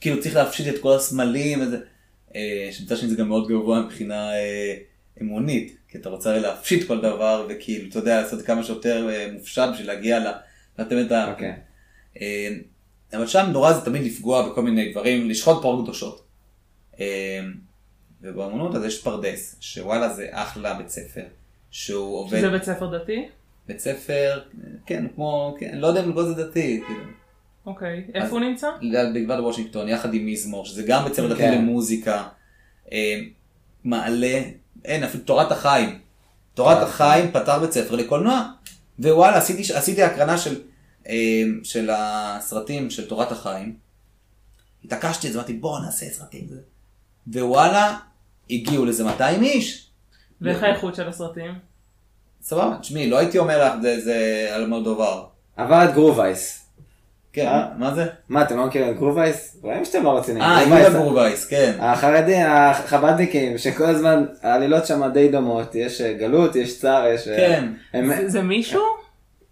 [0.00, 1.78] כאילו צריך להפשיט את כל הסמלים, וזה,
[2.34, 4.74] אה, שמצד שני זה גם מאוד גבוה מבחינה אה,
[5.22, 9.28] אמונית, כי אתה רוצה הרי להפשיט כל דבר, וכאילו, אתה יודע, לעשות כמה שיותר אה,
[9.32, 10.26] מופשט בשביל להגיע ל...
[10.78, 11.30] לתת את ה...
[11.30, 11.52] אוקיי.
[12.20, 12.48] אה,
[13.14, 16.24] אבל שם נורא זה תמיד לפגוע בכל מיני דברים, לשחוט פרות קדושות.
[17.00, 17.40] אה,
[18.22, 21.24] ובאמנות אז יש פרדס, שוואלה זה אחלה בית ספר,
[21.70, 22.38] שהוא עובד...
[22.38, 23.28] שזה בית ספר דתי?
[23.68, 24.40] בית ספר,
[24.86, 27.04] כן, כמו, כן, לא יודע אם זה דתי, כאילו.
[27.66, 28.04] אוקיי.
[28.14, 28.68] אז- איפה הוא נמצא?
[29.14, 31.54] בגבעת וושינגטון, יחד עם מזמור, שזה גם בית ספר דתי כן.
[31.58, 32.28] למוזיקה,
[32.92, 33.20] אה,
[33.84, 34.42] מעלה,
[34.84, 35.98] אין, אפילו תורת החיים.
[36.54, 38.52] תורת החיים פתר בית ספר לקולנוע.
[38.98, 40.60] ווואלה, עשיתי, עשיתי הקרנה של,
[41.08, 43.76] אה, של הסרטים של תורת החיים.
[44.84, 46.46] התעקשתי על זה, אמרתי בוא נעשה סרטים.
[46.48, 46.60] זה."
[47.26, 47.98] ווואלה,
[48.50, 49.88] הגיעו לזה 200 איש.
[50.40, 51.50] ואיך האיכות של הסרטים?
[52.42, 55.24] סבבה, תשמעי, לא הייתי אומר לך זה, זה על מולדובר.
[55.56, 56.64] עבר את גרובייס.
[57.32, 57.66] כן, אה?
[57.78, 58.06] מה זה?
[58.28, 59.56] מה, אתם לא מכירים את גרובייס?
[59.62, 60.42] רואים שאתם לא רציניים.
[60.42, 61.72] אה, גרובייס, יהודה גרובייס, כן.
[61.80, 67.28] החרדים, החב"דניקים, שכל הזמן העלילות שם די דומות, יש אה, גלות, יש צער, יש...
[67.28, 67.68] אה, כן.
[68.28, 68.82] זה- מישהו?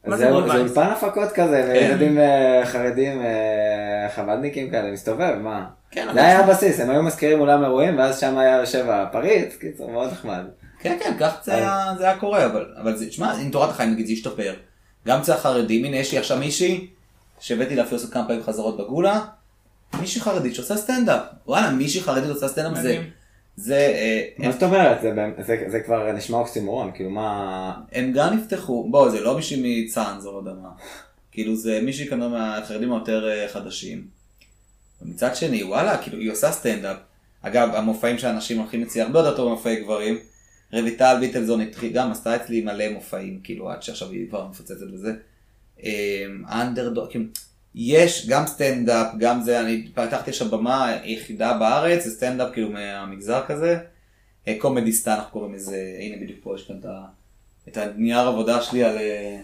[0.07, 0.53] מה זה זה גרובייס?
[0.53, 1.87] זה אולפן הפקות כזה, כן.
[1.89, 3.23] וילדים אה, חרדים
[4.09, 5.67] חב"דניקים כאלה, מסתובב, מה?
[5.91, 9.91] כן, זה היה הבסיס, הם היו מזכירים אולם אירועים, ואז שם היה יושב הפריץ, קיצור,
[9.91, 10.45] מאוד נחמד.
[10.81, 13.93] כן, כן, כך זה היה, זה היה קורה, אבל, אבל זה, תשמע, עם תורת החיים
[13.93, 14.55] נגיד זה השתפר.
[15.07, 16.87] גם אצל החרדים, הנה יש לי עכשיו מישהי,
[17.41, 19.21] שהבאתי לה אפילו לעשות כמה פעמים חזרות בגולה,
[20.01, 21.21] מישהי חרדית שעושה סטנדאפ.
[21.47, 22.99] וואלה, מישהי חרדית עושה סטנדאפ זה.
[23.57, 25.03] זה, אה, מה זאת אומרת?
[25.03, 27.73] זה באמת- זה- זה כבר נשמע אוקסימורון, כאילו מה...
[27.93, 30.69] הם גם נפתחו, בוא, זה לא מישהי מצאנז או לא יודע מה.
[31.37, 34.07] כאילו זה מישהי כנראה מהחרדים היותר אה, חדשים.
[35.03, 36.97] ומצד שני, וואלה, כאילו היא עושה סטנדאפ.
[37.43, 40.19] אגב, המופעים של נשים הולכים אצלי הרבה יותר טוב ממופעי גברים.
[40.73, 45.13] רויטל ויטלזון התחיל גם, עשתה אצלי מלא מופעים, כאילו עד שעכשיו היא כבר מפוצצת בזה.
[46.53, 47.25] אנדרדוג, כאילו,
[47.75, 53.43] יש גם סטנדאפ, גם זה, אני פתחתי עכשיו במה יחידה בארץ, זה סטנדאפ כאילו מהמגזר
[53.47, 53.79] כזה.
[54.49, 56.77] אה, קומדיסטן, אנחנו קוראים לזה, הנה בדיוק פה יש כאן
[57.69, 59.41] את הנייר עבודה שלי על, אה,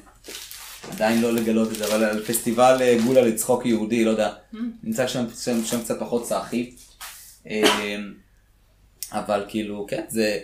[0.90, 4.32] עדיין לא לגלות את זה, אבל על פסטיבל אה, גולה לצחוק יהודי, לא יודע,
[4.82, 6.74] נמצא שם, שם, שם קצת פחות סאחי.
[7.46, 7.96] אה,
[9.12, 10.38] אבל כאילו, כן, זה,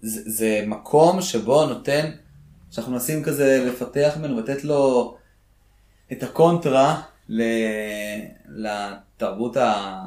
[0.00, 2.10] זה, זה מקום שבו נותן,
[2.70, 5.16] שאנחנו מנסים כזה לפתח ממנו ולתת לו
[6.12, 7.42] את הקונטרה ל,
[8.48, 10.02] לתרבות ה...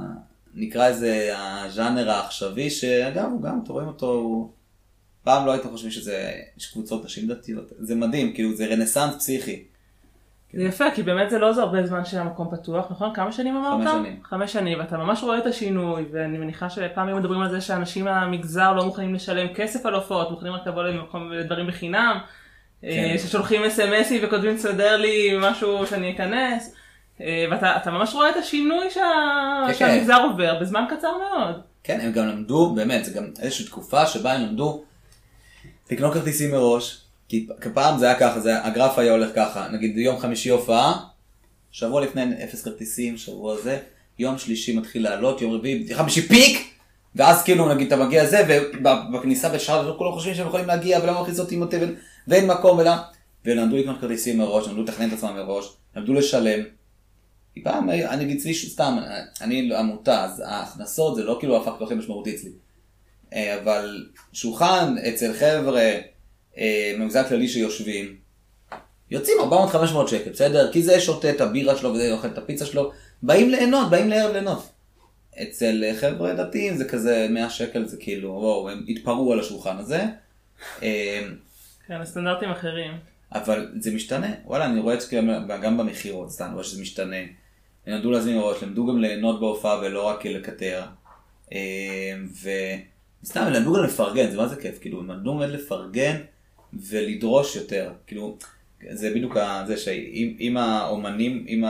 [0.53, 4.51] נקרא לזה הז'אנר העכשווי, שאגב, הוא גם, אתם רואים אותו, הוא...
[5.23, 9.63] פעם לא הייתם חושבים שזה, יש קבוצות נשים דתיות, זה מדהים, כאילו זה רנסאנס פסיכי.
[10.53, 13.13] זה יפה, כי באמת זה לא זה הרבה זמן שהמקום פתוח, נכון?
[13.13, 13.81] כמה שנים אמרת?
[13.81, 14.19] חמש שנים.
[14.23, 18.05] חמש שנים, ואתה ממש רואה את השינוי, ואני מניחה שפעם היו מדברים על זה שאנשים
[18.05, 22.17] מהמגזר לא מוכנים לשלם כסף על הופעות, מוכנים רק לבוא למקום לדברים בחינם,
[22.83, 26.75] אה, ששולחים אסמסים וכותבים תסדר לי משהו שאני אכנס,
[27.21, 29.01] אה, ואתה אתה ממש רואה את השינוי שה...
[29.67, 31.61] כן, שהמגזר עובר בזמן קצר מאוד.
[31.83, 34.83] כן, הם גם למדו, באמת, זה גם איזושהי תקופה שבה הם למדו
[35.91, 40.19] לקנות כרטיסים מראש, כי פעם זה היה ככה, זה, הגרף היה הולך ככה, נגיד יום
[40.19, 41.03] חמישי הופעה,
[41.71, 43.79] שבוע לפני אפס כרטיסים, שבוע זה,
[44.19, 46.73] יום שלישי מתחיל לעלות, יום רביעי, חמישי פיק,
[47.15, 51.39] ואז כאילו נגיד אתה מגיע לזה, ובכניסה בשער כולם חושבים שהם יכולים להגיע, ולא מכניס
[51.39, 51.77] אותי עם אותי,
[52.27, 52.91] ואין מקום, ולא,
[53.45, 56.63] ולמדו לקנות כרטיסים מראש, למדו לתכנן את עצמם מראש, למדו לשלם.
[57.53, 58.97] כי פעם, אני אגיד סתם,
[59.41, 62.49] אני עמותה, אז ההכנסות זה לא כאילו להיות הכי משמעותי אצלי.
[63.33, 65.91] אה, אבל שולחן אצל חבר'ה
[66.57, 68.15] אה, במגזר כללי שיושבים,
[69.11, 70.71] יוצאים 400-500 שקל, בסדר?
[70.71, 72.91] כי זה שותה את הבירה שלו וזה אוכל את הפיצה שלו,
[73.23, 74.69] באים ליהנות, באים לערב ליהנות.
[75.41, 80.05] אצל חבר'ה דתיים זה כזה 100 שקל, זה כאילו, וואו, הם התפרעו על השולחן הזה.
[80.83, 81.21] אה,
[81.87, 82.91] כן, הסטנדרטים אחרים.
[83.31, 86.81] אבל זה משתנה, וואלה, אני רואה את זה כאילו גם במכירות, סתם, אני רואה שזה
[86.81, 87.15] משתנה.
[87.85, 90.83] הם למדו להזמין מראש, למדו גם ליהנות בהופעה ולא רק לקטר.
[91.53, 92.13] אה,
[93.23, 96.17] וסתם, הם למדו גם לפרגן, זה מה זה כיף, כאילו, הם למדו באמת לפרגן
[96.73, 97.93] ולדרוש יותר.
[98.07, 98.37] כאילו,
[98.91, 101.63] זה בדיוק זה שאם אם האומנים, אם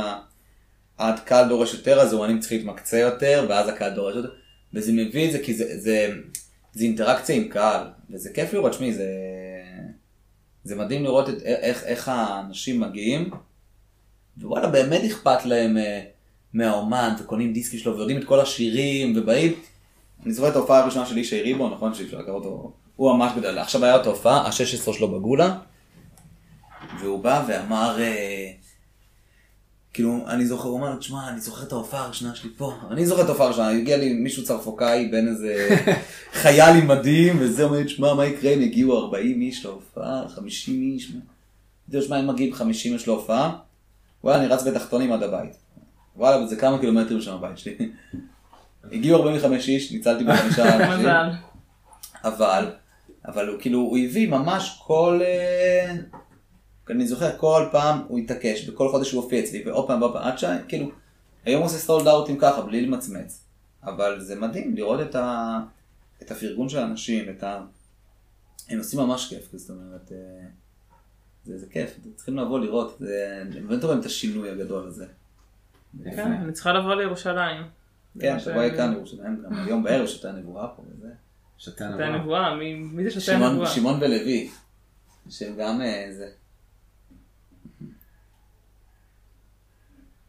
[0.99, 4.31] הקהל דורש יותר, אז האומנים צריכים להתמקצע יותר, ואז הקהל דורש יותר.
[4.73, 6.09] וזה מביא את זה כי זה, זה,
[6.73, 9.07] זה אינטראקציה עם קהל, וזה כיף לראות, שמי, זה...
[10.63, 13.29] זה מדהים לראות את, איך, איך האנשים מגיעים,
[14.41, 16.01] ווואלה, באמת אכפת להם אה,
[16.53, 19.53] מהאומן, וקונים דיסקים שלו, ויודעים את כל השירים, ובאים.
[20.25, 21.93] אני זוכר את ההופעה הראשונה של איש ריבו, נכון?
[21.93, 23.57] שאי אפשר לקרוא אותו, הוא ממש גדול.
[23.57, 25.57] עכשיו היה את ההופעה, ה-16 שלו בגולה,
[26.99, 28.51] והוא בא ואמר, אה,
[29.93, 33.21] כאילו, אני זוכר, הוא אמר, תשמע, אני זוכר את ההופעה הראשונה שלי פה, אני זוכר
[33.21, 35.69] את ההופעה הראשונה, הגיע לי מישהו צרפוקאי בין איזה
[36.41, 41.11] חייל עם מדים, וזה אומר, תשמע, מה יקרה אם יגיעו 40 איש להופעה, 50 איש,
[41.87, 43.57] זה תשמע, אם מגיעים 50 איש להופעה,
[44.23, 45.55] וואלה, אני רץ בתחתונים עד הבית.
[46.15, 47.91] וואלה, זה כמה קילומטרים שם הבית שלי.
[48.91, 51.07] הגיעו 45 איש, ניצלתי בחמישה אנשים.
[52.23, 52.71] אבל,
[53.25, 55.19] אבל הוא כאילו, הוא הביא ממש כל...
[55.23, 55.95] אה,
[56.89, 60.23] אני זוכר, כל פעם הוא התעקש, בכל חודש הוא הופיע אצלי, ועוד פעם ועוד פעם,
[60.23, 60.91] עד שעה, כאילו,
[61.45, 63.45] היום הוא עושה סולד אאוטים ככה, בלי למצמץ.
[63.83, 65.59] אבל זה מדהים לראות את, ה,
[66.21, 67.61] את הפרגון של האנשים, את ה...
[68.69, 70.17] הם עושים ממש כיף, זאת אומרת, אה,
[71.45, 75.05] זה, זה כיף, צריכים לבוא לראות, זה, באמת רואה את השינוי הגדול הזה.
[76.03, 77.80] כן, אני צריכה לבוא לירושלים.
[78.19, 78.47] כן, ש-
[78.77, 81.07] כאן לירושלים, גם היום בערב שאתה הנבואה פה וזה.
[81.57, 82.17] שתה שותה נבואה.
[82.19, 83.67] נבואה, מי מי זה שותה נבואה?
[83.69, 84.49] שמעון ולוי,
[85.29, 86.29] שהם גם אה, זה.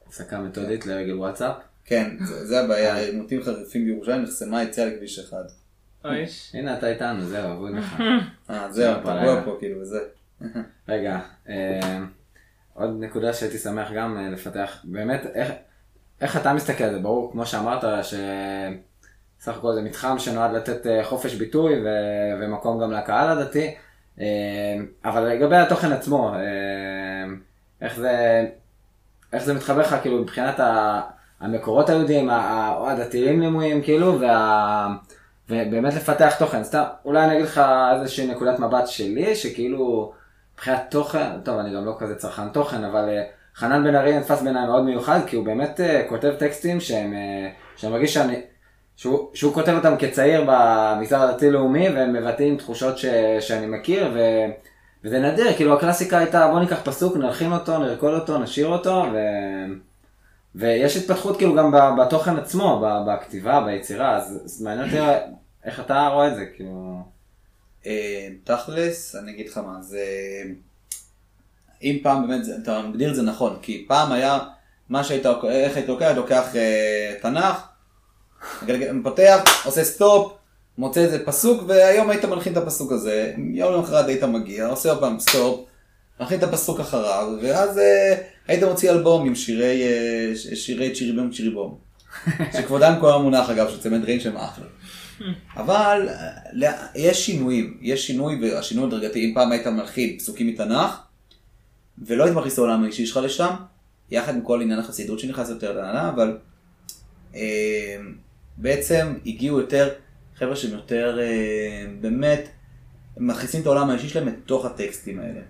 [0.06, 1.56] הפסקה מתודית לרגל וואטסאפ.
[1.84, 5.44] כן, זה, זה הבעיה, עימותים חריפים בירושלים, נחסמה יציאה לכביש אחד.
[6.04, 6.24] אוי.
[6.54, 8.00] הנה אתה איתנו, זהו, אבוד לך.
[8.50, 9.32] אה, זהו, אתה בלילה.
[9.32, 9.98] רואה פה, כאילו, וזה.
[10.88, 11.98] רגע, אה,
[12.74, 15.50] עוד נקודה שהייתי שמח גם אה, לפתח, באמת, איך,
[16.22, 16.98] איך אתה מסתכל על זה?
[16.98, 21.88] ברור, כמו שאמרת, שסך הכל זה מתחם שנועד לתת אה, חופש ביטוי ו,
[22.40, 23.74] ומקום גם לקהל הדתי,
[24.20, 24.26] אה,
[25.04, 26.40] אבל לגבי התוכן עצמו, אה,
[27.80, 28.46] איך זה,
[29.32, 31.00] איך זה מתחבר לך, כאילו, מבחינת ה,
[31.40, 32.30] המקורות היהודיים,
[32.76, 34.88] או הדתיים למויים, כאילו, וה...
[35.48, 36.64] ובאמת לפתח תוכן.
[36.64, 37.60] סתם, אולי אני אגיד לך
[37.94, 40.12] איזושהי נקודת מבט שלי, שכאילו,
[40.54, 43.22] מבחינת תוכן, טוב, אני גם לא כזה צרכן תוכן, אבל אה,
[43.56, 47.50] חנן בן ארי נתפס בעיניי מאוד מיוחד, כי הוא באמת אה, כותב טקסטים שהם, אה,
[47.76, 48.40] שאני מרגיש שאני,
[48.96, 53.06] שהוא, שהוא כותב אותם כצעיר במגזר הדתי-לאומי, והם מבטאים תחושות ש,
[53.40, 54.20] שאני מכיר, ו,
[55.04, 59.18] וזה נדיר, כאילו הקלאסיקה הייתה, בוא ניקח פסוק, נלחין אותו, נרקוד אותו, נשאיר אותו, ו...
[60.54, 65.22] ויש התפתחות כאילו גם בתוכן עצמו, בכתיבה, ביצירה, אז, אז מעניין אותי
[65.64, 67.02] איך אתה רואה את זה, כאילו...
[67.86, 70.04] אה, תכלס, אני אגיד לך מה, זה...
[71.82, 74.38] אם פעם באמת, זה- אתה מגדיר את זה נכון, כי פעם היה,
[74.88, 77.56] מה שהיית, איך היית לוקח, לוקח אה, תנ"ך,
[79.02, 80.32] פותח, עושה stop,
[80.78, 85.00] מוצא איזה פסוק, והיום היית מלחין את הפסוק הזה, יום למחרת היית מגיע, עושה עוד
[85.00, 85.60] פעם stop,
[86.20, 88.14] מלחין את הפסוק אחריו, ואז אה,
[88.48, 91.78] היית מוציא אלבום עם שירי, אה, שירי צ'יריבום צ'יריבום.
[92.56, 94.64] שכבודם במקומו מונח אגב, של צמד רעים שהם אחלה.
[95.56, 96.08] אבל
[96.62, 100.90] אה, יש שינויים, יש שינוי, והשינוי הדרגתי, אם פעם היית מלחין פסוקים מתנ"ך,
[101.98, 103.50] ולא היית מכניס את העולם האישי שלך לשם,
[104.10, 106.38] יחד עם כל עניין החסידות שנכנס יותר לענה, אבל
[107.34, 107.96] אה,
[108.56, 109.88] בעצם הגיעו יותר
[110.36, 112.48] חבר'ה שהם יותר אה, באמת
[113.16, 115.40] מכניסים את העולם האישי שלהם לתוך הטקסטים האלה.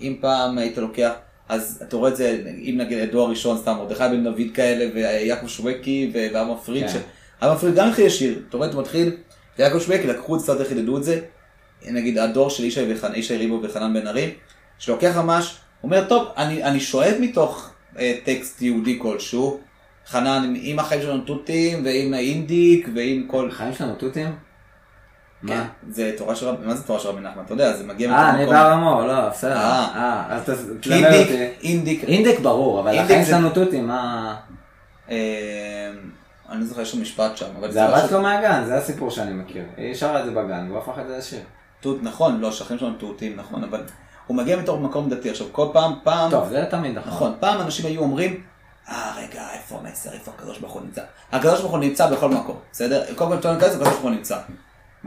[0.00, 1.12] אם פעם היית לוקח,
[1.48, 5.46] אז אתה רואה את זה, אם נגיד הדור הראשון, סתם מרדכי בן דוד כאלה, ויעקב
[5.46, 6.92] שווקי, ו- ואברהם פריד, כן.
[6.92, 6.96] ש...
[7.42, 9.16] אברהם פריד גם התחיל לשיר, אתה רואה, אתה מתחיל,
[9.58, 11.20] יעקב שווקי, לקחו את זה, חידדו את זה,
[11.90, 14.34] נגיד הדור של ישי וחנ- ישי ריבו וחנן בן ארי,
[14.80, 19.60] שלוקח ממש, אומר, טוב, אני, אני שואב מתוך אה, טקסט יהודי כלשהו,
[20.06, 23.48] חנן עם החיים שלנו תותים, ועם אינדיק, ועם כל...
[23.50, 24.36] החיים שלנו תותים?
[25.48, 25.66] כן, מה?
[25.90, 27.42] זה תורה של רבי, מה זה תורה של רבי נחמן?
[27.44, 29.56] אתה יודע, זה מגיע אה, אני מקום- בהר המור, לא, בסדר.
[29.56, 29.88] אה.
[29.94, 31.44] אה, אז תלמד אותי.
[31.62, 34.36] אינדיק, אינדיק ברור, אבל החיים זה- שלנו תותים, מה...
[35.10, 35.16] אה,
[36.50, 39.32] אני לא זוכר, יש שם משפט שם, זה הבת משהו- שלו מהגן, זה הסיפור שאני
[39.32, 39.64] מכיר.
[39.76, 41.40] היא שרה את זה בגן, והוא הפך את זה לשיר.
[41.80, 43.80] תות, נכון, לא, שכנים שלנו תותים, נכון, אבל
[44.30, 45.30] הוא מגיע מתוך מקום דתי.
[45.30, 47.12] עכשיו, כל פעם, פעם, טוב, זה תמיד נכון.
[47.12, 48.40] נכון, פעם אנשים היו אומרים,
[48.88, 51.02] אה, רגע, איפה המסר, איפה הקדוש ברוך הוא נמצא?
[51.32, 53.02] הקדוש ברוך הוא נמצא בכל מקום, בסדר?
[53.14, 54.38] כל, אפשר להיכנס, הקדוש ברוך הוא נמצא.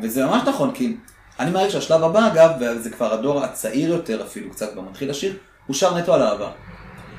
[0.01, 0.97] וזה ממש נכון, כי
[1.39, 5.37] אני מעריך שהשלב הבא, אגב, וזה כבר הדור הצעיר יותר אפילו, קצת כבר מתחיל לשיר,
[5.67, 6.49] הוא שר נטו על אהבה.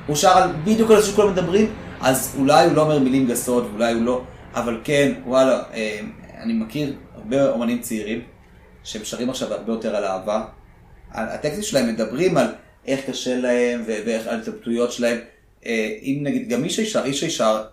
[0.07, 3.63] הוא שר על בדיוק על זה שכולם מדברים, אז אולי הוא לא אומר מילים גסות,
[3.71, 4.21] ואולי הוא לא,
[4.53, 5.99] אבל כן, וואלה, אה,
[6.43, 8.21] אני מכיר הרבה אומנים צעירים,
[8.83, 10.45] שהם שרים עכשיו הרבה יותר על אהבה.
[11.15, 12.47] הטקסטים שלהם מדברים על
[12.87, 15.17] איך קשה להם, ואיך על ההתלבטויות שלהם.
[15.65, 17.63] אה, אם נגיד, גם איש הישר, איש הישר,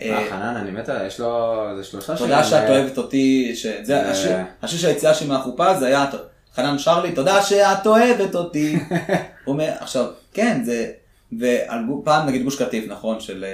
[0.00, 4.36] אה, חנן, אני מת עליו, יש לו, זה שלושה תודה שאת אוהבת אותי, שזה השיר,
[4.62, 6.06] השיר של היציאה שלי מהחופה, זה היה
[6.54, 8.78] חנן שר לי, תודה שאת אוהבת אותי.
[9.44, 10.92] הוא אומר, עכשיו, כן, זה,
[11.40, 13.44] ופעם נגיד גוש קטיף, נכון, של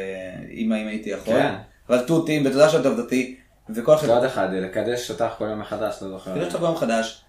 [0.51, 1.55] אמא אם הייתי יכול, כן.
[1.89, 3.37] אבל תותים, ותודה שאת אוהבת אותי,
[3.75, 4.09] וכל אחד...
[4.09, 6.35] עוד אחד, לקדש אותך כל יום מחדש, לא זוכר.
[6.35, 7.25] לקדש אותך כל יום מחדש.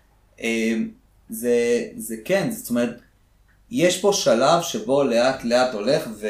[1.34, 3.00] זה, זה כן, זאת אומרת,
[3.72, 6.28] יש פה שלב שבו לאט לאט הולך, ו...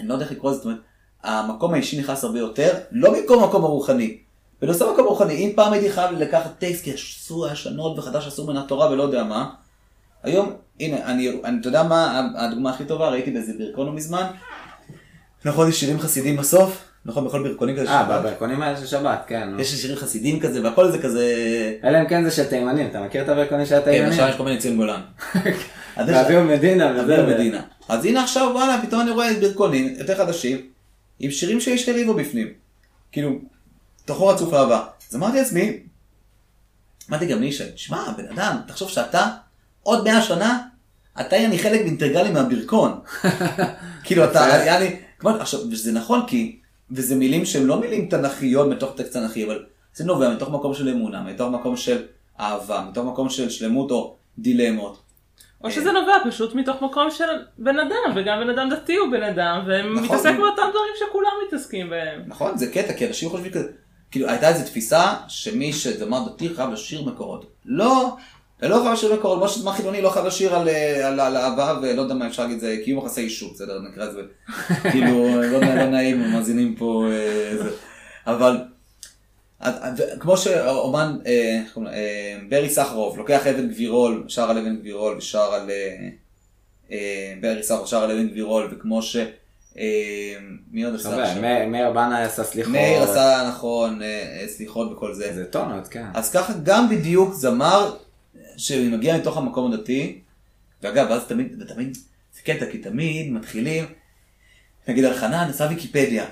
[0.00, 0.80] אני לא יודע איך לקרוא לזה, זאת אומרת,
[1.22, 4.18] המקום האישי נכנס הרבה יותר, לא במקום המקום הרוחני.
[4.62, 8.46] בנושא המקום הרוחני, אם פעם הייתי חייב לקחת טקסט כי אסור היה שנות וחדש אסור
[8.46, 9.50] מן התורה ולא יודע מה,
[10.22, 13.08] היום, הנה, אני, אני, אתה יודע מה הדוגמה הכי טובה?
[13.08, 14.26] ראיתי באיזה ברכון לא מזמן,
[15.44, 19.48] נכון, יש שירים חסידים בסוף, נכון, בכל ברכונים כזה אה, בברכונים האלה של שבת, כן.
[19.58, 21.24] יש שירים חסידים כזה, והכל זה כזה...
[21.84, 24.02] אלא אם כן זה של תימנים, אתה מכיר את הברכונים של התימנים?
[24.02, 25.00] כן, עכשיו יש כל מיני ציון גולן.
[25.96, 27.22] ואביהו מדינה וזה.
[27.22, 27.60] מדינה.
[27.88, 30.66] אז הנה עכשיו, וואלה, פתאום אני רואה ברכונים יותר חדשים,
[31.18, 32.48] עם שירים שיש לי בו בפנים.
[33.12, 33.30] כאילו,
[34.04, 34.84] תוכו רצוף אהבה.
[35.10, 35.78] אז אמרתי לעצמי,
[37.10, 39.28] אמרתי גם לישי, שמע, בן אדם, תחשוב שאתה,
[39.82, 40.58] עוד מאה שנה,
[41.20, 43.00] אתה יהיה לי חלק אינטגרלי מהברכון.
[44.04, 46.58] כאילו, אתה, היה לי, עכשיו, וזה נכון, כי,
[46.90, 49.64] וזה מילים שהן לא מילים תנכיות מתוך טקסט תנכי, אבל
[49.94, 52.02] זה נובע מתוך מקום של אמונה, מתוך מקום של
[52.40, 55.02] אהבה, מתוך מקום של שלמות או דילמות.
[55.64, 57.24] או שזה נובע פשוט מתוך מקום של
[57.58, 60.36] בן אדם, וגם בן אדם דתי הוא בן אדם, ומתעסק נכון.
[60.36, 62.22] באותם דברים שכולם מתעסקים בהם.
[62.26, 63.68] נכון, זה קטע, כי אנשים חושבים כזה,
[64.10, 67.46] כאילו הייתה איזו תפיסה שמי שזמר דתי חייב לשיר מקורות.
[67.64, 68.16] לא,
[68.62, 72.26] לא חייב לשיר מקורות, כמו שזמר חילוני לא חייב לשיר על אהבה ולא יודע מה
[72.26, 74.20] אפשר להגיד, זה קיום יחסי אישות, בסדר, נקרא את זה,
[74.92, 77.56] כאילו, לא, לא נעים, מאזינים פה, אה,
[78.26, 78.56] אבל...
[80.20, 85.70] כמו שאומן, אה, אה, ברי סחרוף, לוקח אבן גבירול, שר על אבן גבירול ושר על...
[87.40, 89.16] ברי סחרוף שר על אבן גבירול, וכמו ש...
[90.70, 91.42] מי עוד עשה עכשיו?
[91.66, 92.72] מאיר בנה עשה סליחות.
[92.72, 94.00] מאיר עשה, נכון,
[94.46, 95.34] סליחות וכל זה.
[95.34, 96.04] זה טונות, כן.
[96.14, 97.96] אז ככה גם בדיוק זמר
[98.56, 100.20] שמגיע מתוך המקום הדתי,
[100.82, 101.98] ואגב, אז תמיד, ותמיד,
[102.34, 103.84] זה קטע, כי תמיד מתחילים,
[104.88, 106.24] נגיד על חנן, עשה ויקיפדיה.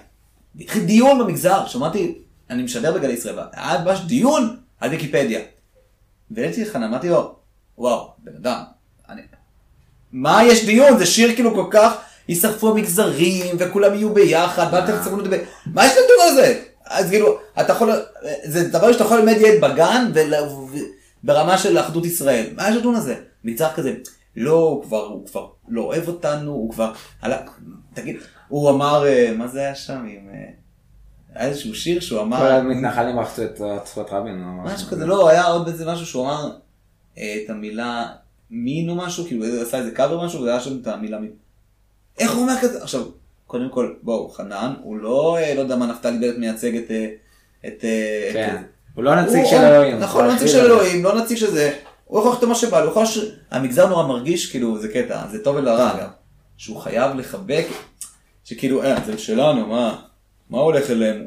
[0.61, 2.19] התחיל דיון במגזר, שמעתי
[2.51, 5.41] אני משדר בגלי ישראל, היה ממש דיון על ויקיפדיה.
[6.31, 7.37] והעליתי לך, אמרתי לו,
[7.79, 8.63] וואו, בן אדם,
[9.09, 9.23] אני...
[10.13, 10.99] מה יש דיון?
[10.99, 11.93] זה שיר כאילו כל כך,
[12.29, 16.63] יישרפו המגזרים, וכולם יהיו ביחד, ואל תצטרכו לדבר, מה יש לדבר על זה?
[16.87, 17.93] אז כאילו, אתה יכול,
[18.45, 20.11] זה דבר שאתה יכול ללמד ילד בגן,
[21.25, 23.21] ברמה של אחדות ישראל, מה יש לדון על זה?
[23.45, 23.95] מצד כזה,
[24.37, 26.93] לא, הוא כבר, הוא כבר לא אוהב אותנו, הוא כבר,
[27.95, 28.17] תגיד,
[28.49, 30.29] הוא אמר, אה, מה זה היה שם עם...
[30.35, 30.51] אה,
[31.35, 32.39] היה איזשהו שיר שהוא אמר...
[32.39, 34.45] כל המתנחלים רחצו את צפות רבין.
[34.65, 36.51] משהו כזה, לא, היה עוד איזה משהו שהוא אמר
[37.19, 38.07] אה, את המילה
[38.51, 41.31] מין או משהו, כאילו הוא עשה איזה קאבר משהו, והיה שם את המילה מין.
[42.19, 42.83] איך הוא אומר כזה?
[42.83, 43.05] עכשיו,
[43.47, 46.91] קודם כל, בואו, חנן, הוא לא, אה, לא יודע מה נפתלי בנט מייצג את...
[47.67, 47.81] את
[48.33, 48.63] כן.
[48.95, 49.99] הוא לא נציג של אלוהים.
[49.99, 51.73] נכון, לא נציג של אלוהים, לא נציג של זה.
[52.05, 53.23] הוא יכול לכתוב מה שבא לו, הוא יכול...
[53.51, 56.09] המגזר נורא מרגיש, כאילו, זה קטע, זה טוב ולרע, אגב.
[56.57, 57.67] שהוא חייב לחבק,
[58.45, 59.97] שכאילו, אה, זה שלנו, מה?
[60.51, 61.27] מה הולך אליהם?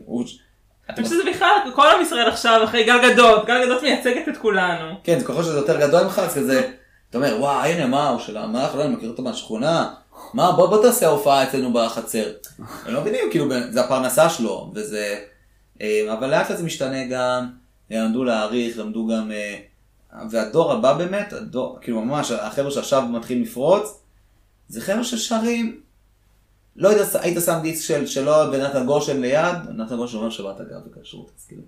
[0.90, 4.38] אני חושב שזה בכלל, כל עם ישראל עכשיו אחרי גל גדות, גל גדות מייצגת את
[4.38, 4.94] כולנו.
[5.04, 6.72] כן, ככל שזה יותר גדול ממך, אז כזה,
[7.10, 9.94] אתה אומר, וואי, הנה, מה, הוא שלה, מה, אנחנו לא מכיר אותו מהשכונה,
[10.34, 12.26] מה, בוא, בוא תעשה הופעה אצלנו בחצר.
[12.86, 15.20] הם לא מבינים, כאילו, זה הפרנסה שלו, וזה,
[16.14, 17.48] אבל לאט לאט זה משתנה גם,
[17.90, 19.60] למדו להעריך, למדו גם, אה,
[20.30, 24.00] והדור הבא באמת, הדור, כאילו ממש, החבר'ה שעכשיו מתחילים לפרוץ,
[24.70, 25.82] זה חבר'ה ששרים
[26.78, 30.80] לא יודע, היית שם דיסק של, שלו ונתן גושן ליד, נתן גושן אומר שבת אגב
[30.86, 31.62] בכשרות, אז כאילו.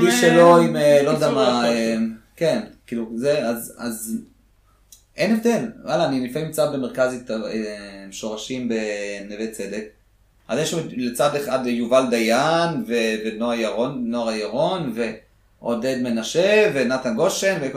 [0.00, 1.96] דיסק שלו עם, אה, לא יודע מה, אה,
[2.36, 4.18] כן, כאילו זה, אז, אז
[5.16, 9.84] אין הבדל, וואלה, אני לפעמים נמצא במרכז אה, שורשים בנווה צדק,
[10.48, 14.94] אז יש לצד אחד יובל דיין ונועה ירון, נורה ירון
[15.60, 17.70] ועודד מנשה ונתן גושן,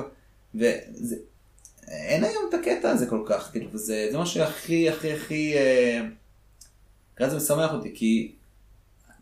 [0.55, 1.15] וזה,
[1.88, 5.53] אין היום את הקטע הזה כל כך, כאילו, וזה זה משהו הכי הכי הכי,
[7.20, 8.32] אה, זה משמח אותי, כי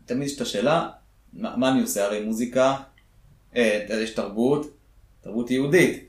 [0.06, 0.88] תמיד יש את השאלה,
[1.32, 2.04] מה, מה אני עושה?
[2.04, 2.76] הרי מוזיקה,
[3.56, 4.76] אה, יש תרבות,
[5.20, 6.04] תרבות יהודית.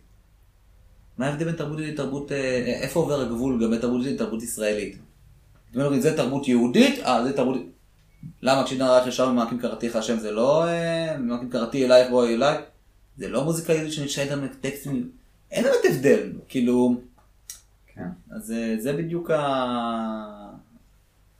[1.17, 4.97] מה ההבדל בין תרבות יהודית לתרבות, אה, איפה עובר הגבול בין תרבות יהודית לתרבות ישראלית?
[5.77, 7.57] זאת אומרת, זה תרבות יהודית, אה, זה תרבות...
[8.41, 12.57] למה כשנער רייך ישר ממעקים קראתיך השם זה לא אה, ממעקים קראתי אלייך בואי אליי?
[13.17, 15.11] זה לא מוזיקה יהודית שנשארת עם טקסטים,
[15.51, 16.95] אין באמת הבדל, כאילו,
[17.87, 18.07] כן.
[18.31, 19.37] אז זה, זה בדיוק ה...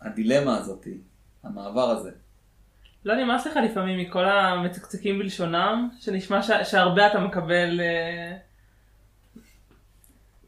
[0.02, 0.88] הדילמה הזאת,
[1.44, 2.12] המעבר הזה.
[3.06, 6.52] לא נמאס לך לפעמים מכל המצקצקים בלשונם, שנשמע ש...
[6.64, 7.82] שהרבה אתה מקבל...
[7.82, 8.38] אה,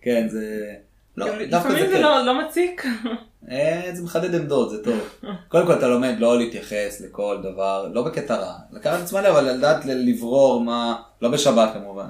[0.02, 0.74] כן, זה...
[1.18, 2.02] לא, לפעמים זה זה כן.
[2.02, 2.84] לא, לא מציק.
[3.52, 5.00] אה, זה מחדד עמדות, זה טוב.
[5.48, 8.54] קודם כל אתה לומד לא להתייחס לכל דבר, לא בקטע רע.
[8.72, 12.10] לקחת את זמן אבל לדעת לברור מה, לא בשבת כמובן.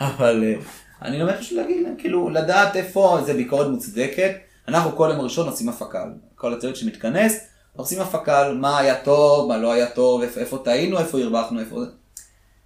[0.00, 0.54] אבל אה,
[1.02, 4.32] אני לומד פשוט להגיד כאילו, לדעת איפה זה ביקורת מוצדקת.
[4.68, 6.04] אנחנו כל יום ראשון עושים הפקה.
[6.34, 7.46] כל הצוות שמתכנס,
[7.76, 11.60] עושים הפקה על מה היה טוב, מה לא היה טוב, איפה, איפה טעינו, איפה הרווחנו,
[11.60, 11.80] איפה.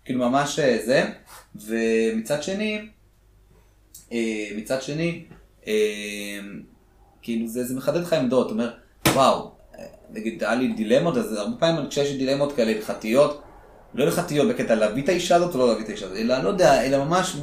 [0.04, 1.04] כאילו ממש אה, זה.
[1.54, 2.80] ומצד שני,
[4.56, 5.24] מצד שני,
[7.30, 8.70] כאילו זה, זה מחדד לך עמדות, אתה אומר,
[9.14, 9.50] וואו,
[10.10, 13.42] נגיד היה לי דילמות, אז הרבה פעמים כשיש לי דילמות כאלה הלכתיות,
[13.94, 16.48] לא הלכתיות בקטע להביא את האישה הזאת או לא להביא את האישה הזאת, אלא לא
[16.48, 17.36] יודע, אלא ממש?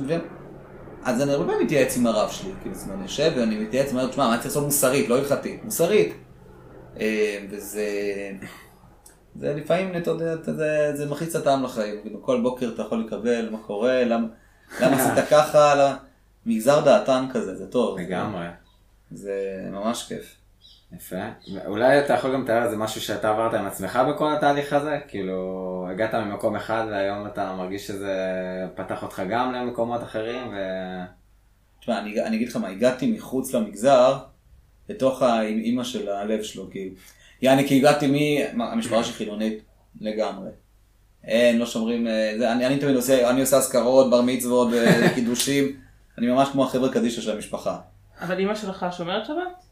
[1.03, 3.91] אז אני הרבה פעמים מתייעץ עם הרב שלי, כאילו, זאת אומרת, אני יושב ואני מתייעץ,
[3.91, 6.13] אומר, תשמע, מה צריך לעשות מוסרית, לא הלכתית, מוסרית.
[6.99, 7.83] אה, וזה,
[9.35, 12.99] זה לפעמים, אתה יודע, זה, זה מכניס את הטעם לחיים, כאילו, כל בוקר אתה יכול
[13.07, 14.27] לקבל, מה קורה, למה,
[14.81, 15.97] למה עשית ככה, למה-
[16.45, 17.99] מגזר דעתן כזה, זה טוב.
[17.99, 18.45] לגמרי.
[19.11, 20.35] זה ממש כיף.
[20.95, 21.15] יפה.
[21.65, 24.99] אולי אתה יכול גם לתאר איזה משהו שאתה עברת עם עצמך בכל התהליך הזה?
[25.07, 28.15] כאילו, הגעת ממקום אחד והיום אתה מרגיש שזה
[28.75, 30.55] פתח אותך גם למקומות אחרים ו...
[31.79, 34.17] תשמע, אני, אני אגיד לך מה, הגעתי מחוץ למגזר,
[34.89, 36.95] לתוך האימא של הלב שלו, כאילו.
[37.41, 38.57] יעני, כי הגעתי מ...
[38.57, 39.63] מה, המשפחה שלי חילונית
[40.01, 40.49] לגמרי.
[41.23, 45.09] אין, לא שומרים, אה, זה, אני, אני תמיד עושה, אני עושה אזכרות, בר מצוות, אה,
[45.15, 45.79] קידושים,
[46.17, 47.77] אני ממש כמו החבר'ה קדישא של המשפחה.
[48.21, 49.63] אבל אימא שלך שומרת שבת?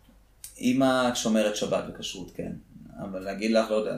[0.58, 2.52] אימא שומרת שבת וכשרות, כן.
[3.00, 3.92] אבל להגיד לך, לא יודע,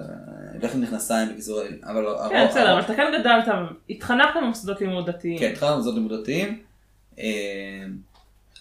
[0.61, 2.05] לך עם מכנסיים בקיצור, אבל...
[2.29, 3.45] כן, הרוב- בסדר, אבל אתה כן גדלת,
[3.89, 5.39] התחנכת במוסדות לימוד דתיים.
[5.39, 6.59] כן, התחלנו במוסדות לימוד דתיים,
[7.19, 7.25] אה,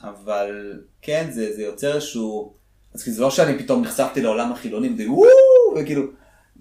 [0.02, 0.72] אבל
[1.02, 2.52] כן, זה, זה יוצר איזשהו,
[2.94, 5.28] אז כאילו זה לא שאני פתאום נחשפתי לעולם החילונים, זה וואו,
[5.76, 6.02] וכאילו,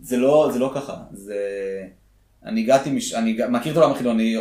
[0.02, 1.38] זה לא, זה לא ככה, זה,
[2.46, 3.14] אני הגעתי, מש...
[3.14, 4.36] אני מכיר את העולם החילוני,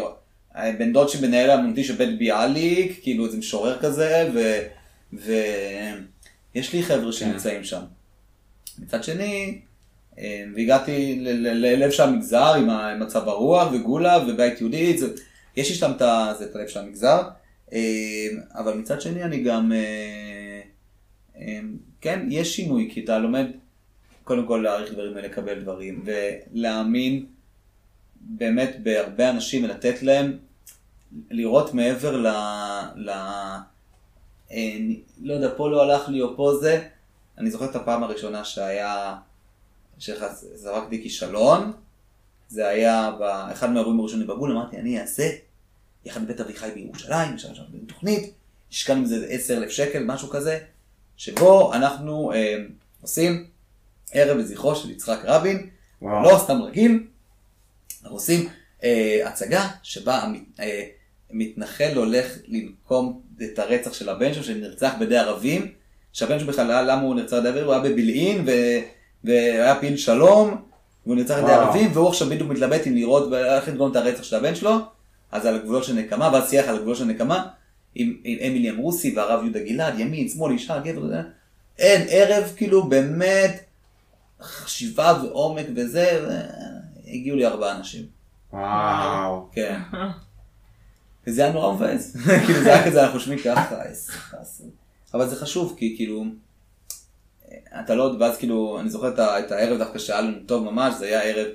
[0.54, 4.58] בן דוד שמנהל האמנותי של בית ביאליק, כאילו איזה משורר כזה, ו...
[5.12, 7.80] ויש לי חבר'ה שנמצאים שם.
[8.78, 9.58] מצד שני,
[10.18, 15.06] אה, והגעתי ללב של המגזר עם ה- עם מצב הרוח וגולה ובית יהודי, זה,
[15.56, 15.98] יש לי שם את
[16.38, 17.22] זה, את הלב של המגזר,
[17.72, 19.72] אה, אבל מצד שני אני גם,
[21.36, 21.60] אה,
[22.00, 23.46] כן, יש שינוי, כי אתה לומד
[24.24, 27.24] קודם כל להעריך דברים ולקבל דברים, ולהאמין
[28.28, 30.38] באמת בהרבה אנשים ולתת להם,
[31.30, 32.26] לראות מעבר ל...
[32.96, 33.10] ל
[34.52, 34.76] אה,
[35.22, 36.88] לא יודע, פה לא הלך לי או פה זה,
[37.38, 39.16] אני זוכר את הפעם הראשונה שהיה,
[39.98, 41.72] שזרקתי כישלון,
[42.48, 45.30] זה היה באחד מהאירועים הראשונים בגבול, אמרתי, אני אעשה,
[46.04, 48.34] יחד עם בית אביחי בירושלים, יש שם תוכנית,
[48.70, 50.58] השקענו מזה 10,000 שקל, משהו כזה,
[51.16, 52.56] שבו אנחנו אה,
[53.02, 53.46] עושים
[54.12, 55.70] ערב לזכרו של יצחק רבין,
[56.02, 56.22] וואו.
[56.22, 57.06] לא סתם רגיל,
[58.04, 58.48] אנחנו עושים
[58.84, 60.82] אה, הצגה שבה המת- אה,
[61.30, 65.72] מתנחל הולך לנקום את הרצח של הבן שלו שנרצח בידי ערבים,
[66.12, 67.64] שהבן שלו בכלל, למה הוא נרצח בידי ערבים?
[67.64, 68.80] הוא היה בבילעין ו-
[69.24, 70.56] והיה פעיל שלום,
[71.06, 71.52] והוא נרצח בידי.
[71.52, 74.76] ערבים, והוא עכשיו בדיוק מתלבט אם לראות ואיך לדגום את הרצח של הבן שלו,
[75.32, 77.46] אז על הגבולות של נקמה, ואז שיח על הגבולות של נקמה,
[77.94, 81.20] עם, עם אמילי אמרוסי והרב יהודה גלעד, ימין, שמאל, אישה, גבר, זה-
[81.78, 83.64] אין, ערב כאילו באמת
[84.42, 86.20] חשיבה ועומק וזה,
[87.06, 88.06] הגיעו לי ארבעה אנשים.
[88.52, 89.48] וואו.
[89.52, 89.80] כן.
[91.26, 92.16] וזה היה נורא מבאס.
[92.46, 94.62] כאילו זה היה כזה, אנחנו שומעים ככה, איזה חס.
[95.14, 96.24] אבל זה חשוב, כי כאילו,
[97.80, 101.04] אתה לא, ואז כאילו, אני זוכר את את הערב דווקא שהיה לנו טוב ממש, זה
[101.04, 101.46] היה ערב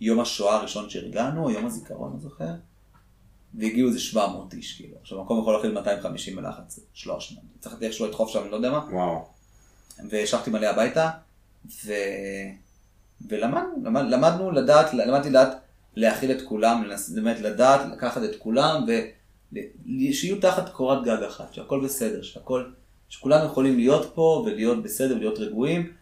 [0.00, 2.50] יום השואה הראשון שארגנו, יום הזיכרון, אני זוכר.
[3.54, 4.96] והגיעו איזה 700 איש, כאילו.
[5.00, 7.44] עכשיו, המקום יכול להכיל 250 בלחץ, 300.
[7.60, 8.86] צריך איכשהו לדחוף שם, אני לא יודע מה.
[8.92, 9.26] וואו.
[10.10, 11.10] והשלחתי מלא הביתה,
[11.84, 11.92] ו...
[13.28, 15.56] ולמדנו, למד, למדנו לדעת, למדתי לדעת
[15.96, 18.84] להכיל את כולם, באמת לדעת לקחת את כולם,
[20.10, 22.64] ושיהיו תחת קורת גג אחת, שהכל בסדר, שהכל,
[23.08, 25.92] שכולם יכולים להיות פה ולהיות בסדר ולהיות רגועים,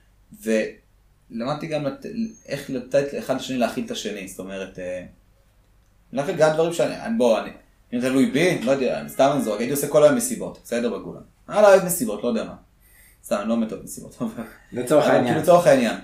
[0.42, 2.06] ולמדתי גם לת...
[2.46, 5.04] איך לתת אחד לשני להכיל את השני, זאת אומרת, אה,
[6.12, 7.50] להכיל גם דברים שאני, אני- בוא, אני,
[7.94, 10.58] אם זה תלוי בי, לא יודע, אני סתם אני זורק, הייתי עושה כל היום מסיבות,
[10.64, 11.20] בסדר בגולה.
[11.48, 12.54] אני לא אוהב מסיבות, לא יודע מה.
[13.24, 14.16] סתם, אני לא מת מסיבות.
[14.20, 15.24] אבל- לצורך העניין.
[15.26, 15.96] כאילו לצורך העניין.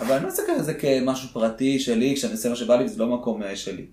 [0.00, 3.06] אבל אני לא עושה כזה כמשהו פרטי שלי, כשאני עושה מה שבא לי, וזה לא
[3.06, 3.86] מקום אה, שלי.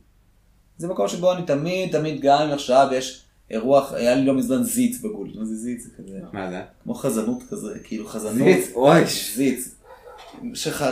[0.77, 4.63] זה מקום שבו אני תמיד, תמיד, גם אם עכשיו יש אירוח, היה לי לא מזמן
[4.63, 5.29] זיץ בגול.
[5.35, 5.83] מה זה זיץ?
[5.83, 6.61] זה כזה, מה זה?
[6.83, 8.47] כמו חזנות כזה, כאילו חזנות.
[8.47, 9.05] זיץ, אוי.
[9.35, 9.75] זיץ.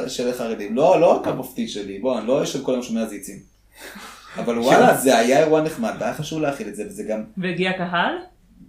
[0.08, 0.76] של חרדים.
[0.76, 3.40] לא, לא רק המופתי שלי, בוא, אני לא יושב כל היום שומע זיצים.
[4.38, 8.16] אבל וואלה, זה היה אירוע נחמד, והיה חשוב להכיל את זה, וזה גם, והגיע קהל?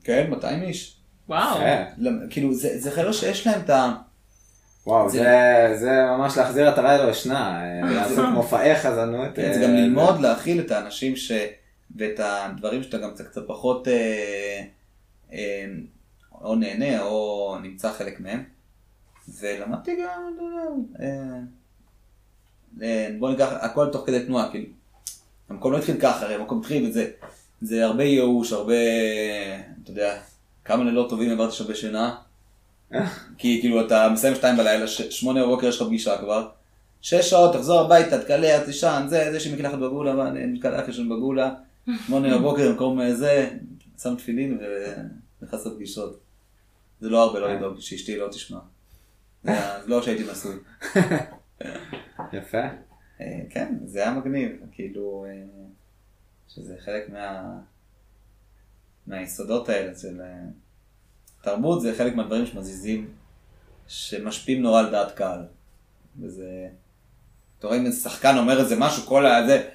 [0.05, 0.97] כן, 200 איש.
[1.29, 1.59] וואו.
[1.59, 1.85] כן.
[2.31, 3.93] כאילו, זה זה חבר'ה שיש להם את ה...
[4.87, 9.29] וואו, זה- זה זה ממש להחזיר את הרעי לישנה, אה, לעשות מופעי חזנות.
[9.35, 11.33] כן, זה אה, גם ללמוד להכיל את האנשים ש...
[11.97, 14.63] ואת הדברים שאתה גם קצת פחות אה,
[15.33, 15.65] אה,
[16.43, 18.45] או נהנה או נמצא חלק מהם.
[19.41, 21.39] ולמדתי גם, יודע, אה,
[22.83, 24.67] אה, בוא ניקח הכל תוך כדי תנועה, כאילו.
[25.49, 27.11] המקום לא התחיל ככה, הרי המקום התחיל וזה,
[27.63, 28.75] זה הרבה ייאוש, הרבה,
[29.83, 30.19] אתה יודע,
[30.65, 32.17] כמה לילות טובים העברתי שם בשינה.
[33.39, 36.49] כי כאילו אתה מסיים שתיים בלילה, ש- שמונה בבוקר יש לך פגישה כבר.
[37.01, 41.55] שש שעות, תחזור הביתה, תקלע, תישן, זה, זה שמקלחת בגולה, מה, מקלחת ישן בגולה,
[42.07, 43.51] שמונה בבוקר, במקום אה, זה,
[44.03, 44.59] שם תפילין
[45.43, 46.21] ונכנס לפגישות.
[47.01, 48.59] זה לא הרבה לא לדאוג, שאשתי לא תשמע.
[49.45, 49.53] זה
[49.87, 50.57] לא שהייתי נשוי.
[52.33, 52.63] יפה.
[53.21, 55.43] אה, כן, זה היה מגניב, כאילו, אה,
[56.49, 57.59] שזה חלק מה...
[59.07, 60.21] מהיסודות האלה של
[61.47, 63.09] תרבות, זה חלק מהדברים שמזיזים,
[63.89, 65.41] שמשפיעים נורא על דעת קהל.
[66.21, 66.69] וזה,
[67.59, 69.69] אתה רואה אם איזה שחקן אומר איזה משהו, כל הזה,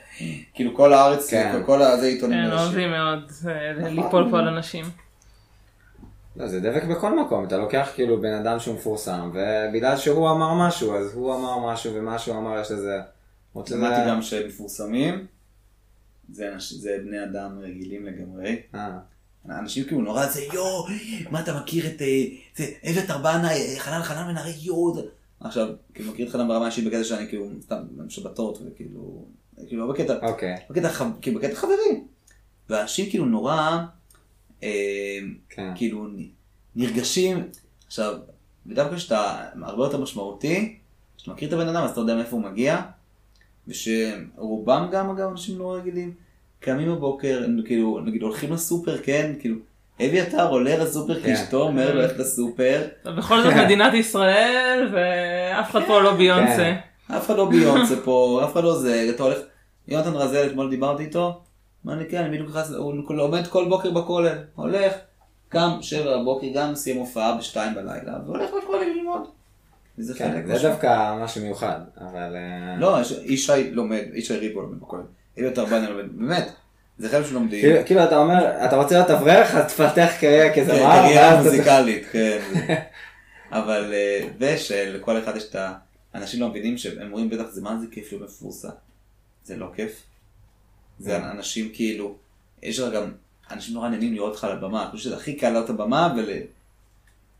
[0.53, 1.51] כאילו כל הארץ, כן.
[1.59, 2.51] כל- כל הזה עיתונים כן.
[2.51, 4.85] אוהבים מאוד אה, ליפול פה על אנשים.
[6.35, 10.67] לא, זה דבק בכל מקום, אתה לוקח כאילו בן אדם שהוא מפורסם, ובגלל שהוא אמר
[10.67, 12.99] משהו, אז הוא אמר משהו, ומה שהוא אמר יש לזה...
[13.65, 15.25] שזה- שמעתי גם שמפורסמים,
[16.31, 18.55] זה זה בני אדם רגילים לגמרי.
[19.49, 20.85] אנשים כאילו נורא זה יואו,
[21.31, 22.23] מה אתה מכיר את אה,
[22.55, 24.95] זה, איווט ארבנה, אה, חנן חנן בן ארי יואו.
[24.95, 25.01] זה-"
[25.39, 29.25] עכשיו, כאילו מכיר את חנן ברמה אישית בקטע שאני כאילו, סתם, שבתות, וכאילו,
[29.67, 30.89] כאילו לא בקטע, אוקיי, בקטע,
[31.21, 32.07] כאילו בקטע חברים.
[32.69, 33.79] ואנשים כאילו נורא,
[34.63, 35.19] אה,
[35.49, 35.71] כן.
[35.75, 36.07] כאילו
[36.75, 37.49] נרגשים.
[37.87, 38.19] עכשיו,
[38.65, 40.77] ודווקא כשאתה הרבה יותר משמעותי,
[41.17, 42.81] כשאתה מכיר את הבן אדם אז אתה יודע מאיפה הוא מגיע,
[43.67, 46.13] ושרובם גם אגב אנשים לא רגילים,
[46.61, 49.55] קמים בבוקר, כאילו, נגיד הולכים לסופר, כן, כאילו,
[50.01, 51.33] אביתר עולה לסופר כי כן.
[51.33, 52.81] אשתו אומר לו ללכת לסופר,
[53.17, 56.55] בכל זאת מדינת ישראל ואף אחד פה לא ביונסה.
[56.57, 56.75] כן.
[57.17, 59.37] אף אחד לא ביונסה פה, אף אחד לא זה, אתה הולך,
[59.87, 61.41] יונתן רזל, אתמול דיברתי איתו,
[61.83, 64.93] מה אני כן, אני בדיוק נכנס, הוא לומד כל בוקר בכולל, הולך,
[65.49, 69.21] קם שבע בבוקר, גם סיים הופעה בשתיים בלילה, והולך לכולל ללמוד.
[70.17, 70.67] כן, זה.
[70.67, 72.35] דווקא משהו מיוחד, אבל...
[72.35, 75.01] אה, לא, יש- ישי לומד, ישי ריבו לומד בכולל,
[75.57, 76.51] ארבנה לומד, באמת,
[76.97, 77.61] זה חלק שלומדים.
[77.61, 81.55] כאילו- כאילו אתה אומר, אתה רוצה להיות אברך, אז תפתח קריירה כזמר, קריירה ואז אתה-
[81.55, 82.39] מוזיקלית, כן.
[83.51, 85.73] אבל, אה, ושלכל אחד יש את ה...
[86.15, 88.69] אנשים לא מבינים שהם אומרים בטח זה מה זה כיף להיות מפורסם.
[89.43, 90.03] זה לא כיף.
[90.99, 91.23] זה כן.
[91.23, 92.15] אנשים כאילו,
[92.63, 93.11] יש לך גם,
[93.51, 96.29] אנשים נורא נהנים לראות אותך על הבמה, אני חושב שזה הכי קל לעלות הבמה ול...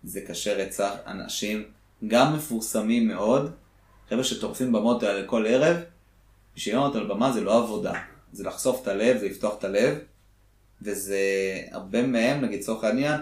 [0.03, 1.63] זה קשה רצח, אנשים
[2.07, 3.51] גם מפורסמים מאוד,
[4.09, 5.77] חבר'ה שטורפים במות האלה כל ערב,
[6.55, 7.93] בשביל לעלות על במה זה לא עבודה,
[8.33, 9.97] זה לחשוף את הלב, זה לפתוח את הלב,
[10.81, 11.19] וזה
[11.71, 13.21] הרבה מהם, נגיד לצורך העניין,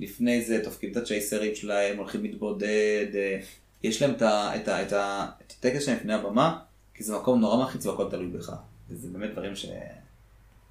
[0.00, 3.40] לפני זה תופקים את הצ'ייסרים שלהם, הולכים להתבודד, אה,
[3.82, 6.58] יש להם את, ה, את, ה, את, ה, את הטקס שלהם לפני הבמה,
[6.94, 8.52] כי זה מקום נורא מלחיץ והכל תלוי בך.
[8.90, 9.66] וזה באמת דברים ש...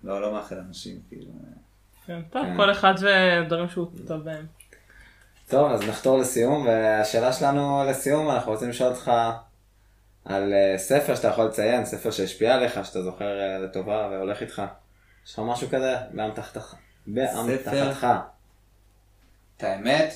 [0.04, 1.32] לא, לא מאחל לאנשים, כאילו.
[2.06, 2.58] כן, טוב, כן.
[2.58, 4.46] כל אחד ודברים שהוא טוב בהם.
[5.50, 9.12] טוב, אז נחתור לסיום, והשאלה שלנו לסיום, אנחנו רוצים לשאול אותך
[10.26, 14.62] על אה, ספר שאתה יכול לציין, ספר שהשפיע עליך, שאתה זוכר אה, לטובה והולך איתך.
[15.26, 15.96] יש לך משהו כזה?
[16.12, 16.76] באמתחתך.
[17.08, 18.08] באמתחתך.
[19.58, 20.14] את האמת,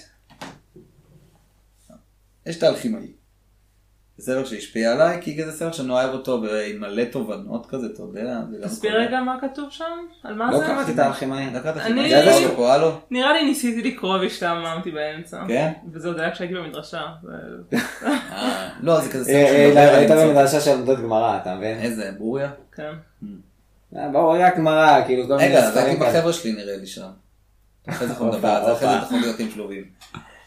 [2.45, 3.18] יש את האלכימאי.
[4.19, 6.41] זה ספר שהשפיע עליי, כי זה ספר שאני אוהב אותו
[6.71, 8.39] עם מלא תובנות כזה, אתה יודע.
[8.51, 8.97] זה גם תסביר.
[9.01, 9.83] רגע מה כתוב שם?
[10.23, 10.65] על מה לא זה?
[10.65, 11.49] קראתי את האלכימאי.
[11.49, 12.91] דקת אני- האלכימאי, זה זה זה לא פה, הלו?
[13.11, 15.43] נראה לי ניסיתי לקרוא והשתעממתי באמצע.
[15.47, 15.71] כן?
[15.93, 17.01] וזה עוד היה כשהייתי במדרשה.
[17.23, 20.25] זה- אה, לא, זה כזה אה, ספר אה, שמדבר על היית למצוא.
[20.25, 21.77] במדרשה של עמדות גמרא, אתה מבין?
[21.79, 22.49] איזה, ברוריה?
[22.75, 22.91] כן.
[23.95, 26.09] אה, ברור, רק גמרא, כאילו כל מיני רגע, זה רק עם ספרים.
[26.15, 27.07] החבר'ה שלי נראה לי שם.
[27.89, 28.95] אחרי זה אנחנו הופה, נדבר על זה, אחרי זה.
[28.95, 29.83] אנחנו להיות עם שלובים.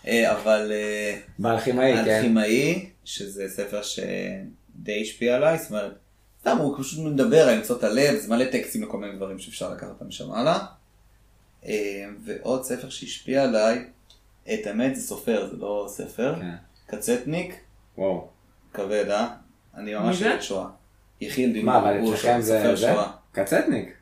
[0.06, 1.98] אה, אבל אה, באלכימאי, כן.
[1.98, 5.92] האלכימאי, שזה ספר שדי השפיע עליי, זאת אומרת,
[6.40, 9.72] סתם הוא פשוט מדבר על למצוא את הלב, זה מלא טקסטים לכל מיני דברים שאפשר
[9.72, 10.58] לקחת אותם משם הלאה.
[11.66, 13.84] אה, ועוד ספר שהשפיע עליי,
[14.54, 16.54] את האמת זה סופר, זה לא ספר, כן.
[16.86, 17.54] קצטניק,
[17.98, 18.28] וואו.
[18.74, 19.28] כבד, אה?
[19.76, 20.20] אני ממש?
[20.20, 20.66] ילד שואה.
[21.62, 22.92] מה, אבל הוא אצלכם זה סופר זה?
[22.92, 23.10] שואה.
[23.32, 23.96] קצטניק.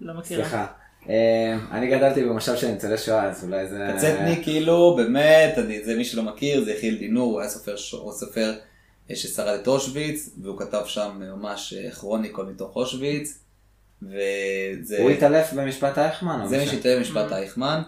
[0.00, 0.42] לא מכירה.
[0.42, 0.66] סליחה.
[1.08, 3.90] אה, אני גדלתי במושב של ניצולי שואה, אז אולי זה...
[3.96, 7.92] קצטניק כאילו, באמת, אני, זה מי שלא מכיר, זה יחיאל דינור, הוא היה סופר, ש-
[7.92, 8.54] הוא סופר
[9.10, 13.38] אה, ששרד את אושוויץ, והוא כתב שם ממש אה, כרוניקות מתוך אושוויץ,
[14.02, 16.46] וזה הוא התעלף במשפט אייכמן?
[16.46, 16.66] זה מי?
[16.66, 17.82] שהתאהב במשפט אייכמן,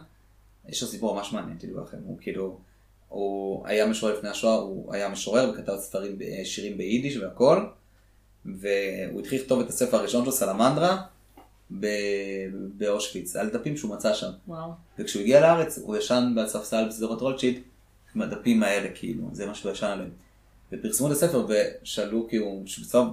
[0.69, 2.59] יש לו סיפור ממש מעניין, תדעו לכם, הוא כאילו,
[3.09, 7.65] הוא היה משורר לפני השואה, הוא היה משורר וכתב ספרים, שירים ביידיש והכל,
[8.45, 11.03] והוא התחיל לכתוב את הספר הראשון שלו, סלמנדרה,
[11.71, 14.31] באושוויץ, על דפים שהוא מצא שם.
[14.49, 14.71] וואו.
[14.99, 17.57] וכשהוא הגיע לארץ, הוא ישן בספסל בשדרות רוטשילד,
[18.15, 20.11] עם הדפים האלה, כאילו, זה מה שהוא ישן עליהם.
[20.73, 23.09] ופרסמו את הספר ושאלו, כאילו, שבסוף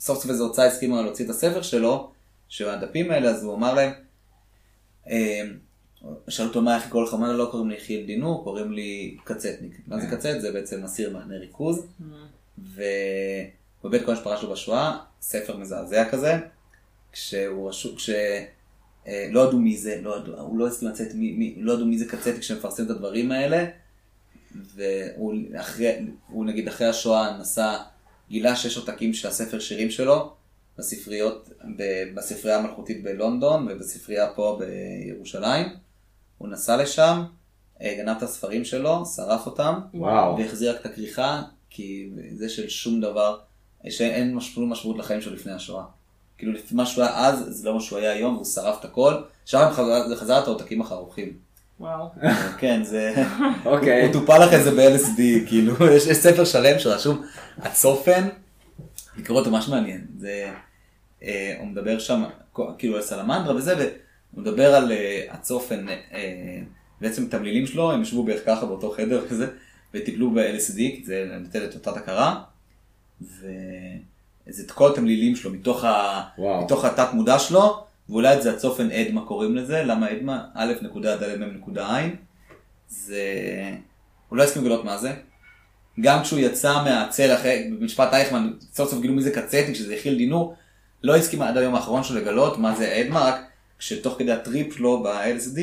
[0.00, 2.10] סוף סוף איזו הוצאה הסכימה להוציא את הספר שלו,
[2.48, 3.92] שהדפים האלה, אז הוא אמר להם,
[5.10, 5.42] אה,
[6.28, 9.16] שאלו אותו מה איך קוראים לך, אמר לו, לא קוראים לי חיל דינור, קוראים לי
[9.24, 9.80] קצטניק.
[9.86, 10.40] מה זה קצט?
[10.40, 11.86] זה בעצם אסיר מחנה ריכוז.
[12.58, 12.84] והוא
[13.84, 16.38] איבד כל המשפחה שלו בשואה, ספר מזעזע כזה,
[17.14, 18.10] כשהוא רשום, כש...
[19.06, 21.98] אה, ידעו מי זה, לא ידעו, הוא לא הסכים לצאת, מי, מי, לא ידעו מי
[21.98, 23.64] זה קצט כשמפרסם את הדברים האלה,
[24.74, 27.76] והוא אחרי, הוא נגיד אחרי השואה נסע,
[28.28, 30.32] גילה שיש עותקים של הספר שירים שלו,
[30.78, 31.48] בספריות,
[32.14, 35.66] בספרייה המלכותית בלונדון ובספרייה פה בירושלים,
[36.38, 37.24] הוא נסע לשם,
[37.82, 40.38] אה, גנב את הספרים שלו, שרף אותם, וואו.
[40.38, 43.38] והחזיר רק את הכריכה, כי זה של שום דבר,
[43.88, 45.84] שאין מש- שום משמעות לחיים שלו לפני השואה.
[46.44, 48.84] כאילו לפי מה שהוא היה אז, זה לא מה שהוא היה היום, והוא שרף את
[48.84, 49.14] הכל.
[49.44, 51.32] שם חזר- זה חזר את העותקים החרוכים.
[51.80, 52.08] וואו.
[52.60, 53.14] כן, זה...
[53.64, 54.04] אוקיי.
[54.04, 57.22] הוא טופל לך את זה ב-LSD, כאילו, יש יש ספר שלם שרשום,
[57.58, 58.28] הצופן,
[59.18, 60.06] לקרוא אותו ממש מעניין.
[60.18, 60.50] זה,
[61.22, 62.24] אה, הוא מדבר שם,
[62.78, 63.92] כאילו על סלמנדרה וזה, והוא
[64.42, 66.60] מדבר על אה, הצופן, אה,
[67.00, 69.46] בעצם את המלילים שלו, הם ישבו בערך ככה באותו חדר כזה,
[69.94, 72.42] וטיפלו ב-LSD, כי זה נותן את אותה הכרה,
[74.48, 76.22] וזה את כל התמלילים שלו מתוך, ה...
[76.64, 80.44] מתוך התת מודע שלו, ואולי זה הצופן אדמה קוראים לזה, למה אדמה?
[80.54, 82.16] א' נקודה ד' מ' נקודה עין.
[82.88, 83.22] זה...
[84.28, 85.12] הוא לא הסכים לגלות מה זה.
[86.00, 90.16] גם כשהוא יצא מהצל אחרי, במשפט אייכמן, סוף סוף גילו מי זה קצטניק, שזה הכיל
[90.16, 90.54] דינור,
[91.02, 93.40] לא הסכים עד היום האחרון שלו לגלות מה זה אדמה, רק
[93.78, 95.60] כשתוך כדי הטריפ שלו ב-LSD,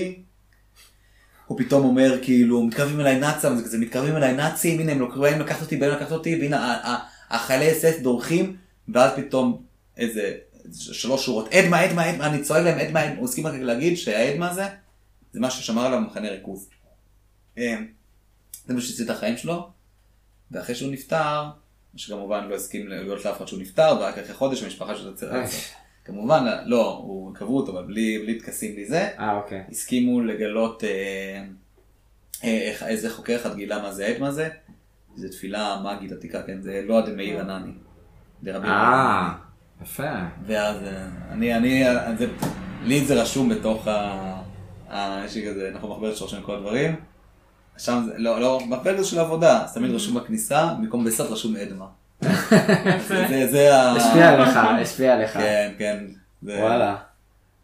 [1.48, 5.40] הוא פתאום אומר כאילו, מתקרבים אליי נאצים, זה כזה, מתקרבים אליי נאצים, הנה הם לוקחים,
[5.40, 6.98] לקחת אותי, באים לקחת אותי, והנה
[7.30, 8.56] החיילי אס דורכים,
[8.94, 9.64] ואז פתאום
[9.98, 10.38] איזה
[10.72, 14.50] שלוש שורות, אדמה, אדמה, אדמה, אני צועק להם, אדמה, אדמה, הוא הסכים רק להגיד שהאדמה
[14.50, 14.64] הזה,
[15.34, 16.70] זה מה ששמר עליו במחנה ריכוז.
[17.58, 17.76] אה,
[18.66, 19.70] זה מה שהציל את החיים שלו,
[20.52, 21.44] ואחרי שהוא נפטר,
[21.96, 25.46] שכמובן לא הסכים לגלות לאף אחד שהוא נפטר, ורק אחרי חודש המשפחה שלו תצא.
[26.06, 29.10] כמובן, לא, הוא קברו אותו, אבל בלי טקסים בלי זה.
[29.20, 29.64] אה, אוקיי.
[29.70, 31.44] הסכימו לגלות, אה,
[32.44, 34.50] אה, איזה חוקר אחד גילה מה זה עד מה זה.
[35.16, 37.72] זה תפילה מגית עתיקה, כן, זה לא עד מאיר ענני.
[38.44, 39.30] דרבי אה,
[39.84, 40.04] יפה.
[40.48, 42.28] ואז אה, אני, אני, אה, זה,
[42.84, 43.92] לי זה רשום בתוך ה...
[44.90, 46.96] ה- יש לי כזה, אנחנו מחברת שורשים כל הדברים.
[47.78, 51.86] שם זה, לא, לא, מחברת של עבודה, אז תמיד רשום בכניסה, במקום בסט רשום אדמה.
[53.08, 53.92] זה, זה ה...
[53.92, 55.34] השפיע עליך, השפיע עליך.
[55.34, 55.98] כן, כן.
[56.42, 56.96] זה- וואלה.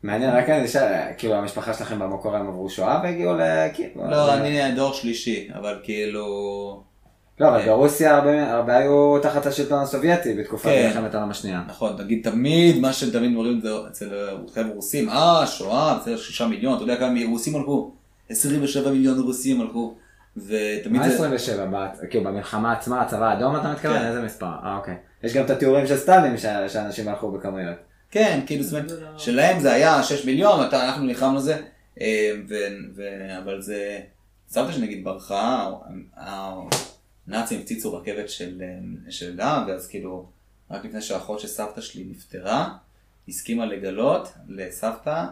[0.03, 3.41] מעניין, רק אני אשאל, כאילו המשפחה שלכם במקור הם עברו שואה והגיעו ל...
[3.73, 6.83] כאילו, לא, אז- אני דור שלישי, אבל כאילו...
[7.39, 10.87] לא, אבל ברוסיה הרבה הרבה היו תחת השלטון הסובייטי בתקופת כן.
[10.87, 11.61] מלחמת העולם השנייה.
[11.67, 14.09] נכון, תגיד תמיד, מה שהם תמיד אומרים זה אצל
[14.53, 17.91] חבר'ה רוסים, אה, שואה, בסדר, שישה מיליון, אתה יודע כמה רוסים הלכו?
[18.29, 19.93] 27 מיליון רוסים הלכו,
[20.37, 21.15] ותמיד מה זה...
[21.15, 21.65] 27?
[21.65, 23.97] בת- כאילו במלחמה עצמה, הצבא האדום אתה מתכוון?
[23.99, 24.05] כן.
[24.05, 24.45] איזה מספר?
[24.63, 24.95] אה, אוקיי.
[25.23, 27.75] יש גם את התיאורים של סטלין ש- שאנשים הלכו בכמויות.
[28.11, 31.57] כן, כאילו, זאת אומרת, זה לא- שלהם זה היה 6 מיליון, אתה- אנחנו נלחמנו זה,
[32.01, 32.55] אה, ו-
[32.95, 33.99] ו- אבל זה...
[34.49, 35.69] סבתא שנגיד ברחה,
[37.27, 40.25] הנאצים הפציצו רכבת של אה, של דם, ואז כאילו,
[40.71, 42.69] רק לפני שהאחות של סבתא שלי נפטרה,
[43.29, 45.25] הסכימה לגלות לסבתא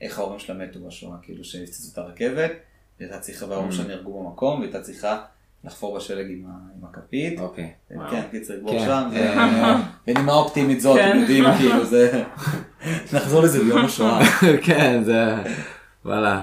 [0.00, 2.50] איך ההורים שלה מתו בשואה, כאילו שהפציצו את הרכבת,
[3.00, 5.22] והייתה צריכה, וההורים שלה נהרגו במקום, והייתה צריכה
[5.64, 7.40] לחפור בשלג עם ה- עם הכפית.
[7.40, 7.72] אוקיי.
[7.90, 8.10] וואו.
[8.10, 8.84] כן, קיצר, לגבור כן.
[8.86, 11.08] שם, זה- אה, בנימה אופטימית זאת, כן.
[11.10, 12.24] אתם יודעים, כאילו זה...
[13.14, 14.20] נחזור לזה ביום השואה.
[14.66, 15.34] כן, זה...
[16.04, 16.42] וואלה.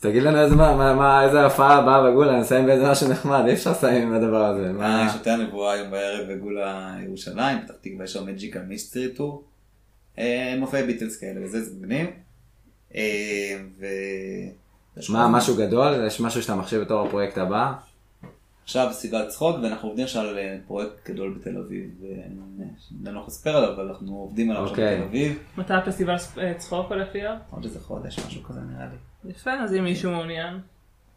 [0.00, 3.42] אז תגיד לנו איזה מה, מה- מה, איזה הופעה הבאה בגולה, נסיים באיזה משהו נחמד,
[3.46, 4.66] אי אפשר לסיים עם הדבר הזה.
[4.66, 9.08] אה, מה- יש אותה נבואה היום בערב בגולה ירושלים, פתח תקווה יש שם מג'יקל מיסטרי
[9.08, 9.44] טור.
[10.18, 12.06] אה, מופעי ביטלס כאלה וזה, זה מגניב.
[12.94, 13.00] אה,
[13.80, 13.86] ו...
[15.08, 16.04] מה, משהו גדול?
[16.06, 17.72] יש משהו שאתה מחשיב בתור הפרויקט הבא?
[18.64, 21.90] עכשיו פסטיבל צחוק ואנחנו עובדים עכשיו על אה, פרויקט גדול בתל אביב.
[22.02, 22.34] ואני
[23.14, 24.96] לא יכול לספר עליו, אבל אנחנו עובדים עליו עכשיו אוקיי.
[24.96, 25.38] בתל אביב.
[25.56, 27.38] מתי הפסטיבל אה, צחוק הולך להיות?
[27.50, 28.96] עוד איזה חודש, משהו כזה נראה לי.
[29.24, 30.58] יפה, אז אם מישהו מעוניין.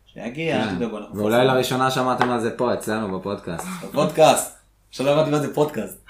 [0.05, 1.19] שיגיע, אל תדאגו, אנחנו כן.
[1.19, 3.67] ואולי לראשונה שמעתם על זה פה, אצלנו בפודקאסט.
[3.83, 4.59] בפודקאסט.
[4.89, 6.05] עכשיו לא הבנתי מה זה פודקאסט.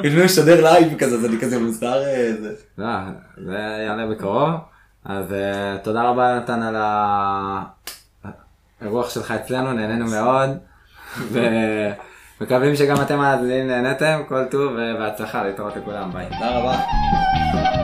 [0.00, 2.02] כאילו לשדר live כזה, אז אני כזה מוזר.
[2.02, 2.54] אה, זה.
[2.78, 2.86] לא,
[3.36, 4.50] זה יעלה בקרוב.
[5.04, 6.76] אז אה, תודה רבה יונתן על
[8.80, 10.50] האירוח שלך אצלנו, נהנינו מאוד.
[12.40, 16.26] ומקווים שגם אתם המאזינים נהניתם, כל טוב ובהצלחה, להתראות לכולם, ביי.
[16.26, 17.79] תודה רבה.